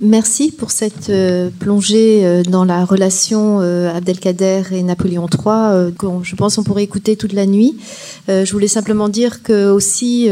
Merci 0.00 0.52
pour 0.52 0.70
cette 0.70 1.10
euh, 1.10 1.50
plongée 1.58 2.24
euh, 2.24 2.44
dans 2.44 2.64
la 2.64 2.84
relation 2.84 3.58
euh, 3.60 3.92
Abdelkader 3.92 4.62
et 4.70 4.84
Napoléon 4.84 5.26
III. 5.26 5.92
je 6.22 6.36
pense 6.36 6.54
qu'on 6.54 6.62
pourrait 6.62 6.84
écouter 6.84 7.16
toute 7.16 7.32
la 7.32 7.46
nuit. 7.46 7.76
je 8.28 8.50
voulais 8.52 8.68
simplement 8.68 9.08
dire 9.08 9.42
que 9.42 9.70
aussi 9.70 10.28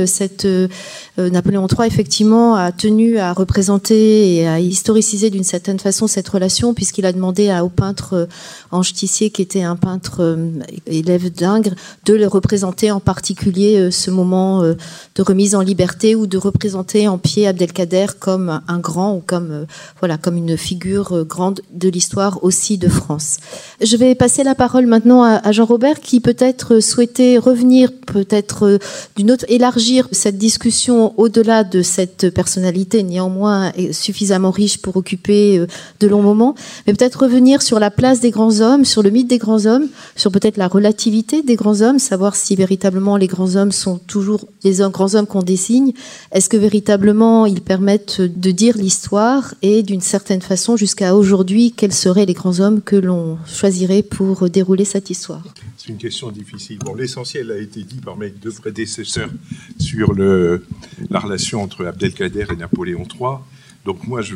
Napoléon 1.18 1.66
III 1.66 1.88
effectivement 1.88 2.54
a 2.54 2.70
tenu 2.70 3.18
à 3.18 3.32
représenter 3.32 4.34
et 4.34 4.46
à 4.46 4.60
historiciser 4.60 5.30
d'une 5.30 5.44
certaine 5.44 5.80
façon 5.80 6.06
cette 6.06 6.28
relation 6.28 6.74
puisqu'il 6.74 7.06
a 7.06 7.12
demandé 7.12 7.50
au 7.62 7.68
peintre 7.68 8.28
Ange 8.70 8.92
Tissier 8.92 9.30
qui 9.30 9.42
était 9.42 9.62
un 9.62 9.76
peintre 9.76 10.38
élève 10.86 11.32
d'Ingres 11.32 11.74
de 12.04 12.14
le 12.14 12.26
représenter 12.26 12.90
en 12.90 13.00
particulier 13.00 13.90
ce 13.90 14.10
moment 14.10 14.62
de 14.62 15.22
remise 15.22 15.54
en 15.54 15.62
liberté 15.62 16.14
ou 16.14 16.26
de 16.26 16.36
représenter 16.36 17.08
en 17.08 17.18
pied 17.18 17.46
Abdelkader 17.46 18.06
comme 18.20 18.60
un 18.68 18.78
grand 18.78 19.14
ou 19.16 19.22
comme 19.24 19.55
comme 19.56 19.66
voilà 20.00 20.18
comme 20.18 20.36
une 20.36 20.56
figure 20.56 21.24
grande 21.24 21.60
de 21.72 21.88
l'histoire 21.88 22.44
aussi 22.44 22.78
de 22.78 22.88
France. 22.88 23.38
Je 23.80 23.96
vais 23.96 24.14
passer 24.14 24.44
la 24.44 24.54
parole 24.54 24.86
maintenant 24.86 25.22
à, 25.22 25.52
Jean-Robert 25.52 26.00
qui 26.00 26.20
peut-être 26.20 26.80
souhaitait 26.80 27.38
revenir, 27.38 27.90
peut-être 28.06 28.78
d'une 29.16 29.30
autre 29.30 29.44
élargir 29.48 30.08
cette 30.12 30.38
discussion 30.38 31.18
au-delà 31.18 31.64
de 31.64 31.82
cette 31.82 32.30
personnalité 32.30 33.02
néanmoins 33.02 33.72
suffisamment 33.92 34.50
riche 34.50 34.78
pour 34.78 34.96
occuper 34.96 35.64
de 36.00 36.06
longs 36.06 36.22
moments, 36.22 36.54
mais 36.86 36.92
peut-être 36.92 37.22
revenir 37.22 37.62
sur 37.62 37.78
la 37.78 37.90
place 37.90 38.20
des 38.20 38.30
grands 38.30 38.60
hommes, 38.60 38.84
sur 38.84 39.02
le 39.02 39.10
mythe 39.10 39.28
des 39.28 39.38
grands 39.38 39.66
hommes, 39.66 39.88
sur 40.14 40.30
peut-être 40.30 40.56
la 40.56 40.68
relativité 40.68 41.42
des 41.42 41.56
grands 41.56 41.80
hommes, 41.80 41.98
savoir 41.98 42.36
si 42.36 42.56
véritablement 42.56 43.16
les 43.16 43.26
grands 43.26 43.56
hommes 43.56 43.72
sont 43.72 43.98
toujours 43.98 44.46
les 44.64 44.76
grands 44.90 45.14
hommes 45.14 45.26
qu'on 45.26 45.42
désigne. 45.42 45.92
Est-ce 46.32 46.48
que 46.48 46.56
véritablement 46.56 47.46
ils 47.46 47.62
permettent 47.62 48.20
de 48.20 48.50
dire 48.50 48.76
l'histoire 48.76 49.45
et 49.62 49.82
d'une 49.82 50.00
certaine 50.00 50.42
façon 50.42 50.76
jusqu'à 50.76 51.14
aujourd'hui, 51.14 51.72
quels 51.76 51.92
seraient 51.92 52.26
les 52.26 52.34
grands 52.34 52.60
hommes 52.60 52.82
que 52.82 52.96
l'on 52.96 53.38
choisirait 53.46 54.02
pour 54.02 54.48
dérouler 54.50 54.84
cette 54.84 55.10
histoire? 55.10 55.42
C'est 55.76 55.88
une 55.88 55.98
question 55.98 56.30
difficile. 56.30 56.78
L'essentiel 56.96 57.50
a 57.50 57.58
été 57.58 57.82
dit 57.82 58.00
par 58.00 58.16
mes 58.16 58.30
deux 58.30 58.52
prédécesseurs 58.52 59.30
sur 59.78 60.14
la 60.14 61.20
relation 61.20 61.62
entre 61.62 61.86
Abdelkader 61.86 62.46
et 62.52 62.56
Napoléon 62.56 63.02
III. 63.02 63.38
Donc 63.84 64.06
moi, 64.06 64.20
je, 64.20 64.34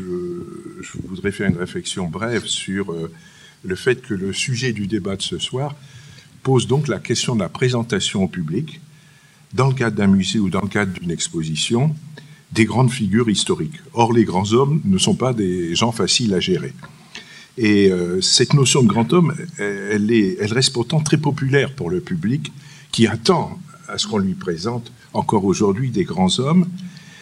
je 0.80 0.92
voudrais 1.08 1.32
faire 1.32 1.48
une 1.48 1.58
réflexion 1.58 2.06
brève 2.06 2.46
sur 2.46 2.92
euh, 2.92 3.10
le 3.64 3.74
fait 3.74 4.00
que 4.00 4.14
le 4.14 4.32
sujet 4.32 4.72
du 4.72 4.86
débat 4.86 5.16
de 5.16 5.22
ce 5.22 5.38
soir 5.38 5.74
pose 6.42 6.66
donc 6.66 6.88
la 6.88 6.98
question 6.98 7.34
de 7.34 7.40
la 7.40 7.48
présentation 7.48 8.24
au 8.24 8.28
public, 8.28 8.80
dans 9.52 9.66
le 9.66 9.74
cadre 9.74 9.96
d'un 9.96 10.06
musée 10.06 10.38
ou 10.38 10.48
dans 10.48 10.62
le 10.62 10.68
cadre 10.68 10.92
d'une 10.92 11.10
exposition, 11.10 11.94
des 12.52 12.64
grandes 12.64 12.90
figures 12.90 13.28
historiques. 13.28 13.80
Or, 13.92 14.12
les 14.12 14.24
grands 14.24 14.52
hommes 14.52 14.80
ne 14.84 14.98
sont 14.98 15.14
pas 15.14 15.32
des 15.32 15.74
gens 15.74 15.92
faciles 15.92 16.34
à 16.34 16.40
gérer. 16.40 16.72
Et 17.58 17.90
euh, 17.90 18.20
cette 18.20 18.54
notion 18.54 18.82
de 18.82 18.88
grand 18.88 19.12
homme, 19.12 19.34
elle, 19.58 20.10
est, 20.10 20.36
elle 20.40 20.52
reste 20.52 20.72
pourtant 20.72 21.00
très 21.00 21.18
populaire 21.18 21.74
pour 21.74 21.90
le 21.90 22.00
public 22.00 22.52
qui 22.90 23.06
attend 23.06 23.58
à 23.88 23.98
ce 23.98 24.06
qu'on 24.06 24.18
lui 24.18 24.34
présente 24.34 24.90
encore 25.12 25.44
aujourd'hui 25.44 25.90
des 25.90 26.04
grands 26.04 26.38
hommes. 26.38 26.66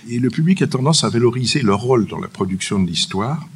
Et 0.09 0.19
le 0.19 0.31
public 0.31 0.63
a 0.63 0.67
tendance 0.67 1.05
à 1.05 1.09
valoriser 1.09 1.61
leur 1.63 1.81
rôle 1.81 2.07
dans 2.07 2.19
la 2.19 2.29
production 2.29 2.79
de 2.79 2.87
l'histoire 2.87 3.47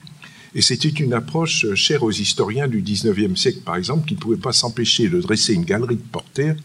et 0.55 0.61
c'était 0.61 0.89
une 0.89 1.15
approche 1.15 1.75
chère 1.75 2.03
aux 2.03 2.11
historiens 2.11 2.69
du 2.69 2.83
19e 2.83 3.37
siècle, 3.37 3.61
par 3.65 3.77
exemple, 3.77 4.07
qui 4.07 4.15
ne 4.15 4.19
pouvaient 4.19 4.37
pas 4.37 4.53
s'empêcher 4.53 5.09
de 5.09 5.21
dresser 5.21 5.55
une 5.55 5.65
galerie 5.65 5.97
de 5.97 6.03
portraits 6.03 6.57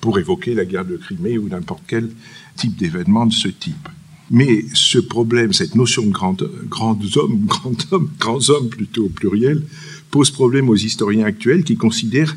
pour 0.00 0.18
évoquer 0.18 0.54
la 0.54 0.64
guerre 0.64 0.84
de 0.84 0.96
Crimée 0.96 1.38
ou 1.38 1.48
n'importe 1.48 1.82
quel 1.88 2.10
type 2.56 2.76
d'événement 2.76 3.26
de 3.26 3.32
ce 3.32 3.48
type. 3.48 3.88
Mais 4.32 4.64
ce 4.72 4.98
problème, 4.98 5.52
cette 5.52 5.74
notion 5.74 6.06
de 6.06 6.10
grand, 6.10 6.36
grand 6.68 6.98
homme, 7.16 7.44
grand 7.46 7.76
grands 8.18 8.50
hommes 8.50 8.70
plutôt 8.70 9.04
au 9.04 9.08
pluriel, 9.10 9.62
pose 10.10 10.30
problème 10.30 10.70
aux 10.70 10.76
historiens 10.76 11.26
actuels 11.26 11.64
qui 11.64 11.76
considèrent 11.76 12.34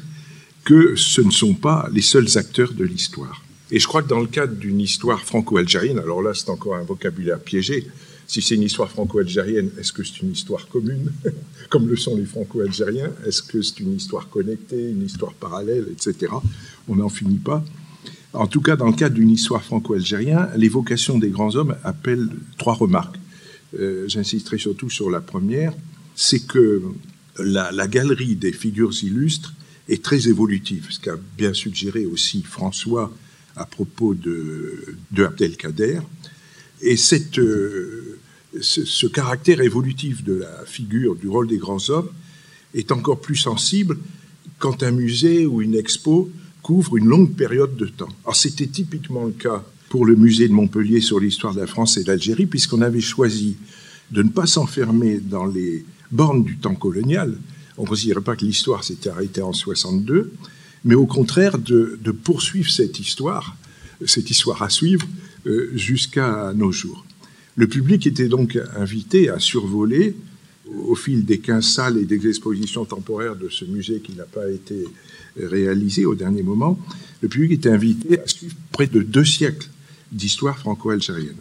que 0.65 0.95
ce 0.97 1.21
ne 1.21 1.31
sont 1.31 1.53
pas 1.53 1.89
les 1.93 2.01
seuls 2.01 2.37
acteurs 2.37 2.73
de 2.73 2.83
l'histoire. 2.83 3.41
Et 3.71 3.79
je 3.79 3.87
crois 3.87 4.03
que 4.03 4.09
dans 4.09 4.19
le 4.19 4.27
cadre 4.27 4.55
d'une 4.55 4.81
histoire 4.81 5.21
franco-algérienne, 5.21 5.99
alors 5.99 6.21
là 6.21 6.33
c'est 6.33 6.49
encore 6.49 6.75
un 6.75 6.83
vocabulaire 6.83 7.39
piégé, 7.39 7.87
si 8.27 8.41
c'est 8.41 8.55
une 8.55 8.63
histoire 8.63 8.89
franco-algérienne, 8.89 9.69
est-ce 9.79 9.93
que 9.93 10.03
c'est 10.03 10.21
une 10.21 10.31
histoire 10.31 10.67
commune, 10.67 11.11
comme 11.69 11.87
le 11.87 11.95
sont 11.95 12.17
les 12.17 12.25
franco-algériens 12.25 13.11
Est-ce 13.25 13.41
que 13.41 13.61
c'est 13.61 13.79
une 13.79 13.95
histoire 13.95 14.27
connectée, 14.29 14.89
une 14.89 15.03
histoire 15.03 15.33
parallèle, 15.33 15.87
etc. 15.91 16.31
On 16.87 16.95
n'en 16.95 17.09
finit 17.09 17.37
pas. 17.37 17.63
En 18.35 18.47
tout 18.47 18.61
cas, 18.61 18.75
dans 18.75 18.87
le 18.87 18.93
cadre 18.93 19.15
d'une 19.15 19.29
histoire 19.29 19.63
franco-algérienne, 19.63 20.49
l'évocation 20.57 21.17
des 21.17 21.29
grands 21.29 21.55
hommes 21.55 21.75
appelle 21.83 22.27
trois 22.57 22.73
remarques. 22.73 23.17
Euh, 23.79 24.05
j'insisterai 24.07 24.57
surtout 24.57 24.89
sur 24.89 25.09
la 25.09 25.21
première, 25.21 25.73
c'est 26.15 26.45
que 26.45 26.81
la, 27.39 27.87
galerie 27.87 28.35
des 28.35 28.51
figures 28.51 28.93
illustres 29.03 29.53
est 29.89 30.03
très 30.03 30.27
évolutive, 30.27 30.87
ce 30.89 30.99
qu'a 30.99 31.17
bien 31.37 31.53
suggéré 31.53 32.05
aussi 32.05 32.41
François 32.43 33.13
à 33.55 33.65
propos 33.65 34.13
de, 34.13 34.95
de 35.11 35.25
Abdelkader. 35.25 35.99
Et 36.81 36.97
cette, 36.97 37.39
euh, 37.39 38.17
ce, 38.61 39.07
caractère 39.07 39.61
évolutif 39.61 40.23
de 40.23 40.33
la 40.33 40.65
figure, 40.65 41.15
du 41.15 41.27
rôle 41.27 41.47
des 41.47 41.57
grands 41.57 41.89
hommes, 41.89 42.09
est 42.73 42.91
encore 42.91 43.21
plus 43.21 43.35
sensible 43.35 43.97
quand 44.59 44.83
un 44.83 44.91
musée 44.91 45.45
ou 45.45 45.61
une 45.61 45.75
expo 45.75 46.29
couvre 46.65 46.97
une 46.97 47.05
longue 47.05 47.35
période 47.35 47.75
de 47.75 47.85
temps. 47.85 48.09
Alors 48.23 48.35
c'était 48.35 48.65
typiquement 48.65 49.25
le 49.25 49.33
cas 49.33 49.63
pour 49.87 50.03
le 50.03 50.15
musée 50.15 50.47
de 50.47 50.53
Montpellier 50.53 50.99
sur 50.99 51.19
l'histoire 51.19 51.53
de 51.53 51.59
la 51.59 51.67
France 51.67 51.97
et 51.97 52.03
d'Algérie, 52.03 52.47
puisqu'on 52.47 52.81
avait 52.81 53.01
choisi 53.01 53.55
de 54.09 54.23
ne 54.23 54.29
pas 54.29 54.47
s'enfermer 54.47 55.19
dans 55.19 55.45
les 55.45 55.85
bornes 56.11 56.43
du 56.43 56.57
temps 56.57 56.73
colonial. 56.73 57.37
On 57.77 57.83
ne 57.83 57.87
considérait 57.87 58.21
pas 58.21 58.35
que 58.35 58.45
l'histoire 58.45 58.83
s'était 58.83 59.09
arrêtée 59.09 59.43
en 59.43 59.53
62, 59.53 60.33
mais 60.85 60.95
au 60.95 61.05
contraire 61.05 61.59
de, 61.59 61.99
poursuivre 62.23 62.71
cette 62.71 62.99
histoire, 62.99 63.55
cette 64.07 64.31
histoire 64.31 64.63
à 64.63 64.71
suivre, 64.71 65.05
euh, 65.45 65.69
jusqu'à 65.75 66.51
nos 66.55 66.71
jours. 66.71 67.05
Le 67.55 67.67
public 67.67 68.07
était 68.07 68.27
donc 68.27 68.57
invité 68.75 69.29
à 69.29 69.37
survoler, 69.37 70.15
au 70.73 70.95
fil 70.95 71.25
des 71.25 71.39
15 71.39 71.65
salles 71.65 71.97
et 71.97 72.05
des 72.05 72.27
expositions 72.27 72.85
temporaires 72.85 73.35
de 73.35 73.49
ce 73.49 73.65
musée 73.65 73.99
qui 73.99 74.13
n'a 74.13 74.23
pas 74.23 74.49
été 74.49 74.85
réalisé 75.37 76.05
au 76.05 76.15
dernier 76.15 76.43
moment, 76.43 76.79
le 77.21 77.27
public 77.27 77.51
était 77.51 77.69
invité 77.69 78.19
à 78.19 78.27
suivre 78.27 78.55
près 78.71 78.87
de 78.87 79.01
deux 79.01 79.25
siècles 79.25 79.69
d'histoire 80.11 80.57
franco-algérienne. 80.57 81.37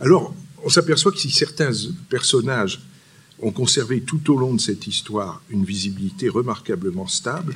Alors, 0.00 0.34
on 0.64 0.68
s'aperçoit 0.68 1.12
que 1.12 1.18
si 1.18 1.30
certains 1.30 1.70
personnages 2.08 2.80
ont 3.40 3.50
conservé 3.50 4.00
tout 4.00 4.32
au 4.32 4.36
long 4.36 4.54
de 4.54 4.60
cette 4.60 4.86
histoire 4.86 5.42
une 5.50 5.64
visibilité 5.64 6.28
remarquablement 6.28 7.06
stable, 7.06 7.54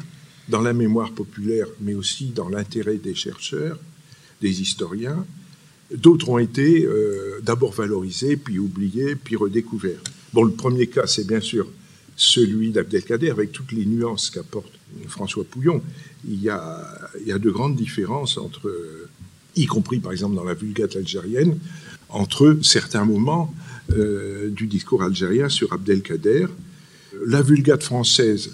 dans 0.49 0.63
la 0.63 0.73
mémoire 0.73 1.13
populaire, 1.13 1.67
mais 1.81 1.95
aussi 1.95 2.27
dans 2.27 2.49
l'intérêt 2.49 2.97
des 2.97 3.15
chercheurs, 3.15 3.79
des 4.41 4.63
historiens, 4.63 5.27
D'autres 5.95 6.29
ont 6.29 6.39
été 6.39 6.85
euh, 6.85 7.41
d'abord 7.43 7.73
valorisés, 7.73 8.37
puis 8.37 8.59
oubliés, 8.59 9.17
puis 9.17 9.37
redécouverts. 9.37 10.03
Bon, 10.33 10.45
le 10.45 10.53
premier 10.53 10.87
cas, 10.87 11.07
c'est 11.07 11.27
bien 11.27 11.41
sûr 11.41 11.67
celui 12.17 12.71
d'Abdelkader, 12.71 13.31
avec 13.31 13.53
toutes 13.53 13.73
les 13.73 13.87
nuances 13.87 14.31
qu'apporte 14.31 14.73
François 15.07 15.45
Pouillon. 15.45 15.81
Il 16.27 16.43
y, 16.43 16.51
a, 16.51 17.11
il 17.21 17.29
y 17.29 17.33
a 17.33 17.39
de 17.39 17.51
grandes 17.51 17.77
différences 17.77 18.37
entre, 18.37 18.71
y 19.57 19.67
compris 19.67 20.01
par 20.01 20.13
exemple 20.13 20.35
dans 20.35 20.45
la 20.45 20.55
vulgate 20.55 20.97
algérienne, 20.97 21.59
entre 22.09 22.59
certains 22.63 23.05
moments 23.05 23.55
euh, 23.93 24.51
du 24.51 24.67
discours 24.67 25.03
algérien 25.03 25.49
sur 25.49 25.73
Abdelkader. 25.73 26.47
La 27.27 27.41
vulgate 27.41 27.83
française 27.83 28.51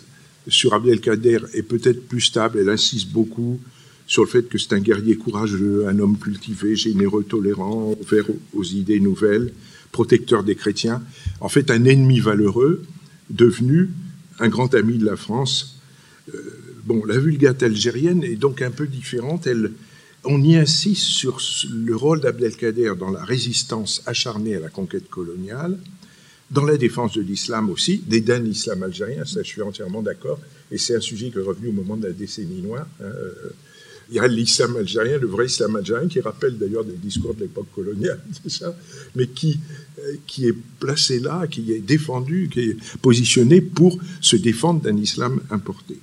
sur 0.47 0.75
Abdelkader 0.75 1.39
est 1.55 1.63
peut-être 1.63 2.07
plus 2.07 2.21
stable, 2.21 2.59
elle 2.61 2.69
insiste 2.69 3.09
beaucoup 3.09 3.59
sur 4.07 4.23
le 4.23 4.29
fait 4.29 4.49
que 4.49 4.59
c'est 4.59 4.75
un 4.75 4.81
guerrier 4.81 5.17
courageux, 5.17 5.87
un 5.89 5.99
homme 5.99 6.19
cultivé, 6.19 6.77
généreux, 6.77 7.25
tolérant, 7.25 7.97
ouvert 8.01 8.27
aux 8.53 8.65
idées 8.65 9.01
nouvelles, 9.01 9.53
protecteur 9.95 10.43
des 10.43 10.57
chrétiens, 10.57 11.01
en 11.41 11.49
fait 11.49 11.71
un 11.71 11.85
ennemi 11.85 12.19
valeureux, 12.19 12.83
devenu 13.31 13.91
un 14.41 14.49
grand 14.49 14.75
ami 14.75 14.99
de 14.99 15.07
la 15.07 15.17
France. 15.17 15.79
Euh, 16.35 16.39
bon, 16.85 17.05
la 17.05 17.17
vulgate 17.17 17.63
algérienne 17.63 18.25
est 18.25 18.35
donc 18.35 18.61
un 18.61 18.73
peu 18.73 18.89
différente. 18.89 19.47
Elle, 19.47 19.71
on 20.25 20.43
y 20.43 20.57
insiste 20.57 21.05
sur 21.05 21.41
le 21.71 21.95
rôle 21.95 22.21
d'Abdelkader 22.21 22.93
dans 22.99 23.13
la 23.13 23.25
résistance 23.25 24.03
acharnée 24.05 24.57
à 24.57 24.61
la 24.61 24.69
conquête 24.69 25.09
coloniale, 25.09 25.79
dans 26.51 26.65
la 26.65 26.77
défense 26.77 27.13
de 27.15 27.23
l'islam 27.23 27.71
aussi, 27.71 28.03
dédain 28.05 28.41
de 28.41 28.47
l'islam 28.47 28.83
algérien, 28.83 29.25
ça 29.25 29.43
je 29.45 29.49
suis 29.49 29.63
entièrement 29.63 30.03
d'accord, 30.03 30.41
et 30.73 30.79
c'est 30.79 30.97
un 30.97 31.01
sujet 31.01 31.31
qui 31.31 31.39
est 31.39 31.43
revenu 31.43 31.69
au 31.69 31.73
moment 31.73 31.97
de 31.97 32.09
la 32.09 32.13
décennie 32.13 32.63
noire. 32.63 32.89
Hein, 33.01 33.05
euh, 33.05 33.33
il 34.11 34.17
y 34.17 34.19
a 34.19 34.27
l'islam 34.27 34.77
algérien, 34.77 35.19
le 35.19 35.27
vrai 35.27 35.47
islam 35.47 35.77
algérien, 35.77 36.09
qui 36.09 36.21
rappelle 36.21 36.59
d'ailleurs 36.59 36.85
des 36.85 36.97
discours 36.97 37.35
de 37.35 37.41
l'époque 37.41 37.69
coloniale, 37.75 38.21
mais 39.17 39.27
qui, 39.29 39.59
euh, 39.99 40.15
qui 40.27 40.47
est 40.47 40.57
placé 40.79 41.21
là, 41.21 41.47
qui 41.47 41.73
est 41.73 41.81
défendu, 41.81 42.49
qui 42.53 42.61
est 42.61 42.77
positionné 43.01 43.61
pour 43.61 43.99
se 44.21 44.37
défendre 44.37 44.81
d'un 44.81 44.97
islam 44.97 45.41
importé. 45.51 45.99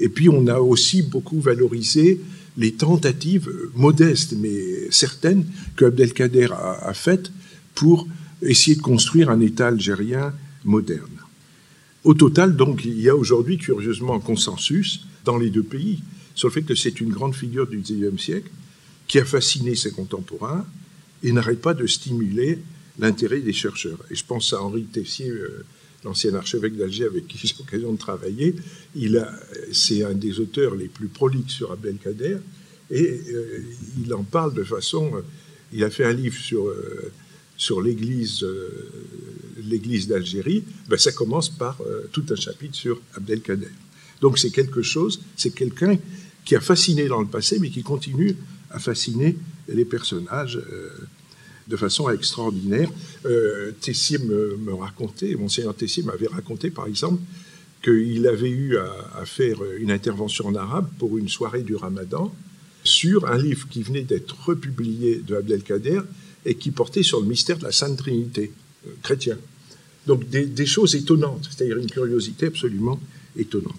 Et 0.00 0.08
puis 0.08 0.28
on 0.28 0.46
a 0.48 0.58
aussi 0.58 1.02
beaucoup 1.02 1.40
valorisé 1.40 2.20
les 2.56 2.72
tentatives 2.72 3.50
modestes 3.74 4.34
mais 4.38 4.90
certaines 4.90 5.44
que 5.76 5.84
Abdelkader 5.86 6.48
a, 6.52 6.88
a 6.88 6.94
faites 6.94 7.30
pour 7.74 8.06
essayer 8.42 8.76
de 8.76 8.82
construire 8.82 9.30
un 9.30 9.40
État 9.40 9.68
algérien 9.68 10.32
moderne. 10.64 11.08
Au 12.04 12.12
total, 12.12 12.54
donc, 12.54 12.84
il 12.84 13.00
y 13.00 13.08
a 13.08 13.16
aujourd'hui 13.16 13.56
curieusement 13.56 14.14
un 14.14 14.20
consensus 14.20 15.06
dans 15.24 15.38
les 15.38 15.48
deux 15.48 15.62
pays 15.62 16.02
sur 16.34 16.48
le 16.48 16.52
fait 16.52 16.62
que 16.62 16.74
c'est 16.74 17.00
une 17.00 17.10
grande 17.10 17.34
figure 17.34 17.66
du 17.66 17.78
XIXe 17.78 18.20
siècle 18.20 18.50
qui 19.06 19.18
a 19.18 19.24
fasciné 19.24 19.74
ses 19.74 19.92
contemporains 19.92 20.66
et 21.22 21.32
n'arrête 21.32 21.60
pas 21.60 21.74
de 21.74 21.86
stimuler 21.86 22.58
l'intérêt 22.98 23.40
des 23.40 23.52
chercheurs. 23.52 23.98
Et 24.10 24.14
je 24.14 24.24
pense 24.24 24.52
à 24.52 24.62
Henri 24.62 24.84
Tessier, 24.84 25.28
euh, 25.28 25.64
l'ancien 26.04 26.34
archevêque 26.34 26.76
d'Alger 26.76 27.04
avec 27.04 27.26
qui 27.26 27.38
j'ai 27.46 27.54
l'occasion 27.58 27.92
de 27.92 27.98
travailler. 27.98 28.54
Il 28.94 29.26
c'est 29.72 30.04
un 30.04 30.14
des 30.14 30.40
auteurs 30.40 30.74
les 30.74 30.88
plus 30.88 31.08
prolixes 31.08 31.54
sur 31.54 31.72
Abdelkader 31.72 32.38
et 32.90 33.20
euh, 33.32 33.64
il 34.02 34.12
en 34.12 34.24
parle 34.24 34.54
de 34.54 34.64
façon. 34.64 35.22
il 35.72 35.82
a 35.84 35.90
fait 35.90 36.04
un 36.04 36.12
livre 36.12 36.36
sur 36.36 36.72
sur 37.56 37.80
l'église 37.80 38.44
l'église 39.64 40.08
d'Algérie, 40.08 40.64
ben 40.88 40.98
ça 40.98 41.12
commence 41.12 41.48
par 41.48 41.80
tout 42.12 42.24
un 42.30 42.34
chapitre 42.34 42.74
sur 42.74 43.00
Abdelkader. 43.14 43.70
Donc 44.20 44.38
c'est 44.38 44.50
quelque 44.50 44.82
chose, 44.82 45.20
c'est 45.36 45.54
quelqu'un 45.54 45.98
qui 46.44 46.56
a 46.56 46.60
fasciné 46.60 47.06
dans 47.06 47.20
le 47.20 47.26
passé, 47.26 47.58
mais 47.58 47.70
qui 47.70 47.82
continue 47.82 48.36
à 48.70 48.78
fasciner 48.78 49.36
les 49.68 49.84
personnages 49.84 50.60
de 51.68 51.76
façon 51.76 52.08
extraordinaire. 52.10 52.90
Euh, 53.26 53.72
Tessier 53.80 54.18
me, 54.18 54.74
racontait, 54.74 55.34
monseigneur 55.34 55.74
Tessier 55.74 56.02
m'avait 56.02 56.26
raconté 56.26 56.70
par 56.70 56.86
exemple 56.86 57.22
qu'il 57.82 58.26
avait 58.26 58.50
eu 58.50 58.76
à, 58.78 59.24
faire 59.26 59.58
une 59.78 59.90
intervention 59.90 60.46
en 60.46 60.54
arabe 60.54 60.88
pour 60.98 61.18
une 61.18 61.28
soirée 61.28 61.62
du 61.62 61.76
ramadan 61.76 62.34
sur 62.82 63.26
un 63.30 63.36
livre 63.36 63.68
qui 63.68 63.82
venait 63.82 64.02
d'être 64.02 64.36
republié 64.46 65.22
de 65.26 65.34
Abdelkader 65.36 66.00
et 66.46 66.54
qui 66.54 66.70
portait 66.70 67.02
sur 67.02 67.20
le 67.20 67.26
mystère 67.26 67.58
de 67.58 67.64
la 67.64 67.72
Sainte 67.72 67.98
Trinité 67.98 68.52
euh. 68.86 69.34
Donc 70.06 70.28
des 70.28 70.66
choses 70.66 70.94
étonnantes, 70.94 71.48
c'est-à-dire 71.50 71.78
une 71.78 71.90
curiosité 71.90 72.46
absolument 72.46 73.00
étonnante. 73.36 73.78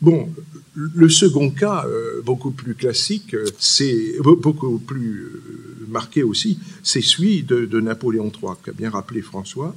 Bon, 0.00 0.28
le 0.74 1.08
second 1.08 1.50
cas, 1.50 1.86
euh, 1.86 2.22
beaucoup 2.22 2.50
plus 2.50 2.74
classique, 2.74 3.34
euh, 3.34 3.46
c'est 3.58 4.14
beaucoup 4.20 4.78
plus 4.78 5.24
euh, 5.24 5.86
marqué 5.88 6.22
aussi, 6.22 6.58
c'est 6.82 7.00
celui 7.00 7.42
de, 7.42 7.80
Napoléon 7.80 8.30
III, 8.30 8.52
qu'a 8.62 8.72
bien 8.72 8.90
rappelé 8.90 9.22
François. 9.22 9.74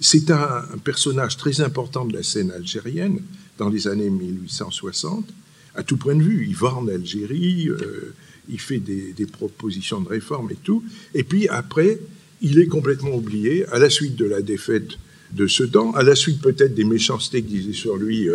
C'est 0.00 0.30
un, 0.30 0.64
personnage 0.84 1.36
très 1.36 1.60
important 1.60 2.04
de 2.04 2.14
la 2.14 2.22
scène 2.22 2.50
algérienne 2.52 3.20
dans 3.56 3.68
les 3.68 3.88
années 3.88 4.10
1860, 4.10 5.26
à 5.74 5.82
tout 5.82 5.96
point 5.96 6.14
de 6.14 6.22
vue. 6.22 6.46
Il 6.48 6.54
va 6.56 6.74
en 6.74 6.86
Algérie, 6.88 7.68
il 8.48 8.60
fait 8.60 8.78
des, 8.78 9.12
des, 9.12 9.26
propositions 9.26 10.00
de 10.00 10.08
réforme 10.08 10.50
et 10.52 10.56
tout. 10.62 10.84
Et 11.14 11.24
puis 11.24 11.48
après, 11.48 11.98
il 12.42 12.60
est 12.60 12.68
complètement 12.68 13.14
oublié 13.14 13.66
à 13.66 13.78
la 13.80 13.90
suite 13.90 14.14
de 14.14 14.24
la 14.24 14.40
défaite 14.40 14.98
de 15.32 15.46
Sedan, 15.48 15.90
à 15.92 16.04
la 16.04 16.14
suite 16.14 16.40
peut-être 16.40 16.74
des 16.74 16.84
méchancetés 16.84 17.42
que 17.42 17.48
disait 17.48 17.72
sur 17.72 17.96
lui 17.96 18.28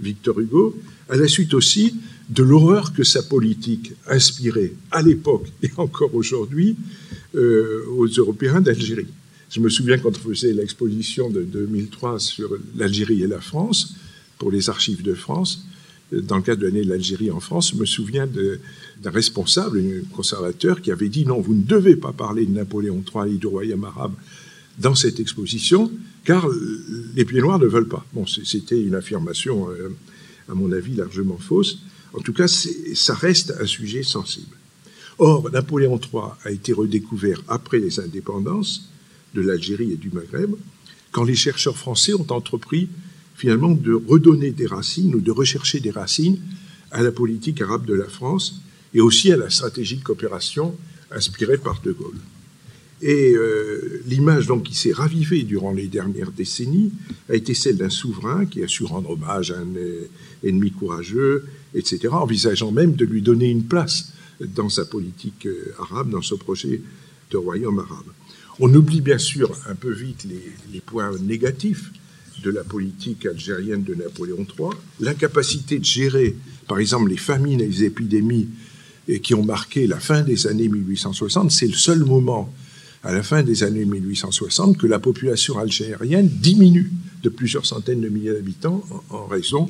Victor 0.00 0.38
Hugo, 0.38 0.76
à 1.08 1.16
la 1.16 1.28
suite 1.28 1.54
aussi 1.54 1.94
de 2.28 2.42
l'horreur 2.42 2.92
que 2.92 3.04
sa 3.04 3.22
politique 3.22 3.92
inspirait 4.08 4.72
à 4.90 5.02
l'époque 5.02 5.46
et 5.62 5.70
encore 5.76 6.14
aujourd'hui 6.14 6.76
euh, 7.34 7.84
aux 7.96 8.06
Européens 8.06 8.60
d'Algérie. 8.60 9.06
Je 9.50 9.60
me 9.60 9.68
souviens 9.68 9.98
quand 9.98 10.16
on 10.16 10.28
faisait 10.28 10.52
l'exposition 10.52 11.30
de 11.30 11.42
2003 11.42 12.18
sur 12.18 12.50
l'Algérie 12.76 13.22
et 13.22 13.28
la 13.28 13.40
France, 13.40 13.94
pour 14.38 14.50
les 14.50 14.68
archives 14.68 15.02
de 15.02 15.14
France, 15.14 15.66
dans 16.12 16.36
le 16.36 16.42
cadre 16.42 16.60
de 16.60 16.66
l'année 16.66 16.84
de 16.84 16.90
l'Algérie 16.90 17.30
en 17.30 17.40
France, 17.40 17.72
je 17.72 17.80
me 17.80 17.86
souviens 17.86 18.26
d'un 18.26 19.10
responsable, 19.10 19.80
un 19.80 20.14
conservateur, 20.14 20.80
qui 20.80 20.90
avait 20.90 21.08
dit 21.08 21.24
non, 21.24 21.40
vous 21.40 21.54
ne 21.54 21.62
devez 21.62 21.96
pas 21.96 22.12
parler 22.12 22.46
de 22.46 22.52
Napoléon 22.52 23.02
III 23.02 23.34
et 23.34 23.38
du 23.38 23.46
royaume 23.46 23.84
arabe 23.84 24.12
dans 24.78 24.94
cette 24.94 25.20
exposition, 25.20 25.90
car 26.24 26.46
les 27.14 27.24
pieds 27.24 27.40
noirs 27.40 27.58
ne 27.58 27.66
veulent 27.66 27.88
pas. 27.88 28.04
Bon, 28.12 28.26
c'était 28.26 28.80
une 28.80 28.94
affirmation, 28.94 29.70
euh, 29.70 29.96
à 30.48 30.54
mon 30.54 30.72
avis, 30.72 30.94
largement 30.94 31.38
fausse. 31.38 31.78
En 32.12 32.20
tout 32.20 32.32
cas, 32.32 32.48
ça 32.48 33.14
reste 33.14 33.54
un 33.60 33.66
sujet 33.66 34.02
sensible. 34.02 34.56
Or, 35.18 35.50
Napoléon 35.50 35.98
III 35.98 36.22
a 36.44 36.50
été 36.50 36.72
redécouvert 36.72 37.42
après 37.48 37.78
les 37.78 38.00
indépendances 38.00 38.90
de 39.34 39.40
l'Algérie 39.40 39.92
et 39.92 39.96
du 39.96 40.10
Maghreb, 40.10 40.54
quand 41.10 41.24
les 41.24 41.34
chercheurs 41.34 41.76
français 41.76 42.14
ont 42.14 42.26
entrepris 42.30 42.88
finalement 43.34 43.70
de 43.70 43.92
redonner 43.92 44.50
des 44.50 44.66
racines 44.66 45.14
ou 45.14 45.20
de 45.20 45.30
rechercher 45.30 45.80
des 45.80 45.90
racines 45.90 46.40
à 46.90 47.02
la 47.02 47.12
politique 47.12 47.60
arabe 47.60 47.86
de 47.86 47.94
la 47.94 48.08
France 48.08 48.62
et 48.94 49.00
aussi 49.00 49.32
à 49.32 49.36
la 49.36 49.50
stratégie 49.50 49.96
de 49.96 50.02
coopération 50.02 50.74
inspirée 51.10 51.58
par 51.58 51.80
De 51.82 51.92
Gaulle. 51.92 52.18
Et 53.02 53.34
euh, 53.34 54.02
l'image 54.06 54.48
qui 54.64 54.74
s'est 54.74 54.92
ravivée 54.92 55.42
durant 55.42 55.72
les 55.72 55.86
dernières 55.86 56.32
décennies 56.32 56.92
a 57.28 57.34
été 57.34 57.52
celle 57.54 57.76
d'un 57.76 57.90
souverain 57.90 58.46
qui 58.46 58.62
a 58.62 58.68
su 58.68 58.84
rendre 58.84 59.10
hommage 59.10 59.50
à 59.50 59.58
un 59.58 59.66
ennemi 60.42 60.70
courageux, 60.70 61.44
etc., 61.74 62.08
envisageant 62.12 62.72
même 62.72 62.94
de 62.94 63.04
lui 63.04 63.20
donner 63.20 63.50
une 63.50 63.64
place 63.64 64.12
dans 64.40 64.68
sa 64.68 64.84
politique 64.84 65.46
euh, 65.46 65.74
arabe, 65.78 66.10
dans 66.10 66.22
ce 66.22 66.34
projet 66.34 66.80
de 67.30 67.36
royaume 67.36 67.80
arabe. 67.80 68.06
On 68.60 68.72
oublie 68.72 69.02
bien 69.02 69.18
sûr 69.18 69.50
un 69.68 69.74
peu 69.74 69.92
vite 69.92 70.26
les 70.72 70.80
points 70.80 71.10
négatifs 71.18 71.90
de 72.42 72.50
la 72.50 72.64
politique 72.64 73.26
algérienne 73.26 73.82
de 73.82 73.94
Napoléon 73.94 74.46
III, 74.58 74.70
l'incapacité 75.00 75.78
de 75.78 75.84
gérer, 75.84 76.36
par 76.66 76.78
exemple, 76.78 77.10
les 77.10 77.16
famines 77.16 77.60
et 77.60 77.66
les 77.66 77.84
épidémies 77.84 78.48
qui 79.22 79.34
ont 79.34 79.44
marqué 79.44 79.86
la 79.86 80.00
fin 80.00 80.22
des 80.22 80.46
années 80.46 80.68
1860. 80.68 81.50
C'est 81.50 81.66
le 81.66 81.74
seul 81.74 82.04
moment 82.04 82.52
à 83.06 83.12
la 83.12 83.22
fin 83.22 83.44
des 83.44 83.62
années 83.62 83.84
1860 83.84 84.78
que 84.78 84.86
la 84.88 84.98
population 84.98 85.58
algérienne 85.58 86.28
diminue 86.28 86.90
de 87.22 87.28
plusieurs 87.28 87.64
centaines 87.64 88.00
de 88.00 88.08
milliers 88.08 88.32
d'habitants 88.32 88.82
en, 89.10 89.26
raison 89.26 89.68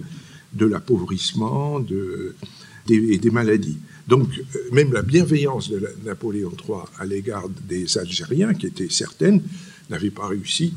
de 0.54 0.64
l'appauvrissement 0.64 1.80
des, 1.80 3.18
des, 3.18 3.30
maladies. 3.30 3.76
Donc 4.08 4.26
euh, 4.38 4.58
même 4.72 4.90
la 4.94 5.02
bienveillance 5.02 5.68
de 5.68 5.86
Napoléon 6.06 6.50
III 6.50 6.78
à 6.98 7.04
l'égard 7.04 7.46
des 7.68 7.98
Algériens, 7.98 8.54
qui 8.54 8.68
était 8.68 8.88
certaine, 8.88 9.42
n'avait 9.90 10.10
pas 10.10 10.28
réussi 10.28 10.72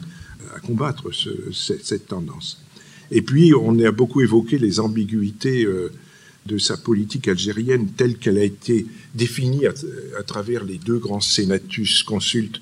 à 0.53 0.60
combattre 0.60 1.12
cette, 1.53 2.07
tendance. 2.07 2.62
Et 3.10 3.22
puis 3.22 3.53
on 3.53 3.80
a 3.80 3.91
beaucoup 3.91 4.20
évoqué 4.20 4.57
les 4.57 4.82
ambiguïtés. 4.82 5.64
Euh, 5.64 5.93
de 6.45 6.57
sa 6.57 6.77
politique 6.77 7.27
algérienne 7.27 7.87
telle 7.95 8.17
qu'elle 8.17 8.37
a 8.37 8.43
été 8.43 8.85
définie 9.13 9.65
à, 9.67 10.23
travers 10.23 10.63
les 10.63 10.77
deux 10.77 10.97
grands 10.97 11.21
sénatus 11.21 12.03
consultes 12.03 12.61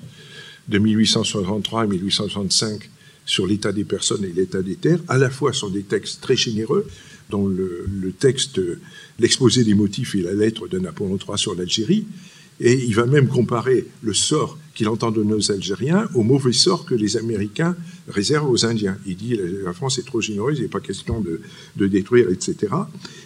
de 0.68 0.78
1863 0.78 1.86
et 1.86 1.88
1865 1.88 2.90
sur 3.26 3.46
l'état 3.46 3.72
des 3.72 3.84
personnes 3.84 4.24
et 4.24 4.34
l'état 4.34 4.62
des 4.62 4.76
terres, 4.76 5.00
à 5.08 5.18
la 5.18 5.30
fois 5.30 5.54
sont 5.54 5.70
des 5.70 5.84
textes 5.84 6.22
très 6.22 6.36
généreux, 6.36 6.88
dont 7.30 7.48
le, 7.48 7.86
le 8.02 8.12
texte, 8.12 8.62
l'exposé 9.20 9.64
des 9.64 9.74
motifs 9.74 10.16
et 10.16 10.22
la 10.22 10.34
lettre 10.34 10.68
de 10.68 10.80
Napoléon 10.80 11.18
III 11.18 11.38
sur 11.38 11.56
l'Algérie, 11.56 12.06
et 12.60 12.74
il 12.74 12.96
va 12.96 13.06
même 13.06 13.28
comparer 13.28 13.86
le 14.02 14.14
sort 14.14 14.58
qu'il 14.74 14.90
entend 14.90 15.12
donner 15.12 15.34
aux 15.34 15.52
Algériens 15.52 16.08
au 16.16 16.24
mauvais 16.24 16.54
sort 16.54 16.86
que 16.86 16.96
les 16.96 17.18
Américains 17.18 17.76
réservent 18.08 18.50
aux 18.50 18.66
Indiens. 18.66 18.98
Il 19.06 19.16
dit 19.16 19.40
la 19.64 19.74
France 19.74 19.98
est 20.00 20.06
trop 20.06 20.22
généreuse, 20.22 20.58
il 20.58 20.64
n'est 20.64 20.68
pas 20.68 20.80
question 20.80 21.22
de, 21.22 21.88
détruire, 21.88 22.30
etc. 22.30 22.74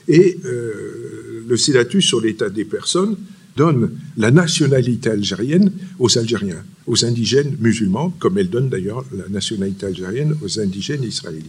Et 0.07 0.37
euh, 0.45 1.43
le 1.47 1.57
sédatus 1.57 2.05
sur 2.05 2.21
l'état 2.21 2.49
des 2.49 2.65
personnes 2.65 3.17
donne 3.55 3.91
la 4.17 4.31
nationalité 4.31 5.09
algérienne 5.09 5.71
aux 5.99 6.17
Algériens, 6.17 6.63
aux 6.87 7.03
indigènes 7.05 7.57
musulmans, 7.59 8.13
comme 8.19 8.37
elle 8.37 8.49
donne 8.49 8.69
d'ailleurs 8.69 9.03
la 9.11 9.27
nationalité 9.27 9.87
algérienne 9.87 10.35
aux 10.41 10.59
indigènes 10.59 11.03
israéliens. 11.03 11.43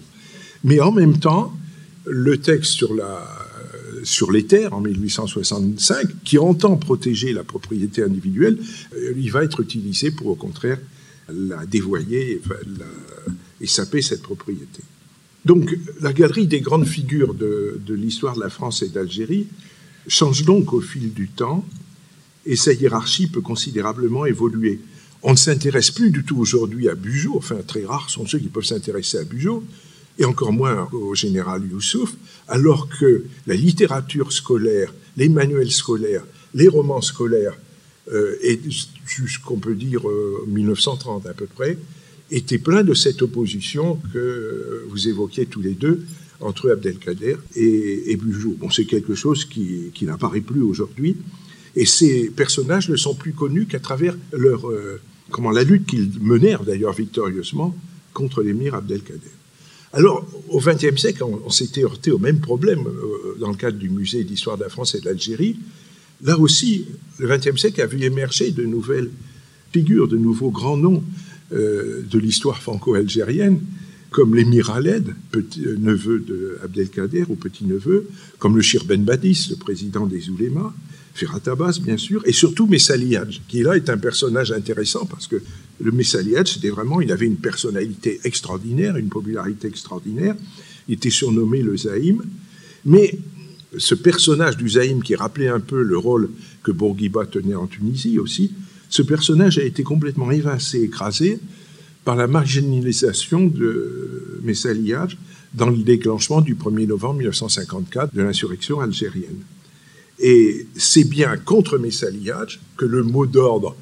Mais 0.64 0.80
en 0.80 0.90
même 0.90 1.18
temps, 1.18 1.57
le 2.07 2.38
texte 2.38 2.72
sur 2.72 2.94
la 2.94 3.24
sur 4.05 4.32
les 4.32 4.44
terres 4.46 4.72
en 4.72 4.80
1865, 4.80 6.22
qui 6.24 6.38
entend 6.38 6.76
protéger 6.76 7.32
la 7.32 7.44
propriété 7.44 8.03
individuelle, 8.03 8.59
euh, 8.96 9.12
il 9.16 9.30
va 9.30 9.44
être 9.44 9.61
utilisé 9.61 10.11
pour 10.11 10.26
au 10.28 10.34
contraire 10.34 10.78
la 11.28 11.64
dévoyer 11.66 12.40
et 13.61 13.66
saper 13.66 14.03
cette 14.03 14.22
propriété. 14.22 14.82
Donc 15.45 15.76
la 16.01 16.12
galerie 16.12 16.47
des 16.47 16.61
grandes 16.61 16.86
figures 16.86 17.34
de, 17.34 17.80
l'histoire 17.88 18.36
de 18.36 18.40
la 18.40 18.51
France 18.51 18.82
et 18.82 18.88
d'Algérie 18.88 19.47
change 20.07 20.45
donc 20.45 20.72
au 20.72 20.80
fil 20.80 21.12
du 21.12 21.28
temps 21.28 21.64
et 22.47 22.57
sa 22.57 22.72
hiérarchie 22.72 23.28
peut 23.28 23.40
considérablement 23.40 24.26
évoluer. 24.26 24.80
On 25.22 25.32
ne 25.32 25.36
s'intéresse 25.36 25.90
plus 25.90 26.11
du 26.11 26.24
tout 26.24 26.38
aujourd'hui 26.38 26.88
à 26.88 26.95
Bugeaud, 26.95 27.36
enfin 27.36 27.59
très 27.66 27.84
rares 27.84 28.11
sont 28.11 28.26
ceux 28.26 28.38
qui 28.38 28.49
peuvent 28.49 28.64
s'intéresser 28.64 29.18
à 29.18 29.24
Bugeaud, 29.24 29.62
et 30.18 30.24
encore 30.24 30.53
moins 30.53 30.88
au 30.93 31.14
général 31.14 31.62
Youssouf, 31.70 32.14
alors 32.49 32.88
que 32.88 33.24
la 33.47 33.55
littérature 33.55 34.32
scolaire, 34.32 34.93
les 35.16 35.28
manuels 35.28 35.70
scolaires, 35.70 36.24
les 36.55 36.68
romans 36.68 37.01
scolaires, 37.01 37.57
euh, 38.12 38.36
et 38.43 38.61
ce 38.68 39.38
qu'on 39.38 39.59
peut 39.59 39.76
dire 39.76 40.03
1930 40.49 41.26
euh, 41.26 41.30
à 41.30 41.34
peu 41.34 41.47
près, 41.47 41.78
étaient 42.33 42.59
pleins 42.59 42.83
de 42.83 42.95
cette 42.95 43.22
opposition 43.22 43.99
que 44.12 44.85
vous 44.89 45.07
évoquiez 45.09 45.47
tous 45.47 45.61
les 45.61 45.74
deux 45.74 46.05
entre 46.41 46.70
Abdelkader 46.70 47.37
et, 47.55 48.11
et. 48.11 48.16
Bon, 48.16 48.70
c'est 48.70 48.87
quelque 48.87 49.14
chose 49.14 49.45
qui, 49.45 49.93
n'apparaît 50.03 50.41
plus 50.41 50.62
aujourd'hui, 50.62 51.16
et 51.76 51.87
ces 51.87 52.30
personnages 52.30 52.89
ne 52.89 52.97
sont 52.97 53.14
plus 53.14 53.33
connus 53.33 53.66
qu'à 53.66 53.78
travers 53.78 54.16
leur, 54.33 54.68
euh, 54.68 55.01
comment, 55.30 55.51
la 55.51 55.62
lutte 55.62 55.87
qu'ils 55.87 56.11
menèrent 56.20 56.64
d'ailleurs 56.64 56.95
victorieusement 56.95 57.76
contre 58.12 58.43
l'émir 58.43 58.74
Abdelkader. 58.74 59.30
Alors, 59.93 60.26
au 60.49 60.59
XXe 60.59 60.99
siècle, 60.99 61.22
on, 61.22 61.51
s'était 61.51 61.85
heurté 61.85 62.11
au 62.11 62.18
même 62.18 62.41
problème 62.41 62.87
euh, 62.87 63.37
dans 63.39 63.51
le 63.51 63.57
cadre 63.57 63.78
du 63.78 63.91
musée 63.91 64.24
d'histoire 64.24 64.57
de 64.57 64.62
la 64.62 64.70
France 64.70 64.95
et 64.95 65.01
de 65.01 65.05
l'Algérie. 65.05 65.57
Là 66.24 66.39
aussi, 66.39 66.87
le 67.18 67.28
XXe 67.28 67.61
siècle 67.61 67.80
a 67.83 67.87
vu 67.87 68.03
émerger 68.03 68.53
de 68.53 68.64
nouvelles 68.64 69.11
figures, 69.70 70.09
de 70.09 70.16
nouveaux 70.16 70.51
grands 70.51 70.78
noms 70.78 71.03
euh, 71.53 72.03
de 72.11 72.18
l'histoire 72.18 72.61
franco-algérienne, 72.61 73.61
comme 74.11 74.34
l'émir 74.34 74.70
Aled, 74.70 75.14
petit, 75.30 75.64
euh, 75.64 75.76
neveu 75.78 76.18
de 76.18 76.59
Abdelkader 76.62 77.24
ou 77.28 77.34
petit-neveu, 77.34 78.09
comme 78.38 78.57
le 78.57 78.62
Shir 78.62 78.84
Ben 78.84 79.03
Badis, 79.03 79.48
le 79.50 79.57
président 79.57 80.07
des 80.07 80.28
Oulémas, 80.28 80.72
Ferhat 81.14 81.40
Abbas, 81.46 81.78
bien 81.82 81.96
sûr, 81.96 82.22
et 82.26 82.32
surtout 82.32 82.66
Messali 82.66 83.16
qui 83.48 83.62
là 83.62 83.76
est 83.76 83.90
un 83.90 83.98
personnage 83.98 84.50
intéressant 84.50 85.05
parce 85.05 85.26
que 85.26 85.36
le 85.82 85.90
Messaliad, 85.90 86.46
c'était 86.46 86.70
vraiment, 86.70 87.00
il 87.00 87.11
avait 87.12 87.26
une 87.26 87.36
personnalité 87.36 88.20
extraordinaire, 88.24 88.96
une 88.96 89.09
popularité 89.09 89.68
extraordinaire. 89.68 90.36
Il 90.88 90.94
était 90.94 91.11
surnommé 91.11 91.62
le 91.62 91.76
Zaïm. 91.76 92.22
Mais 92.84 93.18
ce 93.76 93.94
personnage 93.94 94.57
du 94.57 94.68
Zaïm 94.68 95.03
qui 95.03 95.14
rappelait 95.14 95.48
un 95.48 95.61
peu 95.61 95.82
le 95.82 95.96
rôle 95.98 96.30
que 96.62 96.72
Bourguiba 96.72 97.26
tenait 97.26 97.55
en 97.55 97.66
Tunisie 97.66 98.18
aussi, 98.18 98.53
ce 98.93 99.01
personnage 99.01 99.59
a 99.59 99.62
été 99.62 99.82
complètement 99.82 100.30
évincé, 100.30 100.82
écrasé 100.82 101.38
par 102.05 102.14
la 102.14 102.26
marginalisation 102.26 103.47
de 103.47 104.38
Messaliad 104.43 105.09
dans 105.55 105.70
le 105.70 105.78
déclenchement 105.78 106.43
du 106.43 106.57
1er 106.57 106.88
novembre 106.88 107.20
1954 107.20 108.14
de 108.14 108.22
l'insurrection 108.22 108.80
algérienne. 108.80 109.40
Et 110.18 110.66
c'est 110.76 111.05
bien 111.05 111.38
contre 111.38 111.78
Messaliad 111.78 112.49
que 112.76 112.84
le 112.84 113.03
mot 113.03 113.24
d'ordre 113.24 113.74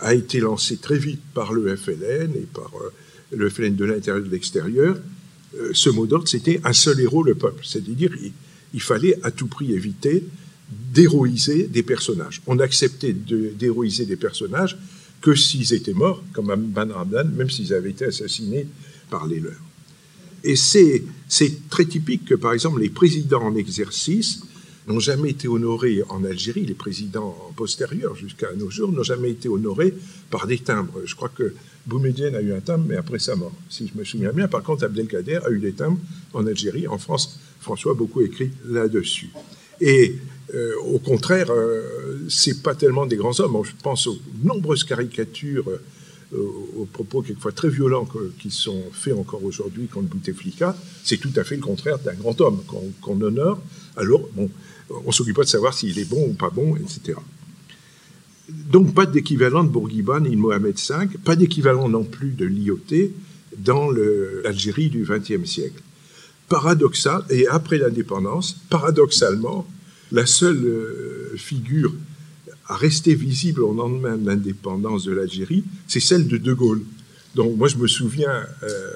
a 0.00 0.12
été 0.12 0.38
lancé 0.38 0.76
très 0.76 0.98
vite 0.98 1.22
par 1.32 1.54
le 1.54 1.74
FLN 1.74 2.34
et 2.34 2.46
par 2.52 2.70
euh, 2.82 2.92
le 3.34 3.48
FLN 3.48 3.74
de 3.74 3.86
l'intérieur 3.86 4.22
et 4.22 4.28
de 4.28 4.32
l'extérieur. 4.32 4.98
Euh, 5.58 5.70
ce 5.72 5.88
mot 5.88 6.06
d'ordre, 6.06 6.28
c'était 6.28 6.60
un 6.64 6.74
seul 6.74 7.00
héros, 7.00 7.22
le 7.22 7.34
peuple. 7.34 7.64
C'est-à-dire, 7.64 8.10
il, 8.74 8.82
fallait 8.82 9.18
à 9.22 9.30
tout 9.30 9.46
prix 9.46 9.72
éviter 9.72 10.24
d'héroïser 10.70 11.64
des 11.64 11.82
personnages. 11.82 12.42
On 12.46 12.58
acceptait 12.58 13.12
d'héroïser 13.12 14.06
des 14.06 14.16
personnages 14.16 14.76
que 15.20 15.34
s'ils 15.34 15.72
étaient 15.74 15.94
morts, 15.94 16.22
comme 16.32 16.54
Ban 16.56 16.88
Ramdan, 16.92 17.24
même 17.34 17.50
s'ils 17.50 17.74
avaient 17.74 17.90
été 17.90 18.04
assassinés 18.04 18.66
par 19.10 19.26
les 19.26 19.40
leurs. 19.40 19.54
Et 20.44 20.56
c'est 20.56 21.02
très 21.68 21.84
typique 21.84 22.24
que, 22.24 22.34
par 22.34 22.52
exemple, 22.52 22.80
les 22.80 22.90
présidents 22.90 23.42
en 23.42 23.56
exercice 23.56 24.40
n'ont 24.86 25.00
jamais 25.00 25.30
été 25.30 25.48
honorés 25.48 26.02
en 26.08 26.24
Algérie, 26.24 26.64
les 26.64 26.74
présidents 26.74 27.36
postérieurs 27.56 28.14
jusqu'à 28.14 28.54
nos 28.54 28.70
jours 28.70 28.90
n'ont 28.90 29.02
jamais 29.02 29.30
été 29.30 29.48
honorés 29.48 29.92
par 30.30 30.46
des 30.46 30.58
timbres. 30.58 31.02
Je 31.04 31.14
crois 31.14 31.28
que 31.28 31.54
Boumediene 31.86 32.34
a 32.34 32.40
eu 32.40 32.52
un 32.52 32.60
timbre, 32.60 32.86
mais 32.88 32.96
après 32.96 33.18
sa 33.18 33.34
mort, 33.36 33.52
si 33.68 33.88
je 33.88 33.98
me 33.98 34.04
souviens 34.04 34.32
bien. 34.32 34.48
Par 34.48 34.62
contre, 34.62 34.84
Abdelkader 34.84 35.40
a 35.44 35.50
eu 35.50 35.58
des 35.58 35.72
timbres 35.72 35.98
en 36.32 36.46
Algérie. 36.46 36.86
En 36.86 36.98
France, 36.98 37.38
François 37.60 37.92
a 37.92 37.94
beaucoup 37.94 38.22
écrit 38.22 38.50
là-dessus. 38.66 39.30
Et 39.80 40.16
euh, 40.54 40.74
au 40.86 40.98
contraire, 40.98 41.50
euh, 41.50 42.26
c'est 42.28 42.62
pas 42.62 42.74
tellement 42.74 43.06
des 43.06 43.16
grands 43.16 43.38
hommes. 43.40 43.56
Je 43.64 43.72
pense 43.82 44.06
aux 44.06 44.18
nombreuses 44.42 44.84
caricatures, 44.84 45.68
euh, 45.68 46.38
aux 46.76 46.86
propos 46.86 47.22
quelquefois 47.22 47.52
très 47.52 47.68
violents 47.68 48.08
qui 48.38 48.50
sont 48.50 48.82
faits 48.92 49.14
encore 49.14 49.44
aujourd'hui 49.44 49.86
contre 49.86 50.08
Bouteflika. 50.08 50.76
C'est 51.04 51.18
tout 51.18 51.32
à 51.36 51.44
fait 51.44 51.56
le 51.56 51.62
contraire 51.62 51.98
d'un 51.98 52.14
grand 52.14 52.40
homme 52.40 52.62
qu'on 53.00 53.20
honore. 53.20 53.60
Alors, 53.96 54.28
bon, 54.34 54.50
on 55.06 55.12
s'occupe 55.12 55.36
pas 55.36 55.44
de 55.44 55.48
savoir 55.48 55.74
s'il 55.74 55.98
est 55.98 56.08
bon 56.08 56.28
ou 56.28 56.32
pas 56.32 56.50
bon, 56.50 56.76
etc. 56.76 57.18
Donc 58.48 58.94
pas 58.94 59.04
d'équivalent 59.04 59.64
de 59.64 59.68
Bourguiba 59.68 60.20
ni 60.20 60.30
de 60.30 60.36
Mohamed 60.36 60.76
V, 60.76 61.18
pas 61.24 61.36
d'équivalent 61.36 61.88
non 61.88 62.04
plus 62.04 62.30
de 62.30 62.46
l'IOT 62.46 63.12
dans 63.58 63.90
l'Algérie 63.90 64.88
du 64.88 65.04
XXe 65.04 65.48
siècle. 65.48 65.82
Paradoxal, 66.48 67.24
et 67.28 67.46
après 67.46 67.76
l'indépendance, 67.76 68.56
paradoxalement, 68.70 69.66
la 70.12 70.26
seule 70.26 70.64
euh, 70.64 71.36
figure 71.36 71.92
à 72.66 72.76
rester 72.76 73.14
visible 73.14 73.62
au 73.62 73.72
lendemain 73.72 74.16
de 74.16 74.26
l'indépendance 74.26 75.04
de 75.04 75.12
l'Algérie, 75.12 75.64
c'est 75.86 76.00
celle 76.00 76.28
de 76.28 76.36
De 76.36 76.52
Gaulle. 76.52 76.82
Donc 77.34 77.56
moi 77.56 77.68
je 77.68 77.76
me 77.76 77.86
souviens 77.86 78.46
euh, 78.62 78.92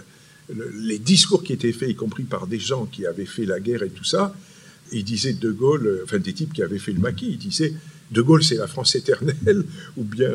les 0.74 0.98
discours 0.98 1.42
qui 1.42 1.52
étaient 1.52 1.72
faits, 1.72 1.90
y 1.90 1.94
compris 1.94 2.24
par 2.24 2.46
des 2.46 2.58
gens 2.58 2.86
qui 2.86 3.06
avaient 3.06 3.26
fait 3.26 3.46
la 3.46 3.60
guerre 3.60 3.82
et 3.82 3.90
tout 3.90 4.04
ça, 4.04 4.34
il 4.90 5.04
disait 5.04 5.32
De 5.32 5.50
Gaulle, 5.50 5.86
euh, 5.86 6.02
enfin 6.04 6.18
des 6.18 6.32
types 6.32 6.52
qui 6.52 6.62
avaient 6.62 6.78
fait 6.78 6.92
le 6.92 7.00
maquis, 7.00 7.30
il 7.30 7.38
disait 7.38 7.72
De 8.10 8.22
Gaulle 8.22 8.44
c'est 8.44 8.56
la 8.56 8.66
France 8.66 8.94
éternelle, 8.94 9.64
ou 9.96 10.04
bien 10.04 10.30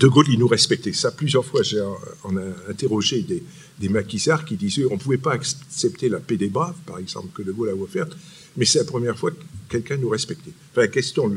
De 0.00 0.08
Gaulle 0.08 0.26
il 0.30 0.38
nous 0.38 0.48
respectait. 0.48 0.92
Ça 0.92 1.10
plusieurs 1.10 1.44
fois 1.44 1.62
j'ai 1.62 1.82
on 2.24 2.36
a 2.36 2.70
interrogé 2.70 3.22
des, 3.22 3.42
des 3.78 3.88
maquisards 3.88 4.44
qui 4.44 4.56
disaient 4.56 4.84
on 4.90 4.94
ne 4.94 5.00
pouvait 5.00 5.16
pas 5.16 5.32
accepter 5.32 6.08
la 6.08 6.18
paix 6.18 6.36
des 6.36 6.48
braves, 6.48 6.76
par 6.86 6.98
exemple, 6.98 7.28
que 7.34 7.42
De 7.42 7.52
Gaulle 7.52 7.70
a 7.70 7.74
offerte, 7.74 8.16
mais 8.56 8.64
c'est 8.64 8.78
la 8.78 8.84
première 8.84 9.18
fois 9.18 9.30
que 9.30 9.36
quelqu'un 9.68 9.96
nous 9.96 10.08
respectait. 10.08 10.52
Enfin, 10.70 10.82
la 10.82 10.88
question 10.88 11.32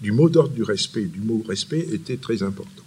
du 0.00 0.12
mot 0.12 0.28
d'ordre 0.28 0.54
du 0.54 0.62
respect, 0.62 1.04
du 1.04 1.20
mot 1.20 1.44
respect 1.46 1.86
était 1.92 2.16
très 2.16 2.42
important. 2.42 2.82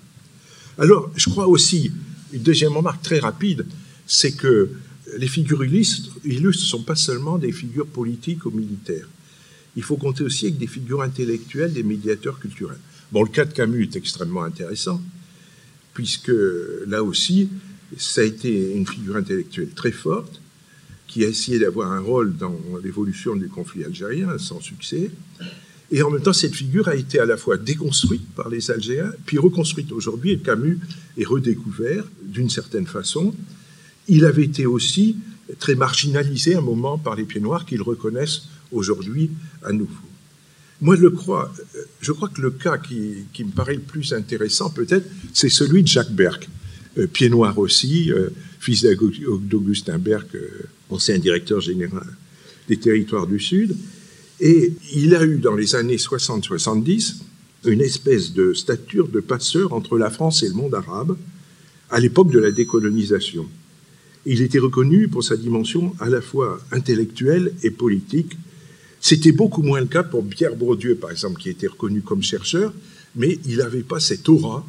Alors, 0.77 1.11
je 1.15 1.29
crois 1.29 1.47
aussi, 1.47 1.91
une 2.31 2.41
deuxième 2.41 2.75
remarque 2.75 3.01
très 3.01 3.19
rapide, 3.19 3.65
c'est 4.07 4.31
que 4.31 4.69
les 5.17 5.27
figures 5.27 5.63
illustres, 5.65 6.11
ne 6.23 6.51
sont 6.51 6.83
pas 6.83 6.95
seulement 6.95 7.37
des 7.37 7.51
figures 7.51 7.87
politiques 7.87 8.45
ou 8.45 8.51
militaires. 8.51 9.07
Il 9.75 9.83
faut 9.83 9.97
compter 9.97 10.23
aussi 10.23 10.45
avec 10.45 10.57
des 10.57 10.67
figures 10.67 11.01
intellectuelles, 11.01 11.73
des 11.73 11.83
médiateurs 11.83 12.39
culturels. 12.39 12.79
Bon, 13.11 13.23
le 13.23 13.29
cas 13.29 13.45
de 13.45 13.53
Camus 13.53 13.83
est 13.83 13.95
extrêmement 13.95 14.43
intéressant, 14.43 15.01
puisque 15.93 16.31
là 16.87 17.03
aussi, 17.03 17.49
ça 17.97 18.21
a 18.21 18.23
été 18.23 18.73
une 18.73 18.85
figure 18.85 19.15
intellectuelle 19.15 19.69
très 19.75 19.91
forte, 19.91 20.38
qui 21.09 21.25
a 21.25 21.27
essayé 21.27 21.59
d'avoir 21.59 21.91
un 21.91 21.99
rôle 21.99 22.37
dans 22.37 22.57
l'évolution 22.81 23.35
du 23.35 23.49
conflit 23.49 23.83
algérien, 23.83 24.37
sans 24.37 24.61
succès. 24.61 25.11
Et 25.91 26.01
en 26.01 26.09
même 26.09 26.21
temps, 26.21 26.33
cette 26.33 26.55
figure 26.55 26.87
a 26.87 26.95
été 26.95 27.19
à 27.19 27.25
la 27.25 27.35
fois 27.35 27.57
déconstruite 27.57 28.25
par 28.35 28.47
les 28.47 28.71
Algériens, 28.71 29.11
puis 29.25 29.37
reconstruite 29.37 29.91
aujourd'hui, 29.91 30.31
et 30.31 30.37
Camus 30.37 30.79
est 31.17 31.25
redécouvert 31.25 32.05
d'une 32.23 32.49
certaine 32.49 32.85
façon 32.85 33.33
il 34.09 34.25
avait 34.25 34.43
été 34.43 34.65
aussi 34.65 35.15
très 35.59 35.75
marginalisé 35.75 36.55
un 36.55 36.61
moment 36.61 36.97
par 36.97 37.15
les 37.15 37.23
pieds 37.23 37.39
noirs 37.39 37.65
qu'ils 37.65 37.81
reconnaissent 37.81 38.43
aujourd'hui 38.71 39.31
à 39.63 39.71
nouveau. 39.71 39.93
Moi, 40.81 40.95
je 40.95 41.07
crois, 41.07 41.51
que 42.33 42.41
le 42.41 42.51
cas 42.51 42.77
qui, 42.77 43.43
me 43.43 43.51
paraît 43.51 43.75
le 43.75 43.81
plus 43.81 44.13
intéressant, 44.13 44.69
peut-être, 44.69 45.07
c'est 45.33 45.49
celui 45.49 45.83
de 45.83 45.87
Jacques 45.87 46.11
Berck, 46.11 46.49
euh, 46.97 47.07
pied 47.07 47.29
noir 47.29 47.57
aussi, 47.59 48.11
euh, 48.11 48.29
fils 48.59 48.85
d'Augustin 48.85 49.97
Berck, 49.97 50.35
euh, 50.35 50.67
ancien 50.89 51.17
directeur 51.17 51.61
général 51.61 52.07
des 52.67 52.77
territoires 52.77 53.25
du 53.25 53.39
Sud. 53.39 53.75
Et 54.39 54.73
il 54.93 55.15
a 55.15 55.23
eu, 55.25 55.37
dans 55.37 55.55
les 55.55 55.75
années 55.75 55.97
60-70, 55.97 57.15
une 57.65 57.81
espèce 57.81 58.33
de 58.33 58.53
stature 58.53 59.07
de 59.07 59.19
passeur 59.19 59.73
entre 59.73 59.97
la 59.97 60.09
France 60.09 60.43
et 60.43 60.47
le 60.47 60.53
monde 60.53 60.75
arabe, 60.75 61.17
à 61.89 61.99
l'époque 61.99 62.31
de 62.31 62.39
la 62.39 62.51
décolonisation. 62.51 63.47
Il 64.25 64.41
était 64.41 64.59
reconnu 64.59 65.07
pour 65.07 65.23
sa 65.23 65.35
dimension 65.35 65.95
à 65.99 66.09
la 66.09 66.21
fois 66.21 66.59
intellectuelle 66.71 67.53
et 67.63 67.71
politique. 67.71 68.37
C'était 69.01 69.31
beaucoup 69.31 69.61
moins 69.61 69.79
le 69.79 69.87
cas 69.87 70.03
pour 70.03 70.25
Pierre 70.27 70.55
Bourdieu, 70.55 70.95
par 70.95 71.11
exemple, 71.11 71.39
qui 71.41 71.49
était 71.49 71.67
reconnu 71.67 72.01
comme 72.01 72.21
chercheur, 72.21 72.73
mais 73.15 73.39
il 73.45 73.57
n'avait 73.57 73.81
pas 73.81 73.99
cette 73.99 74.27
aura. 74.29 74.65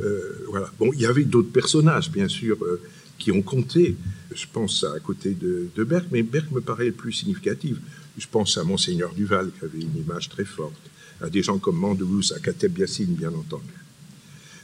Euh, 0.00 0.44
voilà. 0.48 0.70
Bon, 0.78 0.90
il 0.92 1.00
y 1.00 1.06
avait 1.06 1.24
d'autres 1.24 1.52
personnages, 1.52 2.10
bien 2.10 2.28
sûr, 2.28 2.58
euh, 2.62 2.80
qui 3.18 3.32
ont 3.32 3.42
compté. 3.42 3.96
Je 4.34 4.46
pense 4.52 4.84
à, 4.84 4.98
côté 5.00 5.34
de, 5.34 5.84
Berck, 5.84 6.06
mais 6.10 6.22
Berck 6.22 6.50
me 6.50 6.60
paraît 6.60 6.86
le 6.86 6.92
plus 6.92 7.12
significatif. 7.12 7.76
Je 8.18 8.26
pense 8.30 8.56
à 8.58 8.64
Monseigneur 8.64 9.12
Duval, 9.14 9.50
qui 9.58 9.64
avait 9.64 9.80
une 9.80 9.96
image 9.96 10.28
très 10.28 10.44
forte, 10.44 10.80
à 11.20 11.28
des 11.28 11.42
gens 11.42 11.58
comme 11.58 11.76
Mandoulouse, 11.76 12.32
à 12.36 12.40
Kateb 12.40 12.78
Yassine, 12.78 13.14
bien 13.14 13.32
entendu. 13.32 13.64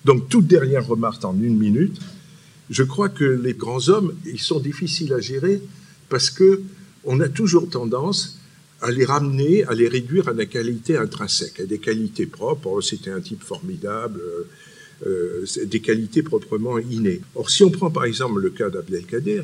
Donc, 0.05 0.29
toute 0.29 0.47
dernière 0.47 0.87
remarque 0.87 1.25
en 1.25 1.35
une 1.35 1.57
minute 1.57 2.01
je 2.73 2.83
crois 2.83 3.11
que 3.11 3.25
les 3.25 3.53
grands 3.53 3.91
hommes, 3.91 4.15
ils 4.25 4.41
sont 4.41 4.59
difficiles 4.59 5.13
à 5.13 5.21
gérer 5.21 5.63
parce 6.09 6.31
que 6.31 6.63
on 7.05 7.21
a 7.21 7.29
toujours 7.29 7.69
tendance 7.69 8.39
à 8.81 8.91
les 8.91 9.05
ramener, 9.05 9.65
à 9.65 9.75
les 9.75 9.89
réduire 9.89 10.29
à 10.29 10.33
des 10.33 10.47
qualités 10.47 10.97
intrinsèques, 10.97 11.61
à 11.61 11.67
des 11.67 11.79
qualités 11.79 12.27
propres. 12.27 12.69
Oh, 12.69 12.81
c'était 12.81 13.11
un 13.11 13.21
type 13.21 13.43
formidable, 13.43 14.23
euh, 15.07 15.45
des 15.65 15.81
qualités 15.81 16.23
proprement 16.23 16.79
innées. 16.79 17.21
Or, 17.35 17.51
si 17.51 17.65
on 17.65 17.71
prend 17.71 17.91
par 17.91 18.05
exemple 18.05 18.41
le 18.41 18.51
cas 18.51 18.71
d'Abdelkader, 18.71 19.43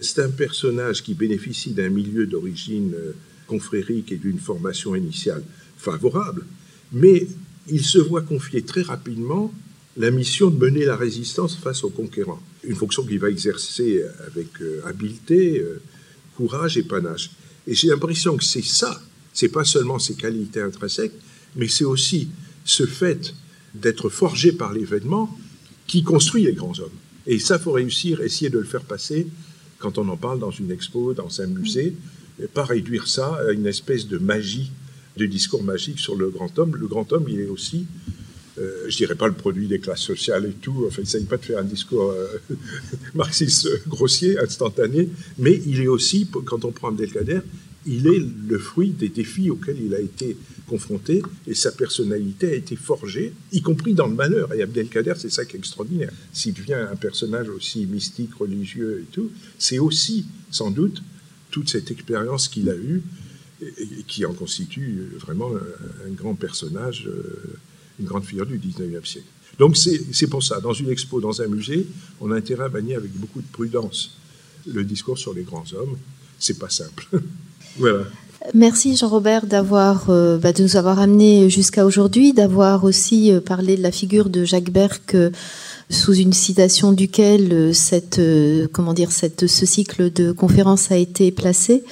c'est 0.00 0.22
un 0.22 0.30
personnage 0.30 1.02
qui 1.02 1.14
bénéficie 1.14 1.72
d'un 1.72 1.90
milieu 1.90 2.26
d'origine 2.26 2.94
euh, 2.94 3.12
confrérique 3.46 4.12
et 4.12 4.16
d'une 4.16 4.38
formation 4.38 4.94
initiale 4.94 5.42
favorable, 5.76 6.44
mais 6.92 7.26
il 7.68 7.84
se 7.84 7.98
voit 7.98 8.22
confier 8.22 8.62
très 8.62 8.82
rapidement 8.82 9.52
la 9.98 10.10
mission 10.10 10.50
de 10.50 10.58
mener 10.58 10.84
la 10.84 10.96
résistance 10.96 11.56
face 11.56 11.84
aux 11.84 11.90
conquérants. 11.90 12.42
Une 12.64 12.74
fonction 12.74 13.04
qu'il 13.04 13.18
va 13.18 13.28
exercer 13.28 14.02
avec 14.26 14.48
euh, 14.60 14.80
habileté, 14.86 15.62
courage 16.36 16.78
et 16.78 16.82
panache. 16.82 17.30
Et 17.66 17.74
j'ai 17.74 17.88
l'impression 17.88 18.36
que 18.36 18.44
c'est 18.44 18.64
ça, 18.64 19.00
c'est 19.32 19.48
pas 19.48 19.64
seulement 19.64 19.98
ses 19.98 20.14
qualités 20.14 20.60
intrinsèques, 20.60 21.14
mais 21.54 21.68
c'est 21.68 21.84
aussi 21.84 22.28
ce 22.64 22.86
fait 22.86 23.34
d'être 23.80 24.08
forgé 24.08 24.52
par 24.52 24.72
l'événement 24.72 25.36
qui 25.86 26.02
construit 26.02 26.44
les 26.44 26.52
grands 26.52 26.78
hommes. 26.78 26.98
Et 27.26 27.38
ça, 27.38 27.58
faut 27.58 27.72
réussir, 27.72 28.20
essayer 28.20 28.50
de 28.50 28.58
le 28.58 28.64
faire 28.64 28.82
passer 28.82 29.26
quand 29.78 29.98
on 29.98 30.08
en 30.08 30.16
parle 30.16 30.38
dans 30.38 30.50
une 30.50 30.70
expo, 30.70 31.12
dans 31.12 31.40
un 31.40 31.46
musée, 31.46 31.94
et 32.42 32.46
pas 32.46 32.64
réduire 32.64 33.08
ça 33.08 33.38
à 33.48 33.52
une 33.52 33.66
espèce 33.66 34.06
de 34.06 34.18
magie, 34.18 34.70
de 35.16 35.26
discours 35.26 35.62
magique 35.62 35.98
sur 35.98 36.14
le 36.14 36.28
grand 36.28 36.58
homme. 36.58 36.76
Le 36.76 36.86
grand 36.86 37.12
homme, 37.12 37.26
il 37.28 37.40
est 37.40 37.48
aussi 37.48 37.86
euh, 38.58 38.86
je 38.88 38.96
dirais 38.96 39.14
pas 39.14 39.26
le 39.26 39.34
produit 39.34 39.66
des 39.66 39.78
classes 39.80 40.00
sociales 40.00 40.46
et 40.46 40.52
tout, 40.52 40.84
enfin, 40.86 41.02
il 41.02 41.26
pas 41.26 41.36
de 41.36 41.44
faire 41.44 41.58
un 41.58 41.64
discours 41.64 42.10
euh, 42.10 42.26
marxiste 43.14 43.68
grossier, 43.86 44.38
instantané, 44.38 45.10
mais 45.38 45.60
il 45.66 45.82
est 45.82 45.88
aussi, 45.88 46.26
quand 46.46 46.64
on 46.64 46.72
prend 46.72 46.88
Abdelkader, 46.88 47.40
il 47.86 48.06
est 48.06 48.22
le 48.48 48.58
fruit 48.58 48.90
des 48.90 49.10
défis 49.10 49.50
auxquels 49.50 49.80
il 49.80 49.94
a 49.94 50.00
été 50.00 50.38
confronté 50.66 51.22
et 51.46 51.54
sa 51.54 51.72
personnalité 51.72 52.50
a 52.50 52.54
été 52.54 52.76
forgée, 52.76 53.32
y 53.52 53.62
compris 53.62 53.94
dans 53.94 54.06
le 54.06 54.14
malheur. 54.14 54.52
Et 54.54 54.62
Abdelkader, 54.62 55.14
c'est 55.16 55.30
ça 55.30 55.44
qui 55.44 55.56
est 55.56 55.58
extraordinaire. 55.58 56.12
S'il 56.32 56.54
devient 56.54 56.74
un 56.74 56.96
personnage 56.96 57.48
aussi 57.48 57.86
mystique, 57.86 58.34
religieux 58.34 59.02
et 59.02 59.12
tout, 59.12 59.30
c'est 59.58 59.78
aussi, 59.78 60.26
sans 60.50 60.70
doute, 60.70 61.02
toute 61.50 61.68
cette 61.68 61.90
expérience 61.90 62.48
qu'il 62.48 62.68
a 62.68 62.76
eue 62.76 63.02
et 63.62 64.02
qui 64.06 64.26
en 64.26 64.34
constitue 64.34 65.08
vraiment 65.18 65.50
un 66.06 66.10
grand 66.10 66.34
personnage, 66.34 67.06
euh, 67.06 67.56
une 67.98 68.04
grande 68.04 68.24
figure 68.24 68.44
du 68.44 68.58
19e 68.58 69.06
siècle. 69.06 69.26
Donc 69.58 69.76
c'est 69.76 70.26
pour 70.26 70.42
ça, 70.42 70.60
dans 70.60 70.74
une 70.74 70.90
expo, 70.90 71.20
dans 71.20 71.40
un 71.40 71.46
musée, 71.46 71.86
on 72.20 72.30
a 72.30 72.36
intérêt 72.36 72.64
à 72.64 72.68
manier 72.68 72.94
avec 72.94 73.12
beaucoup 73.12 73.40
de 73.40 73.46
prudence 73.46 74.18
le 74.66 74.84
discours 74.84 75.16
sur 75.16 75.32
les 75.32 75.44
grands 75.44 75.64
hommes. 75.72 75.96
C'est 76.38 76.58
pas 76.58 76.68
simple. 76.68 77.08
voilà. 77.78 78.04
Merci 78.54 78.96
Jean-Robert 78.96 79.46
d'avoir 79.46 80.06
euh, 80.08 80.38
bah, 80.38 80.52
de 80.52 80.62
nous 80.62 80.76
avoir 80.76 81.00
amené 81.00 81.50
jusqu'à 81.50 81.84
aujourd'hui, 81.84 82.32
d'avoir 82.32 82.84
aussi 82.84 83.32
euh, 83.32 83.40
parlé 83.40 83.76
de 83.76 83.82
la 83.82 83.90
figure 83.90 84.28
de 84.28 84.44
Jacques 84.44 84.70
Berck 84.70 85.14
euh, 85.14 85.30
sous 85.90 86.14
une 86.14 86.32
citation 86.32 86.92
duquel 86.92 87.72
cette 87.72 88.20
comment 88.72 88.92
dire 88.92 89.12
ce 89.12 89.46
cycle 89.46 90.12
de 90.12 90.32
conférences 90.32 90.90
a 90.90 90.96
été 90.96 91.30
placé 91.30 91.84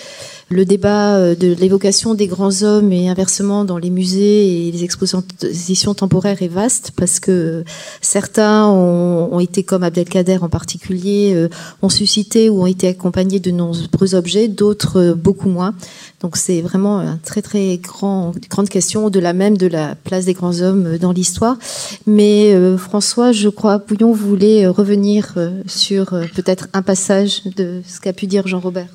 le 0.50 0.64
débat 0.64 1.16
euh, 1.16 1.34
de 1.34 1.54
l'évocation 1.54 2.14
des 2.14 2.26
grands 2.26 2.62
hommes 2.62 2.92
et 2.92 3.08
inversement 3.08 3.64
dans 3.64 3.78
les 3.78 3.90
musées 3.90 4.68
et 4.68 4.72
les 4.72 4.84
expositions 4.84 5.94
temporaires 5.94 6.42
est 6.42 6.48
vaste 6.48 6.92
parce 6.96 7.18
que 7.20 7.64
certains 8.00 8.66
ont, 8.66 9.40
été, 9.40 9.62
comme 9.62 9.82
Abdelkader 9.82 10.38
en 10.42 10.48
particulier, 10.48 11.32
euh, 11.34 11.48
ont 11.82 11.88
suscité 11.88 12.50
ou 12.50 12.62
ont 12.62 12.66
été 12.66 12.88
accompagnés 12.88 13.40
de 13.40 13.50
nombreux 13.50 14.14
objets, 14.14 14.48
d'autres 14.48 15.00
euh, 15.00 15.14
beaucoup 15.14 15.48
moins. 15.48 15.74
Donc 16.20 16.36
c'est 16.36 16.60
vraiment 16.60 17.00
une 17.00 17.18
très 17.18 17.42
très 17.42 17.78
grand, 17.78 18.32
grande 18.50 18.68
question, 18.68 19.06
au-delà 19.06 19.32
même 19.32 19.56
de 19.56 19.66
la 19.66 19.94
place 19.94 20.24
des 20.24 20.34
grands 20.34 20.60
hommes 20.60 20.98
dans 20.98 21.12
l'histoire. 21.12 21.58
Mais 22.06 22.56
François, 22.78 23.32
je 23.32 23.50
crois, 23.50 23.76
Bouillon 23.76 24.12
voulait 24.12 24.66
revenir 24.66 25.34
sur 25.66 26.18
peut-être 26.34 26.68
un 26.72 26.80
passage 26.80 27.42
de 27.56 27.82
ce 27.86 28.00
qu'a 28.00 28.14
pu 28.14 28.26
dire 28.26 28.46
Jean-Robert. 28.46 28.88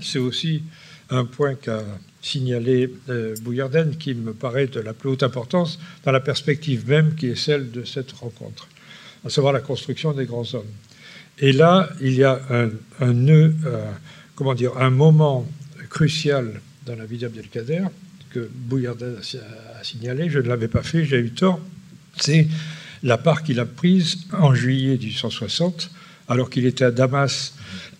C'est 0.00 0.20
aussi 0.20 0.62
un 1.10 1.24
point 1.24 1.54
qu'a 1.54 1.82
signalé 2.22 2.92
euh, 3.08 3.34
qui 3.98 4.14
me 4.14 4.32
paraît 4.32 4.66
de 4.66 4.80
la 4.80 4.92
plus 4.92 5.10
haute 5.10 5.22
importance 5.22 5.78
dans 6.04 6.12
la 6.12 6.20
perspective 6.20 6.88
même 6.88 7.14
qui 7.14 7.28
est 7.28 7.36
celle 7.36 7.70
de 7.70 7.84
cette 7.84 8.12
rencontre, 8.12 8.68
à 9.24 9.30
savoir 9.30 9.52
la 9.52 9.60
construction 9.60 10.12
des 10.12 10.26
grands 10.26 10.54
hommes. 10.54 10.70
Et 11.38 11.52
là, 11.52 11.88
il 12.00 12.14
y 12.14 12.24
a 12.24 12.40
un, 13.00 13.12
nœud, 13.12 13.54
euh, 13.64 13.90
comment 14.34 14.54
dire, 14.54 14.76
un 14.76 14.90
moment 14.90 15.48
crucial 15.88 16.60
dans 16.84 16.96
la 16.96 17.06
vie 17.06 17.18
d'Abdelkader 17.18 17.84
que 18.30 18.48
Bouillarden 18.52 19.16
a, 19.16 19.84
signalé, 19.84 20.28
je 20.28 20.38
ne 20.38 20.48
l'avais 20.48 20.68
pas 20.68 20.82
fait, 20.82 21.04
j'ai 21.04 21.18
eu 21.18 21.30
tort, 21.30 21.60
c'est 22.18 22.46
la 23.02 23.16
part 23.16 23.42
qu'il 23.42 23.58
a 23.58 23.64
prise 23.64 24.26
en 24.32 24.54
juillet 24.54 24.98
1860, 24.98 25.90
alors 26.28 26.50
qu'il 26.50 26.66
était 26.66 26.84
à 26.84 26.90
Damas, 26.90 27.54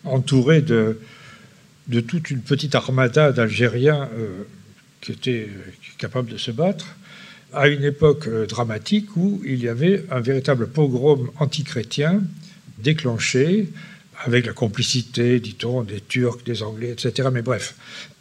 entouré 0.05 0.61
de, 0.61 0.99
de 1.91 2.01
toute 2.01 2.31
une 2.31 2.41
petite 2.41 2.75
armada 2.75 3.33
d'Algériens 3.33 4.09
euh, 4.17 4.45
qui 5.01 5.13
étaient 5.13 5.49
euh, 5.51 5.73
capables 5.99 6.31
de 6.31 6.39
se 6.39 6.53
battre, 6.53 6.87
à 7.53 7.67
une 7.67 7.83
époque 7.83 8.29
euh, 8.29 8.47
dramatique 8.47 9.17
où 9.17 9.43
il 9.45 9.63
y 9.63 9.69
avait 9.69 10.05
un 10.11 10.21
véritable 10.21 10.69
pogrom 10.69 11.31
antichrétien 11.41 12.23
déclenché 12.79 13.69
avec 14.25 14.47
la 14.47 14.53
complicité, 14.53 15.41
dit-on, 15.41 15.83
des 15.83 16.01
Turcs, 16.01 16.45
des 16.47 16.63
Anglais, 16.63 16.91
etc. 16.91 17.29
Mais 17.33 17.43
bref, 17.43 17.75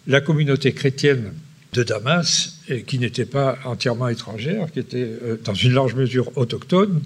la 0.08 0.20
communauté 0.20 0.74
chrétienne 0.74 1.34
de 1.74 1.84
Damas, 1.84 2.62
qui 2.88 2.98
n'était 2.98 3.26
pas 3.26 3.60
entièrement 3.66 4.08
étrangère, 4.08 4.72
qui 4.72 4.80
était 4.80 5.08
dans 5.44 5.54
une 5.54 5.74
large 5.74 5.94
mesure 5.94 6.36
autochtone, 6.36 7.02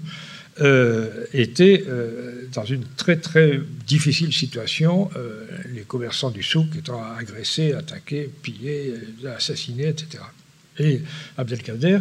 euh, 0.60 1.26
étaient 1.32 1.82
euh, 1.88 2.46
dans 2.52 2.64
une 2.64 2.84
très 2.96 3.16
très 3.16 3.60
difficile 3.88 4.32
situation, 4.32 5.10
euh, 5.16 5.44
les 5.74 5.82
commerçants 5.82 6.30
du 6.30 6.44
souk 6.44 6.76
étant 6.78 7.02
agressés, 7.02 7.72
attaqués, 7.72 8.30
pillés, 8.40 8.94
assassinés, 9.36 9.88
etc. 9.88 10.22
Et 10.78 11.02
Abdelkader 11.36 11.98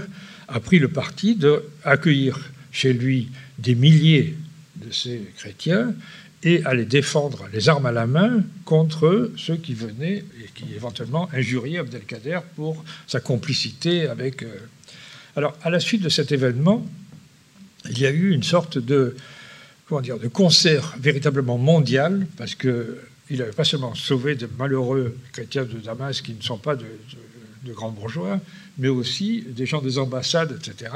a 0.47 0.59
pris 0.59 0.77
le 0.77 0.87
parti 0.87 1.35
d'accueillir 1.35 2.51
chez 2.71 2.93
lui 2.93 3.29
des 3.57 3.73
milliers 3.73 4.35
de 4.75 4.91
ces 4.91 5.21
chrétiens 5.35 5.95
et 6.43 6.63
à 6.63 6.75
les 6.75 6.85
défendre 6.85 7.47
les 7.51 7.69
armes 7.69 7.87
à 7.87 7.91
la 7.91 8.05
main 8.05 8.43
contre 8.65 9.31
ceux 9.35 9.57
qui 9.57 9.73
venaient 9.73 10.23
et 10.43 10.49
qui 10.53 10.65
éventuellement 10.75 11.27
injuriaient 11.33 11.79
Abdelkader 11.79 12.41
pour 12.55 12.83
sa 13.07 13.19
complicité 13.19 14.07
avec... 14.07 14.45
Alors, 15.35 15.57
à 15.63 15.71
la 15.71 15.79
suite 15.79 16.03
de 16.03 16.09
cet 16.09 16.31
événement, 16.31 16.85
il 17.89 17.99
y 17.99 18.05
a 18.05 18.11
eu 18.11 18.31
une 18.31 18.43
sorte 18.43 18.77
de, 18.77 19.15
concert 20.31 20.95
véritablement 20.99 21.57
mondial, 21.57 22.25
parce 22.37 22.55
qu'il 22.55 22.97
n'avait 23.31 23.51
pas 23.51 23.63
seulement 23.63 23.95
sauvé 23.95 24.35
de 24.35 24.49
malheureux 24.57 25.17
chrétiens 25.31 25.65
de 25.65 25.79
Damas 25.79 26.21
qui 26.21 26.33
ne 26.33 26.41
sont 26.41 26.57
pas 26.57 26.75
de, 26.75 26.85
grands 27.67 27.91
bourgeois, 27.91 28.39
mais 28.77 28.89
aussi 28.89 29.43
des 29.47 29.65
gens 29.65 29.81
des 29.81 29.97
ambassades, 29.97 30.57
etc., 30.57 30.91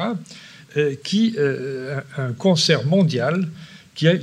euh, 0.76 0.96
qui, 1.02 1.36
euh, 1.38 2.02
un 2.18 2.34
concert 2.34 2.86
mondial 2.86 3.48
qui 3.96 4.08
a, 4.08 4.16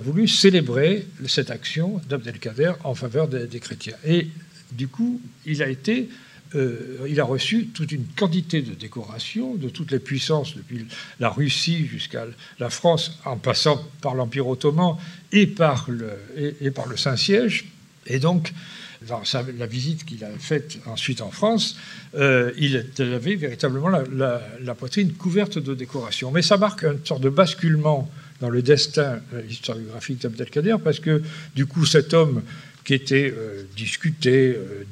voulu 0.00 0.28
célébrer 0.28 1.06
cette 1.26 1.50
action 1.50 2.02
d'Abdelkader 2.08 2.72
en 2.84 2.94
faveur 2.94 3.28
des, 3.28 3.60
chrétiens. 3.60 3.96
Et 4.04 4.28
du 4.72 4.88
coup, 4.88 5.22
il 5.46 5.62
a 5.62 5.68
été 5.68 6.10
euh, 6.54 7.06
il 7.08 7.20
a 7.20 7.24
reçu 7.24 7.66
toute 7.66 7.92
une 7.92 8.04
quantité 8.16 8.62
de 8.62 8.74
décorations 8.74 9.54
de 9.54 9.68
toutes 9.68 9.90
les 9.90 9.98
puissances, 9.98 10.56
depuis 10.56 10.86
la 11.18 11.28
Russie 11.28 11.86
jusqu'à 11.86 12.26
la 12.58 12.70
France, 12.70 13.18
en 13.24 13.36
passant 13.36 13.84
par 14.00 14.14
l'Empire 14.14 14.46
ottoman 14.46 14.96
et 15.32 15.46
par 15.46 15.88
le, 15.88 16.96
Saint-Siège. 16.96 17.66
Et 18.06 18.18
donc, 18.18 18.52
dans 19.08 19.22
la 19.58 19.66
visite 19.66 20.04
qu'il 20.04 20.24
a 20.24 20.30
faite 20.38 20.78
ensuite 20.86 21.20
en 21.20 21.30
France, 21.30 21.76
euh, 22.14 22.52
il 22.56 22.84
avait 22.98 23.34
véritablement 23.34 23.88
la, 23.88 24.74
poitrine 24.74 25.12
couverte 25.12 25.58
de 25.58 25.74
décorations. 25.74 26.30
Mais 26.30 26.42
ça 26.42 26.56
marque 26.56 26.84
une 26.84 27.04
sorte 27.04 27.22
de 27.22 27.28
basculement 27.28 28.10
dans 28.40 28.50
le 28.50 28.62
destin 28.62 29.20
euh, 29.34 29.42
historiographique 29.48 30.22
d'Abdelkader, 30.22 30.76
parce 30.82 31.00
que 31.00 31.22
du 31.54 31.66
coup, 31.66 31.86
cet 31.86 32.14
homme 32.14 32.42
qui 32.86 32.94
était 32.94 33.34
euh, 33.36 33.64
discuté, 33.76 34.56
euh, 34.56 34.84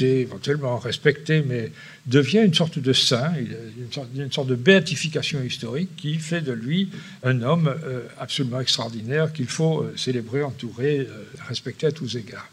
éventuellement 0.00 0.78
respecté, 0.78 1.44
mais 1.46 1.70
devient 2.04 2.42
une 2.44 2.52
sorte 2.52 2.80
de 2.80 2.92
saint, 2.92 3.32
une 3.38 3.92
sorte, 3.92 4.08
une 4.16 4.32
sorte 4.32 4.48
de 4.48 4.56
béatification 4.56 5.40
historique 5.42 5.90
qui 5.96 6.16
fait 6.16 6.40
de 6.40 6.50
lui 6.50 6.90
un 7.22 7.42
homme 7.42 7.68
euh, 7.68 8.00
absolument 8.18 8.60
extraordinaire 8.60 9.32
qu'il 9.32 9.46
faut 9.46 9.86
célébrer, 9.94 10.42
entourer, 10.42 11.06
respecter 11.46 11.86
à 11.86 11.92
tous 11.92 12.16
égards. 12.16 12.48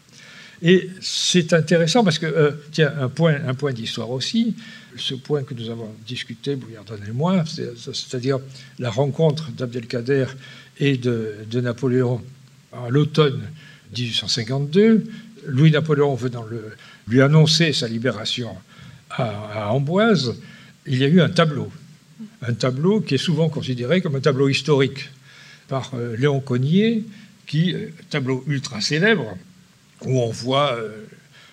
Et 0.62 0.88
c'est 1.00 1.52
intéressant 1.52 2.04
parce 2.04 2.20
que, 2.20 2.56
tiens, 2.70 2.94
un 3.00 3.08
point, 3.08 3.36
un 3.44 3.54
point 3.54 3.72
d'histoire 3.72 4.10
aussi, 4.10 4.54
ce 4.96 5.14
point 5.14 5.42
que 5.42 5.54
nous 5.54 5.70
avons 5.70 5.92
discuté, 6.06 6.54
Bouillardon 6.54 6.98
et 7.06 7.12
moi, 7.12 7.42
c'est-à-dire 7.46 8.38
la 8.78 8.90
rencontre 8.90 9.50
d'Abdelkader 9.50 10.26
et 10.78 10.96
de 10.96 11.60
Napoléon 11.60 12.22
à 12.72 12.88
l'automne 12.90 13.42
1852. 13.96 15.04
Louis-Napoléon 15.46 16.18
le, 16.50 16.74
lui 17.08 17.22
annoncer 17.22 17.72
sa 17.72 17.88
libération 17.88 18.50
à, 19.10 19.72
Amboise, 19.72 20.34
il 20.86 20.98
y 20.98 21.04
a 21.04 21.08
eu 21.08 21.20
un 21.20 21.28
tableau. 21.28 21.70
Un 22.42 22.54
tableau 22.54 23.00
qui 23.00 23.14
est 23.14 23.18
souvent 23.18 23.48
considéré 23.48 24.00
comme 24.00 24.16
un 24.16 24.20
tableau 24.20 24.48
historique 24.48 25.10
par 25.68 25.92
euh, 25.94 26.16
Léon 26.16 26.40
Cognier, 26.40 27.04
qui, 27.46 27.74
euh, 27.74 27.90
tableau 28.10 28.44
ultra 28.46 28.80
célèbre, 28.80 29.36
où 30.02 30.20
on 30.20 30.30
voit 30.30 30.74
euh, 30.74 30.90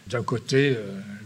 d'un 0.07 0.23
côté 0.23 0.75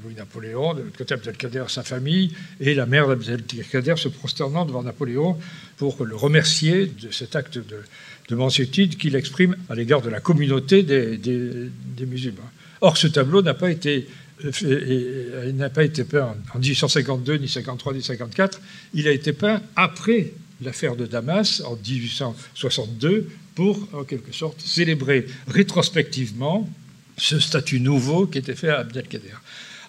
Louis-Napoléon, 0.03 0.75
de 0.75 0.81
l'autre 0.81 0.97
côté 0.97 1.13
Abdelkader, 1.15 1.65
sa 1.69 1.81
famille, 1.81 2.31
et 2.59 2.75
la 2.75 2.85
mère 2.85 3.07
d'Abdelkader 3.07 3.95
se 3.97 4.09
prosternant 4.09 4.65
devant 4.65 4.83
Napoléon 4.83 5.39
pour 5.77 6.05
le 6.05 6.15
remercier 6.15 6.85
de 6.85 7.09
cet 7.11 7.35
acte 7.35 7.57
de, 7.57 7.81
de 8.27 8.35
mansuétude 8.35 8.97
qu'il 8.97 9.15
exprime 9.15 9.55
à 9.69 9.75
l'égard 9.75 10.01
de 10.01 10.09
la 10.09 10.19
communauté 10.19 10.83
des, 10.83 12.05
musulmans. 12.05 12.49
Or, 12.81 12.97
ce 12.97 13.07
tableau 13.07 13.41
n'a 13.41 13.53
pas 13.53 13.71
été 13.71 14.07
euh, 14.43 15.51
n'a 15.53 15.69
pas 15.69 15.85
été 15.85 16.03
peint 16.03 16.35
en 16.53 16.59
1852, 16.59 17.37
ni 17.37 17.47
53, 17.47 17.93
ni 17.93 18.03
54. 18.03 18.59
Il 18.93 19.07
a 19.07 19.11
été 19.11 19.31
peint 19.31 19.61
après 19.77 20.33
l'affaire 20.61 20.97
de 20.97 21.05
Damas 21.05 21.61
en 21.65 21.77
1862 21.77 23.29
pour, 23.55 23.87
en 23.93 24.03
quelque 24.03 24.33
sorte, 24.33 24.59
célébrer 24.59 25.25
rétrospectivement 25.47 26.69
ce 27.17 27.39
statut 27.39 27.79
nouveau 27.79 28.27
qui 28.27 28.39
était 28.39 28.55
fait 28.55 28.69
à 28.69 28.79
Abdelkader. 28.79 29.31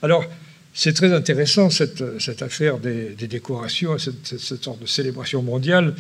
Alors, 0.02 0.24
c'est 0.78 0.92
très 0.92 1.14
intéressant 1.14 1.70
cette, 1.70 2.02
affaire 2.42 2.76
des, 2.78 3.14
décorations, 3.14 3.96
cette, 3.96 4.38
cette, 4.38 4.62
sorte 4.62 4.78
de 4.82 4.86
célébration 4.86 5.42
mondiale 5.42 5.94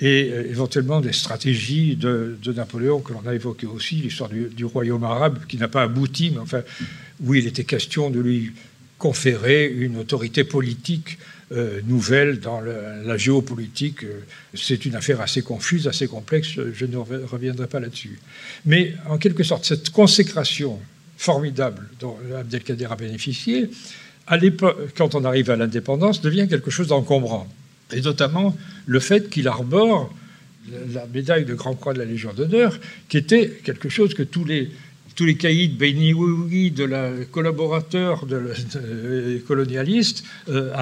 et 0.00 0.30
euh, 0.30 0.48
éventuellement 0.48 1.00
des 1.00 1.12
stratégies 1.12 1.96
de, 1.96 2.38
Napoléon 2.54 3.00
que 3.00 3.12
l'on 3.12 3.26
a 3.26 3.34
évoquées 3.34 3.66
aussi, 3.66 3.96
l'histoire 3.96 4.30
du, 4.30 4.64
royaume 4.64 5.02
arabe 5.02 5.40
qui 5.48 5.56
n'a 5.56 5.66
pas 5.66 5.82
abouti, 5.82 6.30
mais 6.30 6.38
enfin 6.38 6.62
où 7.24 7.34
il 7.34 7.48
était 7.48 7.64
question 7.64 8.08
de 8.08 8.20
lui 8.20 8.52
conférer 8.98 9.66
une 9.66 9.96
autorité 9.96 10.44
politique 10.44 11.18
euh, 11.50 11.80
nouvelle 11.88 12.38
dans 12.38 12.60
la 12.60 13.16
géopolitique. 13.16 14.06
C'est 14.54 14.84
une 14.84 14.94
affaire 14.94 15.20
assez 15.20 15.42
confuse, 15.42 15.88
assez 15.88 16.06
complexe, 16.06 16.50
je 16.72 16.86
ne 16.86 16.98
reviendrai 16.98 17.66
pas 17.66 17.80
là-dessus. 17.80 18.20
Mais 18.64 18.94
en 19.08 19.18
quelque 19.18 19.42
sorte, 19.42 19.64
cette 19.64 19.90
consécration 19.90 20.78
formidable 21.16 21.88
dont 21.98 22.16
Abdelkader 22.38 22.86
a 22.86 22.94
bénéficié, 22.94 23.68
à 24.30 24.38
quand 24.96 25.14
on 25.14 25.24
arrive 25.24 25.50
à 25.50 25.56
l'indépendance, 25.56 26.22
devient 26.22 26.46
quelque 26.48 26.70
chose 26.70 26.86
d'encombrant. 26.86 27.48
Et 27.92 28.00
notamment 28.00 28.56
le 28.86 29.00
fait 29.00 29.28
qu'il 29.28 29.48
arbore 29.48 30.14
la 30.92 31.04
médaille 31.06 31.44
de 31.44 31.54
Grand 31.54 31.74
Croix 31.74 31.92
de 31.92 31.98
la 31.98 32.04
Légion 32.04 32.32
d'honneur, 32.32 32.78
qui 33.08 33.16
était 33.16 33.60
quelque 33.64 33.88
chose 33.88 34.14
que 34.14 34.22
tous 34.22 34.44
les 34.44 34.70
tous 35.14 35.24
les 35.24 35.36
caïds 35.36 35.68
de 35.68 36.84
la 36.84 37.10
collaborateur 37.30 38.26
de, 38.26 38.52
de, 38.74 39.38
colonialiste 39.46 40.24
euh, 40.48 40.72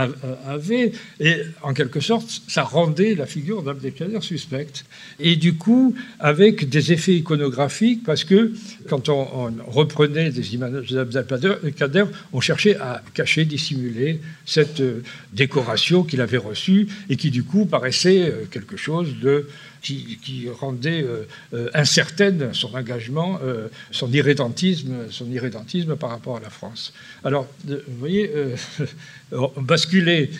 avaient, 0.46 0.92
et 1.20 1.36
en 1.62 1.74
quelque 1.74 2.00
sorte, 2.00 2.42
ça 2.48 2.62
rendait 2.62 3.14
la 3.14 3.26
figure 3.26 3.62
d'Abdelkader 3.62 4.20
suspecte. 4.20 4.84
Et 5.18 5.36
du 5.36 5.54
coup, 5.54 5.94
avec 6.18 6.68
des 6.68 6.92
effets 6.92 7.14
iconographiques, 7.14 8.04
parce 8.04 8.24
que 8.24 8.52
quand 8.88 9.08
on, 9.08 9.52
reprenait 9.66 10.30
des 10.30 10.54
images 10.54 10.90
d'Abdelkader, 10.90 12.04
on 12.32 12.40
cherchait 12.40 12.76
à 12.76 13.02
cacher, 13.14 13.44
dissimuler 13.44 14.20
cette 14.46 14.80
euh, 14.80 15.02
décoration 15.32 16.04
qu'il 16.04 16.20
avait 16.20 16.38
reçue 16.38 16.88
et 17.08 17.16
qui 17.16 17.30
du 17.30 17.44
coup 17.44 17.66
paraissait 17.66 18.22
euh, 18.22 18.44
quelque 18.50 18.76
chose 18.76 19.16
de 19.20 19.46
qui, 19.82 20.48
rendait 20.48 21.02
euh, 21.02 21.26
euh, 21.54 21.68
incertaine 21.74 22.50
son 22.52 22.74
engagement, 22.74 23.38
euh, 23.42 23.68
son 23.90 24.12
irrédentisme, 24.12 25.10
son 25.10 25.30
irrédentisme 25.30 25.96
par 25.96 26.10
rapport 26.10 26.36
à 26.36 26.40
la 26.40 26.50
France. 26.50 26.92
Alors, 27.24 27.46
vous 27.66 27.76
voyez, 27.98 28.30
on 29.32 29.62
basculait 29.62 30.30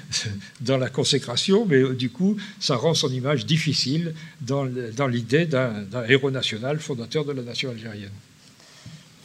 dans 0.61 0.77
la 0.77 0.89
consécration, 0.89 1.67
mais 1.67 1.95
du 1.95 2.11
coup, 2.11 2.37
ça 2.61 2.77
rend 2.77 2.95
son 2.95 3.11
image 3.11 3.47
difficile 3.47 4.15
dans, 4.41 4.65
l'idée 5.07 5.47
d'un 5.47 6.05
héros 6.09 6.31
national 6.31 6.79
fondateur 6.79 7.25
de 7.25 7.33
la 7.33 7.43
nation 7.43 7.71
algérienne. 7.71 8.11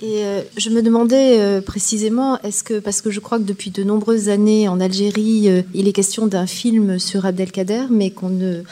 Et 0.01 0.24
je 0.57 0.70
me 0.70 0.82
demandais 0.82 1.61
précisément, 1.61 2.38
parce 2.84 3.01
que 3.01 3.11
je 3.11 3.20
crois 3.20 3.38
que 3.38 3.43
depuis 3.43 3.72
de 3.72 3.84
nombreuses 3.84 4.28
années 4.28 4.68
en 4.68 4.82
Algérie, 4.82 5.64
il 5.74 5.88
est 5.88 5.93
question 5.93 6.28
d'un 6.28 6.47
film 6.47 6.99
sur 6.99 7.26
Abdelkader, 7.26 7.86
mais 7.89 8.11
qu'on 8.11 8.30
ne, 8.30 8.64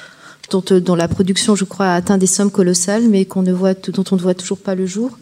euh, 0.53 0.79
dont, 0.79 0.95
la 0.95 1.07
production, 1.07 1.55
je 1.55 1.65
crois, 1.65 1.87
a 1.87 1.95
atteint 1.95 2.17
des 2.17 2.27
sommes 2.27 2.51
colossales, 2.51 3.07
mais 3.07 3.25
qu'on 3.25 3.41
ne 3.41 3.53
voit, 3.53 3.73
dont 3.73 4.03
on 4.11 4.15
ne 4.15 4.21
voit 4.21 4.33
toujours 4.33 4.59
pas 4.59 4.75
le 4.75 4.85
jour. 4.85 5.17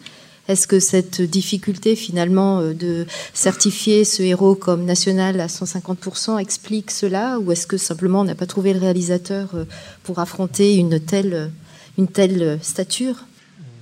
Est-ce 0.48 0.66
que 0.66 0.80
cette 0.80 1.22
difficulté 1.22 1.94
finalement 1.94 2.60
euh, 2.60 2.74
de 2.74 3.06
certifier 3.34 4.04
ce 4.04 4.22
héros 4.22 4.54
comme 4.54 4.84
national 4.84 5.40
à 5.40 5.46
150% 5.46 6.40
explique 6.40 6.90
cela 6.90 7.38
ou 7.38 7.52
est-ce 7.52 7.66
que 7.66 7.76
simplement 7.76 8.22
on 8.22 8.24
n'a 8.24 8.34
pas 8.34 8.46
trouvé 8.46 8.72
le 8.72 8.80
réalisateur 8.80 9.54
euh, 9.54 9.64
pour 10.02 10.18
affronter 10.18 10.76
une 10.76 10.98
telle, 10.98 11.50
une 11.98 12.08
telle 12.08 12.58
stature? 12.62 13.26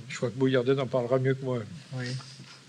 Je 0.07 0.17
crois 0.17 0.29
que 0.29 0.37
Bouillardet 0.37 0.79
en 0.79 0.87
parlera 0.87 1.17
mieux 1.17 1.33
que 1.33 1.45
moi. 1.45 1.59
Oui, 1.97 2.05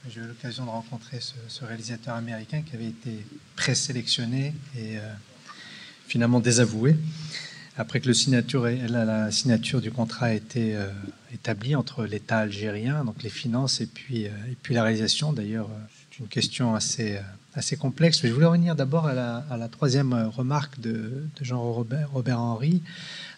j'ai 0.08 0.20
eu 0.20 0.24
l'occasion 0.24 0.64
de 0.64 0.70
rencontrer 0.70 1.18
ce, 1.20 1.64
réalisateur 1.64 2.14
américain 2.14 2.62
qui 2.62 2.76
avait 2.76 2.86
été 2.86 3.26
présélectionné 3.56 4.54
et 4.78 4.96
finalement 6.06 6.38
désavoué 6.38 6.96
après 7.80 8.00
que 8.00 8.10
la, 8.92 9.30
signature 9.30 9.80
du 9.80 9.90
contrat 9.90 10.26
a 10.26 10.32
été 10.34 10.76
euh, 10.76 10.86
établie 11.32 11.74
entre 11.74 12.04
l'État 12.04 12.38
algérien, 12.38 13.04
donc 13.04 13.22
les 13.22 13.30
finances, 13.30 13.80
et 13.80 13.86
puis, 13.86 14.26
euh, 14.26 14.30
et 14.50 14.56
puis 14.62 14.74
la 14.74 14.82
réalisation. 14.82 15.32
D'ailleurs, 15.32 15.70
euh, 15.70 15.86
c'est 16.10 16.18
une 16.18 16.28
question 16.28 16.74
assez, 16.74 17.18
assez 17.60 17.76
complexe. 17.76 18.22
Mais 18.22 18.28
je 18.30 18.34
voulais 18.34 18.46
revenir 18.46 18.74
d'abord 18.74 19.06
à 19.06 19.14
la, 19.14 19.68
troisième 19.68 20.12
remarque 20.12 20.80
de, 20.80 21.24
Jean-Robert 21.40 22.10
Robert 22.12 22.40
Henry, 22.40 22.82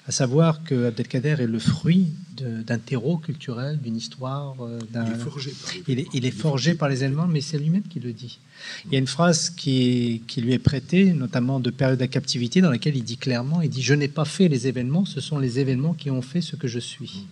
à 0.09 0.13
savoir 0.13 0.65
que 0.65 0.87
Abdelkader 0.87 1.37
est 1.41 1.47
le 1.47 1.59
fruit 1.59 2.13
d'un 2.37 2.79
terreau 2.79 3.19
culturel, 3.19 3.81
d'une 3.81 3.97
histoire. 3.97 4.55
il 4.95 5.13
est 5.13 5.19
forgé 5.19 5.53
par 5.53 5.71
les, 5.89 6.09
il 6.13 6.25
est, 6.25 6.31
forgé 6.31 6.75
par 6.75 6.89
les 6.89 7.03
Allemands, 7.03 7.29
mais 7.29 7.41
c'est 7.41 7.59
lui-même 7.59 7.83
qui 7.83 8.01
le 8.01 8.13
dit. 8.13 8.39
Il 8.87 8.93
y 8.93 8.97
a 8.97 8.99
une 8.99 9.07
phrase 9.07 9.51
qui, 9.51 10.23
qui, 10.27 10.41
lui 10.41 10.53
est 10.53 10.59
prêtée, 10.59 11.13
notamment 11.13 11.61
de 11.61 11.71
période 11.71 11.99
de 11.99 12.07
captivité, 12.07 12.61
dans 12.61 12.71
laquelle 12.71 12.97
il 12.97 13.05
dit 13.05 13.17
clairement, 13.17 13.61
il 13.61 13.71
dit, 13.71 13.83
je 13.83 13.95
n'ai 13.95 14.09
pas 14.09 14.25
fait 14.25 14.49
les 14.49 14.67
événements, 14.67 15.05
ce 15.05 15.21
sont 15.21 15.39
les 15.39 15.59
événements 15.59 15.95
qui 15.95 16.11
ont 16.11 16.23
fait 16.23 16.41
ce 16.41 16.57
que 16.57 16.69
je 16.69 16.79
suis. 16.79 17.27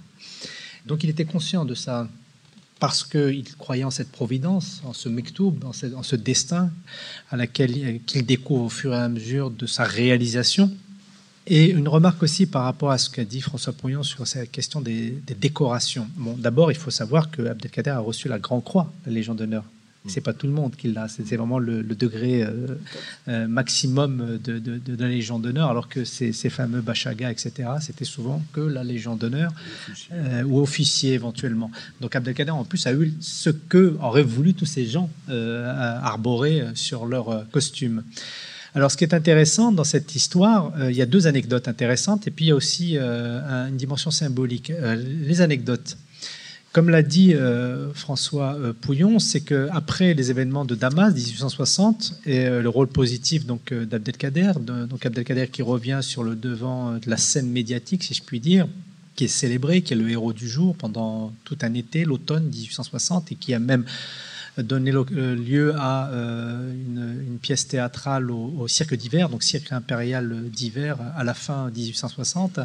Donc 0.87 1.05
il 1.05 1.11
était 1.11 1.25
conscient 1.25 1.65
de 1.65 1.75
ça, 1.75 2.09
parce 2.81 3.05
qu'il 3.05 3.45
croyait 3.57 3.85
en 3.85 3.91
cette 3.91 4.11
providence, 4.11 4.81
en 4.85 4.93
ce 4.93 5.09
mektoub, 5.09 5.55
en 5.65 6.03
ce, 6.03 6.17
destin 6.17 6.71
à 7.31 7.37
laquelle 7.37 8.01
qu'il 8.07 8.27
découvre 8.27 8.65
au 8.65 8.69
fur 8.71 8.93
et 8.93 8.97
à 8.97 9.09
mesure 9.09 9.51
de 9.51 9.67
sa 9.67 9.85
réalisation. 9.85 10.73
Et 11.47 11.71
une 11.71 11.89
remarque 11.89 12.23
aussi 12.23 12.47
par 12.47 12.65
rapport 12.65 12.91
à 12.91 12.99
ce 12.99 13.11
qu'a 13.11 13.25
dit 13.25 13.41
François 13.41 13.73
Pouillon 13.73 14.03
sur 14.03 14.27
cette 14.27 14.51
question 14.51 14.81
des, 14.81 15.11
des 15.27 15.35
décorations. 15.35 16.09
Bon, 16.17 16.35
d'abord, 16.37 16.73
il 16.73 16.77
faut 16.77 16.91
savoir 16.91 17.31
que 17.31 17.43
Abdelkader 17.43 17.91
a 17.91 18.01
reçu 18.01 18.29
la 18.29 18.39
Grand 18.39 18.61
Croix, 18.61 18.93
la 19.07 19.13
Légion 19.13 19.35
d'honneur. 19.35 19.65
C'est 20.07 20.23
pas 20.23 20.33
tout 20.33 20.47
le 20.47 20.53
monde 20.53 20.77
qui 20.77 20.89
l'a. 20.89 21.09
C'est 21.09 21.37
vraiment 21.37 21.59
le, 21.59 21.83
degré 21.83 22.43
euh, 22.43 22.79
euh, 23.29 23.47
maximum 23.47 24.39
de, 24.43 24.81
la 24.99 25.09
Légion 25.09 25.39
d'honneur, 25.39 25.69
alors 25.69 25.89
que 25.89 26.05
ces, 26.05 26.33
fameux 26.49 26.81
Bachaga, 26.81 27.31
etc., 27.31 27.69
c'était 27.81 28.07
souvent 28.07 28.43
que 28.53 28.61
la 28.61 28.83
Légion 28.83 29.15
d'honneur 29.15 29.53
euh, 30.13 30.43
ou 30.45 30.61
officier 30.61 31.13
éventuellement. 31.13 31.71
Donc 32.01 32.17
Abdelkader, 32.17 32.51
en 32.51 32.65
plus, 32.65 32.87
a 32.87 32.95
eu 32.95 33.13
ce 33.21 33.51
que 33.51 33.97
auraient 34.01 34.23
voulu 34.23 34.55
tous 34.55 34.67
ces 34.67 34.87
gens 34.87 35.11
arborer 35.29 36.65
sur 36.75 37.05
leur 37.07 37.49
costume. 37.51 38.03
Alors, 38.75 38.91
ce 38.91 38.97
qui 38.97 39.05
est 39.05 39.15
intéressant 39.15 39.73
dans 39.73 39.85
cette 39.85 40.15
histoire, 40.15 40.73
il 40.89 40.97
y 40.97 41.03
a 41.03 41.07
deux 41.07 41.27
anecdotes 41.27 41.69
intéressantes, 41.69 42.27
et 42.27 42.31
puis 42.31 42.47
il 42.47 42.49
y 42.49 42.53
a 42.53 42.55
aussi 42.55 42.97
une 42.97 43.77
dimension 43.77 44.11
symbolique. 44.11 44.73
les 44.97 45.41
anecdotes. 45.41 45.97
Comme 46.73 46.89
l'a 46.89 47.03
dit 47.03 47.35
euh, 47.35 47.93
François 47.95 48.55
euh, 48.55 48.73
Pouillon, 48.73 49.19
c'est 49.19 49.41
qu'après 49.41 50.15
les 50.15 50.31
événements 50.31 50.65
de 50.65 50.77
Damas 50.77 51.13
1860 51.13 52.21
et 52.27 52.47
euh, 52.47 52.63
le 52.63 52.69
rôle 52.69 52.87
positif 52.87 53.45
donc 53.45 53.75
d'Abdelkader, 53.75 54.53
donc 54.61 55.05
Abdelkader 55.05 55.49
qui 55.49 55.63
revient 55.63 55.99
sur 56.01 56.23
le 56.23 56.37
devant 56.37 56.93
de 56.93 57.11
la 57.11 57.17
scène 57.17 57.51
médiatique, 57.51 58.05
si 58.05 58.15
je 58.15 58.23
puis 58.23 58.39
dire, 58.39 58.69
qui 59.17 59.25
est 59.25 59.29
célébré, 59.29 59.83
qui 59.83 59.95
est 59.95 59.97
le 59.97 60.09
héros 60.09 60.33
du 60.33 60.49
jour 60.49 60.77
pendant 60.77 61.33
tout 61.45 61.59
un 61.63 61.75
été, 61.75 62.05
l'automne 62.05 62.45
1860, 62.45 63.33
et 63.33 63.35
qui 63.35 63.53
a 63.53 63.59
même 63.59 63.85
donné 64.59 64.93
euh, 64.93 65.35
lieu 65.35 65.75
à 65.77 66.11
euh, 66.11 66.73
une, 66.73 67.39
pièce 67.41 67.67
théâtrale 67.67 68.31
au, 68.31 68.69
cirque 68.69 68.95
d'hiver, 68.95 69.31
donc 69.31 69.43
cirque 69.43 69.73
impérial 69.73 70.51
d'hiver 70.51 70.99
à 71.17 71.25
la 71.25 71.33
fin 71.33 71.71
1860. 71.71 72.61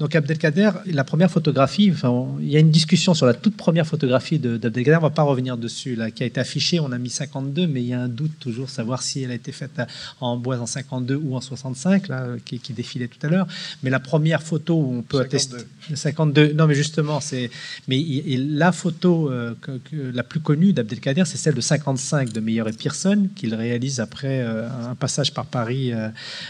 Donc 0.00 0.16
Abdelkader, 0.16 0.70
la 0.86 1.04
première 1.04 1.30
photographie, 1.30 1.92
enfin, 1.92 2.26
il 2.40 2.48
y 2.48 2.56
a 2.56 2.58
une 2.58 2.72
discussion 2.72 3.14
sur 3.14 3.26
la 3.26 3.34
toute 3.34 3.56
première 3.56 3.86
photographie 3.86 4.40
d'Abdelkader, 4.40 4.96
on 4.96 5.00
ne 5.00 5.02
va 5.02 5.10
pas 5.10 5.22
revenir 5.22 5.56
dessus, 5.56 5.94
là, 5.94 6.10
qui 6.10 6.24
a 6.24 6.26
été 6.26 6.40
affichée, 6.40 6.80
on 6.80 6.90
a 6.90 6.98
mis 6.98 7.10
52, 7.10 7.68
mais 7.68 7.80
il 7.80 7.88
y 7.88 7.94
a 7.94 8.00
un 8.00 8.08
doute 8.08 8.32
toujours, 8.40 8.70
savoir 8.70 9.02
si 9.02 9.22
elle 9.22 9.30
a 9.30 9.34
été 9.34 9.52
faite 9.52 9.80
en 10.20 10.36
bois 10.36 10.58
en 10.58 10.66
52 10.66 11.14
ou 11.14 11.36
en 11.36 11.40
65, 11.40 12.08
là, 12.08 12.26
qui, 12.44 12.58
défilait 12.72 13.08
tout 13.08 13.24
à 13.24 13.30
l'heure. 13.30 13.46
Mais 13.84 13.90
la 13.90 14.00
première 14.00 14.42
photo 14.42 14.74
où 14.74 14.98
on 14.98 15.02
peut 15.02 15.18
52. 15.18 15.26
attester... 15.26 15.96
52, 15.96 16.52
non 16.54 16.66
mais 16.66 16.74
justement, 16.74 17.20
c'est... 17.20 17.50
Mais 17.86 18.04
la 18.36 18.72
photo 18.72 19.30
euh, 19.30 19.54
la 19.92 20.22
plus 20.22 20.40
connue 20.40 20.72
d'Abdelkader, 20.72 21.17
c'est 21.24 21.36
celle 21.36 21.54
de 21.54 21.60
55 21.60 22.32
de 22.32 22.40
Meyer 22.40 22.64
et 22.66 22.72
Pearson, 22.72 23.28
qu'il 23.34 23.54
réalise 23.54 24.00
après 24.00 24.40
euh, 24.40 24.68
un 24.90 24.94
passage 24.94 25.32
par 25.32 25.46
Paris 25.46 25.92
euh, 25.92 26.08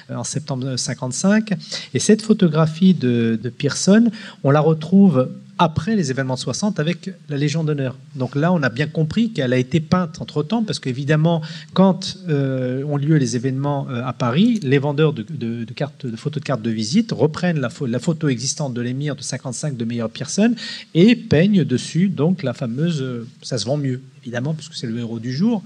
en 0.09 0.25
septembre 0.25 0.77
55. 0.77 1.55
Et 1.95 1.99
cette 1.99 2.23
photographie 2.23 2.95
de, 2.95 3.39
de 3.43 3.49
Pearson, 3.49 4.11
on 4.45 4.51
la 4.51 4.61
retrouve 4.61 5.29
après 5.59 5.97
les 5.97 6.11
événements 6.11 6.35
de 6.35 6.39
60 6.39 6.79
avec 6.79 7.11
la 7.29 7.37
Légion 7.37 7.65
d'honneur. 7.65 7.97
Donc 8.15 8.37
là, 8.37 8.53
on 8.53 8.63
a 8.63 8.69
bien 8.69 8.87
compris 8.87 9.33
qu'elle 9.33 9.53
a 9.53 9.59
été 9.59 9.81
peinte 9.81 10.21
entre-temps, 10.21 10.63
parce 10.63 10.79
qu'évidemment, 10.79 11.43
quand 11.75 12.17
euh, 12.29 12.85
ont 12.85 12.97
lieu 12.97 13.17
les 13.17 13.35
événements 13.35 13.89
euh, 13.91 14.03
à 14.05 14.13
Paris, 14.13 14.61
les 14.63 14.79
vendeurs 14.79 15.13
de, 15.13 15.65
cartes, 15.75 16.07
de 16.07 16.17
photos 16.17 16.41
de 16.41 16.47
cartes 16.47 16.63
de 16.63 16.71
visite 16.71 17.13
reprennent 17.13 17.61
la, 17.61 17.99
photo 17.99 18.29
existante 18.29 18.73
de 18.73 18.81
l'émir 18.81 19.17
de 19.17 19.23
55 19.23 19.77
de 19.77 19.85
Meyer 19.85 20.07
Pearson 20.13 20.55
et 20.95 21.17
peignent 21.17 21.65
dessus 21.65 22.09
donc 22.09 22.43
la 22.43 22.55
fameuse... 22.55 23.03
Euh, 23.03 23.27
ça 23.43 23.59
se 23.59 23.67
vend 23.67 23.77
mieux, 23.77 24.01
évidemment, 24.23 24.55
puisque 24.55 24.75
c'est 24.75 24.87
le 24.87 24.99
héros 24.99 25.19
du 25.19 25.33
jour. 25.33 25.63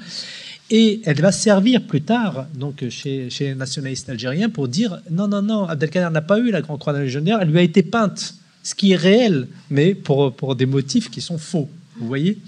Et 0.70 1.02
elle 1.04 1.20
va 1.20 1.32
servir 1.32 1.82
plus 1.82 2.00
tard, 2.00 2.46
donc 2.54 2.88
chez, 2.88 3.28
chez 3.28 3.48
les 3.48 3.54
nationalistes 3.54 4.08
algériens, 4.08 4.48
pour 4.48 4.68
dire 4.68 5.00
non, 5.10 5.28
non, 5.28 5.42
non, 5.42 5.64
Abdelkader 5.64 6.10
n'a 6.10 6.22
pas 6.22 6.38
eu 6.38 6.50
la 6.50 6.62
Grande 6.62 6.78
Croix 6.78 6.94
de 6.94 6.98
la 6.98 7.04
Légion 7.04 7.20
d'honneur, 7.20 7.42
elle 7.42 7.50
lui 7.50 7.58
a 7.58 7.62
été 7.62 7.82
peinte 7.82 8.36
ce 8.62 8.74
qui 8.74 8.92
est 8.92 8.96
réel, 8.96 9.48
mais 9.70 9.94
pour, 9.94 10.34
pour 10.34 10.56
des 10.56 10.66
motifs 10.66 11.10
qui 11.10 11.20
sont 11.20 11.38
faux. 11.38 11.68
Vous 11.98 12.06
voyez 12.06 12.38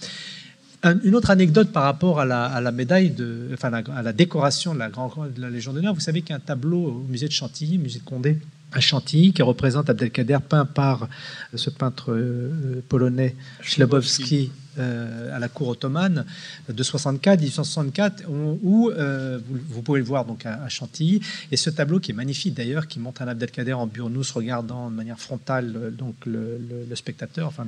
une 1.04 1.14
autre 1.14 1.30
anecdote 1.30 1.72
par 1.72 1.84
rapport 1.84 2.20
à 2.20 2.24
la, 2.24 2.72
médaille, 2.72 3.10
de, 3.10 3.48
enfin 3.54 3.72
à 3.72 4.02
la 4.02 4.12
décoration 4.12 4.74
de 4.74 4.78
la, 4.78 4.90
Grande 4.90 5.32
de 5.34 5.40
la 5.40 5.50
Légion 5.50 5.72
d'honneur. 5.72 5.94
Vous 5.94 6.00
savez 6.00 6.20
qu'il 6.20 6.30
y 6.30 6.32
a 6.34 6.36
un 6.36 6.40
tableau 6.40 6.78
au 6.78 7.06
musée 7.08 7.26
de 7.26 7.32
Chantilly, 7.32 7.78
musée 7.78 8.00
de 8.00 8.04
Condé, 8.04 8.38
à 8.72 8.80
Chantilly, 8.80 9.32
qui 9.32 9.42
représente 9.42 9.88
Abdelkader, 9.88 10.38
peint 10.46 10.66
par 10.66 11.08
ce 11.54 11.70
peintre 11.70 12.12
euh, 12.12 12.82
polonais 12.88 13.34
Schlabowski 13.62 14.50
euh, 14.52 14.63
à 14.78 15.38
la 15.38 15.48
cour 15.48 15.68
ottomane 15.68 16.24
de 16.68 16.82
64, 16.82 17.40
1864, 17.40 18.24
où, 18.28 18.90
euh, 18.90 19.38
vous, 19.68 19.82
pouvez 19.82 20.00
le 20.00 20.04
voir 20.04 20.24
donc 20.24 20.46
à, 20.46 20.68
Chantilly. 20.68 21.20
Et 21.50 21.56
ce 21.56 21.70
tableau 21.70 22.00
qui 22.00 22.10
est 22.10 22.14
magnifique 22.14 22.54
d'ailleurs, 22.54 22.86
qui 22.86 23.00
montre 23.00 23.22
un 23.22 23.28
Abdelkader 23.28 23.72
en 23.72 23.86
burnous 23.86 24.24
regardant 24.34 24.90
de 24.90 24.94
manière 24.94 25.18
frontale 25.18 25.94
donc 25.96 26.14
le, 26.26 26.86
spectateur, 26.94 27.48
enfin 27.48 27.66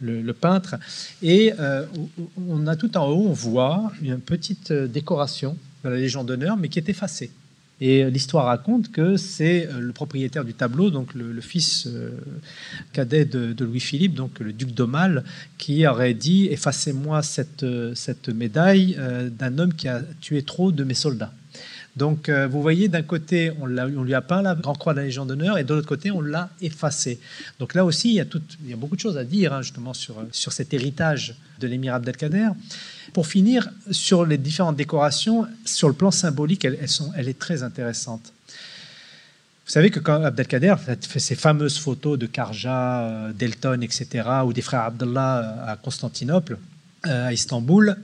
le, 0.00 0.32
peintre. 0.32 0.76
Et 1.22 1.52
euh, 1.58 1.86
on 2.48 2.66
a 2.66 2.76
tout 2.76 2.96
en 2.96 3.06
haut, 3.06 3.26
on 3.28 3.32
voit 3.32 3.92
une 4.02 4.20
petite 4.20 4.70
euh, 4.70 4.86
décoration 4.86 5.56
de 5.84 5.90
la 5.90 5.96
Légion 5.96 6.24
d'honneur, 6.24 6.56
mais 6.56 6.68
qui 6.68 6.78
est 6.78 6.88
effacée. 6.88 7.30
Et 7.80 8.08
l'histoire 8.10 8.46
raconte 8.46 8.92
que 8.92 9.16
c'est 9.16 9.66
euh, 9.66 9.80
le 9.80 9.92
propriétaire 9.92 10.44
du 10.44 10.54
tableau, 10.54 10.90
donc 10.90 11.14
le, 11.14 11.40
fils 11.40 11.88
cadet 12.92 13.24
de, 13.24 13.64
Louis-Philippe, 13.64 14.14
donc 14.14 14.38
le 14.40 14.52
duc 14.52 14.72
d'Aumale, 14.72 15.24
qui 15.58 15.86
aurait 15.86 16.14
dit 16.14 16.46
Effacez-moi 16.46 17.22
cette, 17.22 17.66
cette 17.94 18.28
médaille 18.28 18.96
d'un 19.38 19.58
homme 19.58 19.74
qui 19.74 19.88
a 19.88 20.02
tué 20.20 20.42
trop 20.42 20.72
de 20.72 20.84
mes 20.84 20.94
soldats. 20.94 21.32
Donc, 21.96 22.28
euh, 22.28 22.48
vous 22.48 22.60
voyez, 22.60 22.88
d'un 22.88 23.02
côté, 23.02 23.52
on, 23.60 23.66
lui 23.66 24.14
a 24.14 24.20
peint 24.20 24.42
la 24.42 24.54
Grand 24.54 24.74
Croix 24.74 24.94
de 24.94 24.98
la 24.98 25.04
Légion 25.04 25.26
d'honneur, 25.26 25.58
et 25.58 25.64
de 25.64 25.74
l'autre 25.74 25.86
côté, 25.86 26.10
on 26.10 26.20
l'a 26.20 26.50
effacé. 26.60 27.20
Donc 27.60 27.74
là 27.74 27.84
aussi, 27.84 28.08
il 28.10 28.14
y 28.14 28.20
a, 28.20 28.24
il 28.64 28.70
y 28.70 28.72
a 28.72 28.76
beaucoup 28.76 28.96
de 28.96 29.00
choses 29.00 29.16
à 29.16 29.24
dire, 29.24 29.52
hein, 29.52 29.62
justement, 29.62 29.94
sur, 29.94 30.16
sur 30.32 30.52
cet 30.52 30.74
héritage 30.74 31.36
de 31.60 31.66
l'émir 31.68 31.94
Abdelkader. 31.94 32.48
Pour 33.12 33.26
finir, 33.26 33.68
sur 33.90 34.24
les 34.24 34.38
différentes 34.38 34.76
décorations, 34.76 35.46
sur 35.64 35.88
le 35.88 35.94
plan 35.94 36.10
symbolique, 36.10 36.64
elle 36.64 37.28
est 37.28 37.38
très 37.38 37.62
intéressante. 37.62 38.32
Vous 39.66 39.70
savez 39.70 39.90
que 39.90 39.98
quand 40.00 40.22
Abdelkader 40.22 40.74
fait 40.78 41.18
ces 41.18 41.34
fameuses 41.34 41.78
photos 41.78 42.18
de 42.18 42.26
Karja, 42.26 43.00
euh, 43.00 43.32
Delton, 43.32 43.80
etc., 43.80 44.28
ou 44.44 44.52
des 44.52 44.60
frères 44.60 44.82
Abdallah 44.82 45.38
euh, 45.38 45.72
à 45.72 45.76
Constantinople, 45.76 46.58
à 47.02 47.34
Istanbul, 47.34 47.96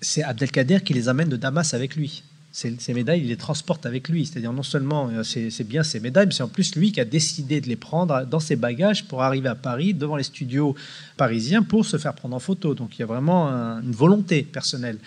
c'est 0.00 0.22
Abdelkader 0.22 0.80
qui 0.80 0.94
les 0.94 1.10
amène 1.10 1.28
de 1.28 1.36
Damas 1.36 1.74
avec 1.74 1.94
lui 1.94 2.22
ces, 2.54 2.94
médailles, 2.94 3.22
il 3.22 3.28
les 3.28 3.36
transporte 3.36 3.84
avec 3.84 4.08
lui. 4.08 4.26
C'est-à-dire 4.26 4.52
non 4.52 4.62
seulement 4.62 5.10
euh, 5.10 5.24
c'est 5.24 5.66
bien 5.66 5.82
ces 5.82 5.98
médailles, 5.98 6.26
mais 6.26 6.32
c'est 6.32 6.44
en 6.44 6.48
plus 6.48 6.76
lui 6.76 6.92
qui 6.92 7.00
a 7.00 7.04
décidé 7.04 7.60
de 7.60 7.66
les 7.66 7.74
prendre 7.74 8.24
dans 8.26 8.38
ses 8.38 8.54
bagages 8.54 9.06
pour 9.06 9.22
arriver 9.22 9.48
à 9.48 9.56
Paris, 9.56 9.92
devant 9.92 10.14
les 10.14 10.22
studios 10.22 10.76
parisiens, 11.16 11.64
pour 11.64 11.84
se 11.84 11.96
faire 11.96 12.14
prendre 12.14 12.36
en 12.36 12.38
photo. 12.38 12.74
Donc 12.74 12.96
il 12.96 13.00
y 13.00 13.02
a 13.02 13.06
vraiment 13.06 13.48
une 13.48 13.90
volonté 13.90 14.44
personnelle. 14.44 14.98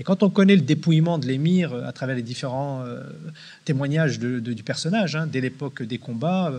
Et 0.00 0.04
quand 0.04 0.24
on 0.24 0.30
connaît 0.30 0.56
le 0.56 0.62
dépouillement 0.62 1.18
de 1.18 1.26
l'émir 1.26 1.72
euh, 1.72 1.84
à 1.86 1.92
travers 1.92 2.16
les 2.16 2.22
différents 2.22 2.82
euh, 2.84 3.04
témoignages 3.66 4.18
du 4.18 4.62
personnage, 4.62 5.16
hein, 5.16 5.26
dès 5.26 5.40
l'époque 5.40 5.82
des 5.82 5.98
combats, 5.98 6.52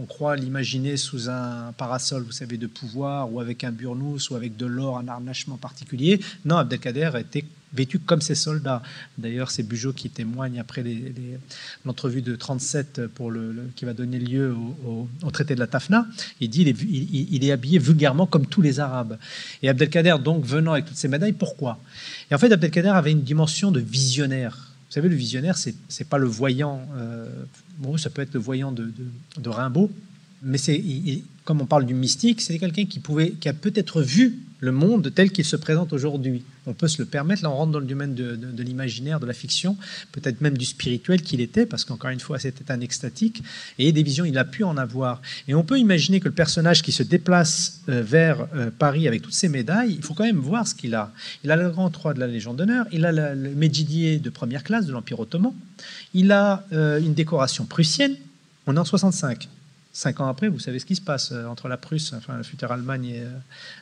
on 0.00 0.06
croit 0.06 0.34
l'imaginer 0.34 0.96
sous 0.96 1.28
un 1.28 1.72
parasol, 1.76 2.22
vous 2.22 2.32
savez, 2.32 2.56
de 2.56 2.66
pouvoir, 2.66 3.32
ou 3.32 3.38
avec 3.38 3.62
un 3.64 3.70
burnous, 3.70 4.30
ou 4.30 4.34
avec 4.34 4.56
de 4.56 4.64
l'or, 4.64 4.98
un 4.98 5.06
harnachement 5.06 5.58
particulier. 5.58 6.18
Non, 6.46 6.56
Abdelkader 6.56 7.10
était 7.20 7.44
vêtu 7.74 7.98
comme 7.98 8.22
ses 8.22 8.34
soldats. 8.34 8.82
D'ailleurs, 9.18 9.50
c'est 9.50 9.62
Bugeaud 9.62 9.92
qui 9.92 10.08
témoigne 10.08 10.58
après 10.58 10.84
l'entrevue 11.84 12.22
de 12.22 12.34
37 12.34 13.08
pour 13.08 13.30
le, 13.30 13.68
qui 13.76 13.84
va 13.84 13.92
donner 13.92 14.18
lieu 14.18 14.54
au, 14.86 15.30
traité 15.30 15.54
de 15.54 15.60
la 15.60 15.66
Tafna. 15.66 16.06
Il 16.40 16.48
dit 16.48 16.62
il 16.62 17.44
est, 17.44 17.52
habillé 17.52 17.78
vulgairement 17.78 18.26
comme 18.26 18.46
tous 18.46 18.62
les 18.62 18.80
Arabes. 18.80 19.18
Et 19.62 19.68
Abdelkader, 19.68 20.16
donc, 20.22 20.44
venant 20.44 20.72
avec 20.72 20.86
toutes 20.86 20.96
ces 20.96 21.08
médailles, 21.08 21.32
pourquoi? 21.32 21.78
Et 22.30 22.34
en 22.34 22.38
fait, 22.38 22.50
Abdelkader 22.50 22.88
avait 22.88 23.12
une 23.12 23.22
dimension 23.22 23.70
de 23.70 23.80
visionnaire. 23.80 24.73
Vous 24.86 24.92
savez, 24.92 25.08
le 25.08 25.16
visionnaire, 25.16 25.56
c'est 25.56 25.74
n'est 25.98 26.06
pas 26.06 26.18
le 26.18 26.26
voyant. 26.26 26.86
Euh, 26.96 27.26
bon, 27.78 27.96
ça 27.96 28.10
peut 28.10 28.22
être 28.22 28.34
le 28.34 28.40
voyant 28.40 28.72
de 28.72 29.48
Rimbaud, 29.48 29.90
mais 30.44 30.58
c'est 30.58 30.82
comme 31.44 31.60
on 31.60 31.66
parle 31.66 31.84
du 31.84 31.94
mystique, 31.94 32.40
c'est 32.40 32.58
quelqu'un 32.58 32.86
qui 32.86 33.00
pouvait, 33.00 33.32
qui 33.32 33.48
a 33.48 33.52
peut-être 33.52 34.00
vu 34.00 34.38
le 34.60 34.72
monde 34.72 35.12
tel 35.14 35.30
qu'il 35.30 35.44
se 35.44 35.56
présente 35.56 35.92
aujourd'hui. 35.92 36.42
On 36.66 36.72
peut 36.72 36.88
se 36.88 37.02
le 37.02 37.04
permettre, 37.04 37.42
là 37.42 37.50
on 37.50 37.56
rentre 37.56 37.72
dans 37.72 37.80
le 37.80 37.84
domaine 37.84 38.14
de, 38.14 38.62
l'imaginaire, 38.62 39.20
de 39.20 39.26
la 39.26 39.34
fiction, 39.34 39.76
peut-être 40.12 40.40
même 40.40 40.56
du 40.56 40.64
spirituel 40.64 41.20
qu'il 41.20 41.42
était, 41.42 41.66
parce 41.66 41.84
qu'encore 41.84 42.08
une 42.08 42.20
fois 42.20 42.38
c'était 42.38 42.72
un 42.72 42.80
extatique, 42.80 43.42
et 43.78 43.92
des 43.92 44.02
visions 44.02 44.24
il 44.24 44.38
a 44.38 44.44
pu 44.46 44.64
en 44.64 44.78
avoir. 44.78 45.20
Et 45.46 45.54
on 45.54 45.64
peut 45.64 45.78
imaginer 45.78 46.18
que 46.18 46.28
le 46.28 46.34
personnage 46.34 46.80
qui 46.80 46.92
se 46.92 47.02
déplace 47.02 47.82
euh, 47.90 48.00
vers 48.00 48.46
euh, 48.54 48.70
Paris 48.70 49.06
avec 49.06 49.20
toutes 49.20 49.34
ces 49.34 49.50
médailles, 49.50 49.94
il 49.98 50.02
faut 50.02 50.14
quand 50.14 50.24
même 50.24 50.38
voir 50.38 50.66
ce 50.66 50.74
qu'il 50.74 50.94
a. 50.94 51.12
Il 51.44 51.50
a 51.50 51.56
le 51.56 51.68
grand 51.68 51.90
croix 51.90 52.14
de 52.14 52.20
la 52.20 52.26
Légion 52.26 52.54
d'honneur, 52.54 52.86
il 52.90 53.04
a 53.04 53.12
le, 53.12 53.50
Médidier 53.54 54.18
de 54.18 54.30
première 54.30 54.64
classe 54.64 54.86
de 54.86 54.92
l'Empire 54.92 55.20
ottoman, 55.20 55.52
il 56.14 56.32
a 56.32 56.64
euh, 56.72 56.98
une 57.00 57.12
décoration 57.12 57.66
prussienne, 57.66 58.16
on 58.66 58.76
est 58.76 58.80
en 58.80 58.84
65. 58.86 59.48
Cinq 59.96 60.20
ans 60.20 60.26
après, 60.26 60.48
vous 60.48 60.58
savez 60.58 60.80
ce 60.80 60.86
qui 60.86 60.96
se 60.96 61.00
passe 61.00 61.30
euh, 61.30 61.46
entre 61.46 61.68
la 61.68 61.76
Prusse, 61.76 62.14
enfin 62.14 62.36
la 62.36 62.42
future 62.42 62.72
Allemagne, 62.72 63.04
et, 63.04 63.20
euh, 63.20 63.28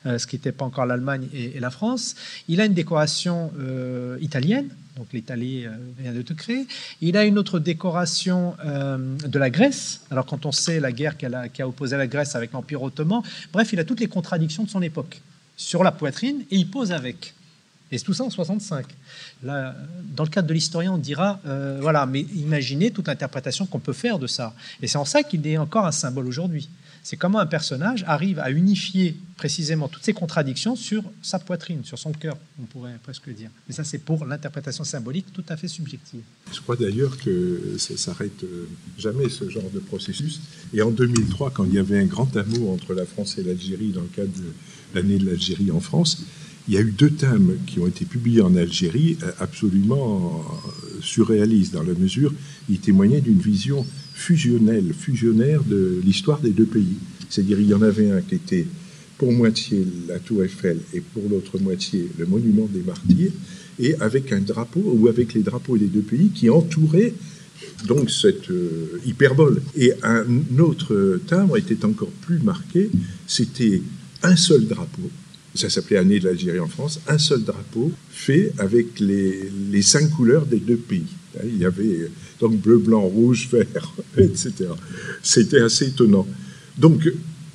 euh, 0.04 0.18
ce 0.18 0.26
qui 0.26 0.36
n'était 0.36 0.52
pas 0.52 0.66
encore 0.66 0.84
l'Allemagne 0.84 1.26
et, 1.32 1.58
la 1.58 1.70
France. 1.70 2.16
Il 2.48 2.60
a 2.60 2.66
une 2.66 2.74
décoration 2.74 3.50
italienne, 4.20 4.68
donc 4.96 5.06
l'Italie 5.12 5.64
vient 5.98 6.12
de 6.12 6.20
te 6.20 6.34
créer. 6.34 6.66
Il 7.00 7.16
a 7.16 7.24
une 7.24 7.38
autre 7.38 7.58
décoration 7.58 8.56
de 8.64 9.38
la 9.38 9.48
Grèce. 9.48 10.00
Alors 10.10 10.26
quand 10.26 10.44
on 10.44 10.52
sait 10.52 10.80
la 10.80 10.92
guerre 10.92 11.14
a, 11.32 11.48
qui 11.48 11.62
a 11.62 11.68
opposé 11.68 11.96
la 11.96 12.06
Grèce 12.06 12.34
avec 12.34 12.52
l'Empire 12.52 12.82
ottoman, 12.82 13.22
bref, 13.52 13.72
il 13.72 13.80
a 13.80 13.84
toutes 13.84 14.00
les 14.00 14.08
contradictions 14.08 14.64
de 14.64 14.68
son 14.68 14.82
époque 14.82 15.22
sur 15.56 15.84
la 15.84 15.92
poitrine 15.92 16.42
et 16.50 16.56
il 16.56 16.68
pose 16.68 16.92
avec. 16.92 17.32
Et 17.93 18.01
tout 18.01 18.14
ça 18.14 18.24
en 18.24 18.30
65. 18.30 18.86
Là, 19.43 19.76
dans 20.16 20.24
le 20.24 20.30
cadre 20.30 20.49
de 20.49 20.55
l'historien, 20.55 20.95
on 20.95 20.99
dira, 20.99 21.40
euh, 21.47 21.78
voilà, 21.80 22.07
mais 22.07 22.22
imaginez 22.34 22.90
toute 22.90 23.07
l'interprétation 23.07 23.66
qu'on 23.66 23.80
peut 23.80 23.93
faire 23.93 24.18
de 24.18 24.26
ça. 24.26 24.55
Et 24.80 24.86
c'est 24.86 24.97
en 24.97 25.05
ça 25.05 25.22
qu'il 25.22 25.47
est 25.47 25.59
encore 25.59 25.84
un 25.84 25.93
symbole 25.93 26.26
aujourd'hui. 26.26 26.70
C'est 27.05 27.16
comment 27.16 27.40
un 27.40 27.47
personnage 27.47 28.05
arrive 28.07 28.38
à 28.38 28.51
unifier 28.51 29.16
précisément 29.36 29.88
toutes 29.88 30.05
ces 30.05 30.12
contradictions 30.12 30.76
sur 30.76 31.03
sa 31.20 31.40
poitrine, 31.40 31.84
sur 31.84 31.99
son 31.99 32.12
cœur, 32.12 32.36
on 32.61 32.64
pourrait 32.64 32.97
presque 33.03 33.28
dire. 33.34 33.51
Mais 33.68 33.74
ça, 33.74 33.82
c'est 33.82 33.99
pour 33.99 34.24
l'interprétation 34.24 34.84
symbolique 34.84 35.26
tout 35.32 35.45
à 35.49 35.57
fait 35.57 35.68
subjective. 35.68 36.22
Je 36.53 36.61
crois 36.61 36.76
d'ailleurs 36.76 37.18
que 37.18 37.74
ça 37.76 37.97
s'arrête 37.97 38.45
euh, 38.45 38.68
jamais 38.99 39.28
ce 39.28 39.51
genre 39.51 39.68
de 39.74 39.80
processus. 39.80 40.40
Et 40.72 40.80
en 40.80 40.93
2003, 40.93 41.51
quand 41.51 41.64
il 41.64 41.74
y 41.74 41.78
avait 41.78 41.99
un 41.99 42.07
grand 42.07 42.34
amour 42.36 42.70
entre 42.70 42.95
la 42.95 43.05
France 43.05 43.36
et 43.36 43.43
l'Algérie 43.43 43.88
dans 43.88 44.03
le 44.03 44.07
cadre 44.07 44.32
de 44.32 44.53
l'année 44.95 45.18
de 45.18 45.26
l'Algérie 45.26 45.72
en 45.72 45.80
France, 45.80 46.24
il 46.68 46.74
y 46.74 46.76
a 46.76 46.80
eu 46.80 46.92
deux 46.92 47.10
thèmes 47.10 47.56
qui 47.66 47.80
ont 47.80 47.86
été 47.86 48.04
publiés 48.04 48.40
en 48.40 48.54
Algérie 48.56 49.16
euh, 49.22 49.30
absolument 49.40 50.44
euh, 50.64 51.00
surréalistes 51.00 51.74
dans 51.74 51.82
la 51.82 51.94
mesure 51.94 52.30
où 52.30 52.72
ils 52.72 52.78
témoignaient 52.78 53.20
d'une 53.20 53.40
vision 53.40 53.84
fusionnelle, 54.14 54.92
fusionnaire 54.96 55.62
de 55.64 56.00
l'histoire 56.04 56.40
des 56.40 56.50
deux 56.50 56.66
pays. 56.66 56.96
C'est-à-dire 57.28 57.60
il 57.60 57.68
y 57.68 57.74
en 57.74 57.82
avait 57.82 58.10
un 58.10 58.20
qui 58.20 58.36
était 58.36 58.66
pour 59.18 59.32
moitié 59.32 59.84
la 60.08 60.18
tour 60.18 60.44
Eiffel 60.44 60.78
et 60.94 61.00
pour 61.00 61.24
l'autre 61.28 61.58
moitié 61.58 62.08
le 62.18 62.26
monument 62.26 62.68
des 62.72 62.82
martyrs, 62.82 63.32
et 63.78 63.94
avec 64.00 64.32
un 64.32 64.40
drapeau 64.40 64.82
ou 64.84 65.08
avec 65.08 65.34
les 65.34 65.42
drapeaux 65.42 65.78
des 65.78 65.86
deux 65.86 66.00
pays 66.00 66.28
qui 66.28 66.50
entouraient 66.50 67.14
donc 67.86 68.10
cette 68.10 68.50
euh, 68.50 69.00
hyperbole. 69.06 69.62
Et 69.76 69.92
un 70.02 70.24
autre 70.58 71.20
timbre 71.26 71.56
était 71.56 71.84
encore 71.84 72.10
plus 72.20 72.38
marqué, 72.38 72.90
c'était 73.26 73.82
un 74.22 74.36
seul 74.36 74.66
drapeau 74.66 75.10
ça 75.55 75.68
s'appelait 75.68 75.98
Année 75.98 76.18
de 76.18 76.26
l'Algérie 76.26 76.61
en 76.61 76.68
France, 76.68 77.00
un 77.07 77.18
seul 77.18 77.42
drapeau 77.42 77.92
fait 78.11 78.53
avec 78.59 79.00
les, 79.00 79.50
les, 79.70 79.82
cinq 79.82 80.11
couleurs 80.11 80.46
des 80.46 80.59
deux 80.59 80.76
pays. 80.76 81.07
Il 81.44 81.59
y 81.59 81.64
avait 81.64 82.11
donc 82.40 82.57
bleu, 82.57 82.78
blanc, 82.78 83.03
rouge, 83.03 83.48
vert, 83.50 83.94
etc. 84.18 84.53
C'était 85.22 85.61
assez 85.61 85.88
étonnant. 85.88 86.26
Donc, 86.78 87.11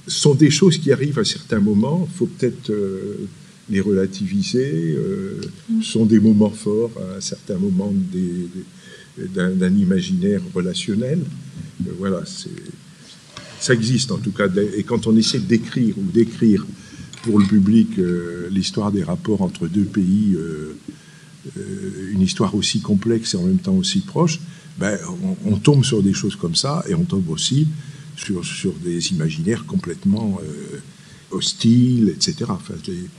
ce 0.08 0.20
sont 0.20 0.36
des 0.36 0.50
choses 0.50 0.78
qui 0.78 0.92
arrivent 0.92 1.20
à 1.20 1.26
certains 1.26 1.60
moments. 1.60 2.08
Il 2.10 2.18
faut 2.18 2.28
peut-être 2.28 2.70
euh, 2.70 3.28
les 3.70 3.82
relativiser. 3.82 4.96
Euh, 4.98 5.42
ce 5.82 5.92
sont 5.92 6.06
des 6.06 6.20
moments 6.20 6.52
forts 6.52 6.92
à 7.18 7.22
certains 7.22 7.58
moments 7.58 7.94
d'un 9.18 9.76
imaginaire 9.76 10.42
relationnel. 10.54 11.20
Euh, 11.86 11.92
voilà, 11.98 12.24
ça 13.60 13.74
existe 13.74 14.12
en 14.12 14.18
tout 14.18 14.32
cas. 14.32 14.48
Et 14.78 14.84
quand 14.84 15.08
on 15.08 15.18
essaie 15.18 15.40
d'écrire 15.40 15.98
ou 15.98 16.04
d'écrire 16.04 16.66
pour 17.28 17.40
le 17.40 17.46
public 17.46 18.00
euh, 18.00 18.48
l'histoire 18.50 18.92
des 18.92 19.04
rapports 19.04 19.42
entre 19.42 19.68
deux 19.68 19.84
pays, 19.84 20.34
euh, 20.36 20.78
euh, 21.58 22.12
une 22.12 22.22
histoire 22.22 22.56
aussi 22.56 22.80
complexe 22.80 23.34
et 23.34 23.38
en 23.38 23.44
même 23.44 23.60
temps 23.60 23.76
aussi 23.76 24.00
proche, 24.00 24.40
ben, 24.80 24.98
on, 25.46 25.58
tombe 25.58 25.84
sur 25.84 26.02
des 26.04 26.14
choses 26.14 26.36
comme 26.36 26.56
ça 26.56 26.84
et 26.88 26.94
on 26.94 27.04
tombe 27.04 27.30
aussi 27.30 27.68
sur, 28.16 28.46
sur 28.46 28.74
des 28.74 29.12
imaginaires 29.12 29.66
complètement 29.66 30.40
hostiles, 31.32 32.10
etc. 32.10 32.46
Enfin, 32.50 32.76
les, 32.88 33.10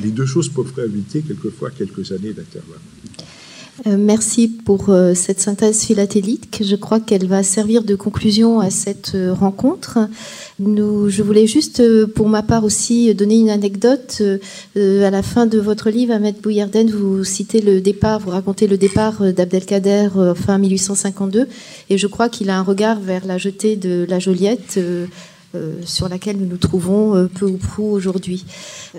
les, 0.00 0.10
deux 0.10 0.26
choses 0.26 0.48
peuvent 0.48 0.72
éviter 0.86 1.22
quelquefois 1.22 1.70
quelques 1.70 2.12
années 2.12 2.32
d'intervalle. 2.32 2.78
Euh, 3.86 3.96
merci 3.96 4.48
pour 4.48 4.88
euh, 4.88 5.14
cette 5.14 5.40
synthèse 5.40 5.84
philatélique. 5.84 6.62
Je 6.64 6.74
crois 6.74 6.98
qu'elle 6.98 7.26
va 7.26 7.42
servir 7.42 7.84
de 7.84 7.94
conclusion 7.94 8.60
à 8.60 8.70
cette 8.70 9.12
euh, 9.14 9.32
rencontre. 9.32 9.98
Nous, 10.58 11.08
je 11.08 11.22
voulais 11.22 11.46
juste, 11.46 11.82
pour 12.14 12.28
ma 12.28 12.42
part 12.42 12.64
aussi, 12.64 13.14
donner 13.14 13.38
une 13.38 13.50
anecdote. 13.50 14.20
à 14.76 15.10
la 15.10 15.22
fin 15.22 15.46
de 15.46 15.58
votre 15.60 15.90
livre, 15.90 16.12
Ahmed 16.12 16.40
Bouyarden, 16.40 16.90
vous 16.90 17.22
citez 17.22 17.60
le 17.60 17.80
départ, 17.80 18.18
vous 18.18 18.30
racontez 18.30 18.66
le 18.66 18.76
départ 18.76 19.22
d'Abdelkader 19.32 20.08
fin 20.34 20.58
1852, 20.58 21.46
et 21.90 21.98
je 21.98 22.06
crois 22.08 22.28
qu'il 22.28 22.50
a 22.50 22.58
un 22.58 22.62
regard 22.62 22.98
vers 22.98 23.24
la 23.24 23.38
jetée 23.38 23.76
de 23.76 24.04
la 24.08 24.18
Joliette. 24.18 24.80
sur 25.84 26.08
laquelle 26.08 26.36
nous 26.38 26.46
nous 26.46 26.58
trouvons 26.58 27.28
peu 27.34 27.46
ou 27.46 27.56
prou 27.56 27.92
aujourd'hui. 27.92 28.44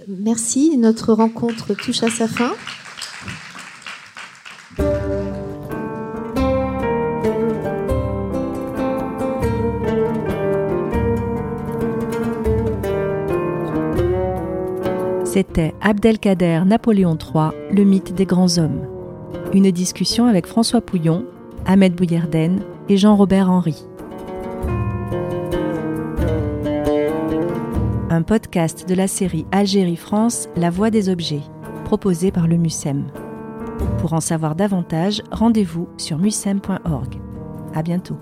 Merci, 0.07 0.77
notre 0.77 1.11
rencontre 1.13 1.73
touche 1.75 2.03
à 2.03 2.09
sa 2.09 2.27
fin. 2.27 2.51
C'était 15.31 15.75
Abdelkader 15.79 16.63
Napoléon 16.65 17.15
III, 17.15 17.51
le 17.71 17.83
mythe 17.83 18.15
des 18.15 18.25
grands 18.25 18.57
hommes. 18.57 18.87
Une 19.53 19.69
discussion 19.69 20.25
avec 20.25 20.47
François 20.47 20.81
Pouillon, 20.81 21.23
Ahmed 21.67 21.93
Bouyerden 21.93 22.61
et 22.89 22.97
Jean-Robert 22.97 23.47
Henry. 23.47 23.85
Un 28.09 28.23
podcast 28.23 28.89
de 28.89 28.95
la 28.95 29.07
série 29.07 29.45
Algérie-France, 29.51 30.49
La 30.55 30.71
Voix 30.71 30.89
des 30.89 31.09
objets, 31.09 31.43
proposé 31.85 32.31
par 32.31 32.47
le 32.47 32.57
MUSEM. 32.57 33.11
Pour 33.99 34.13
en 34.13 34.21
savoir 34.21 34.55
davantage, 34.55 35.21
rendez-vous 35.29 35.89
sur 35.97 36.17
musem.org. 36.17 37.19
À 37.75 37.83
bientôt. 37.83 38.17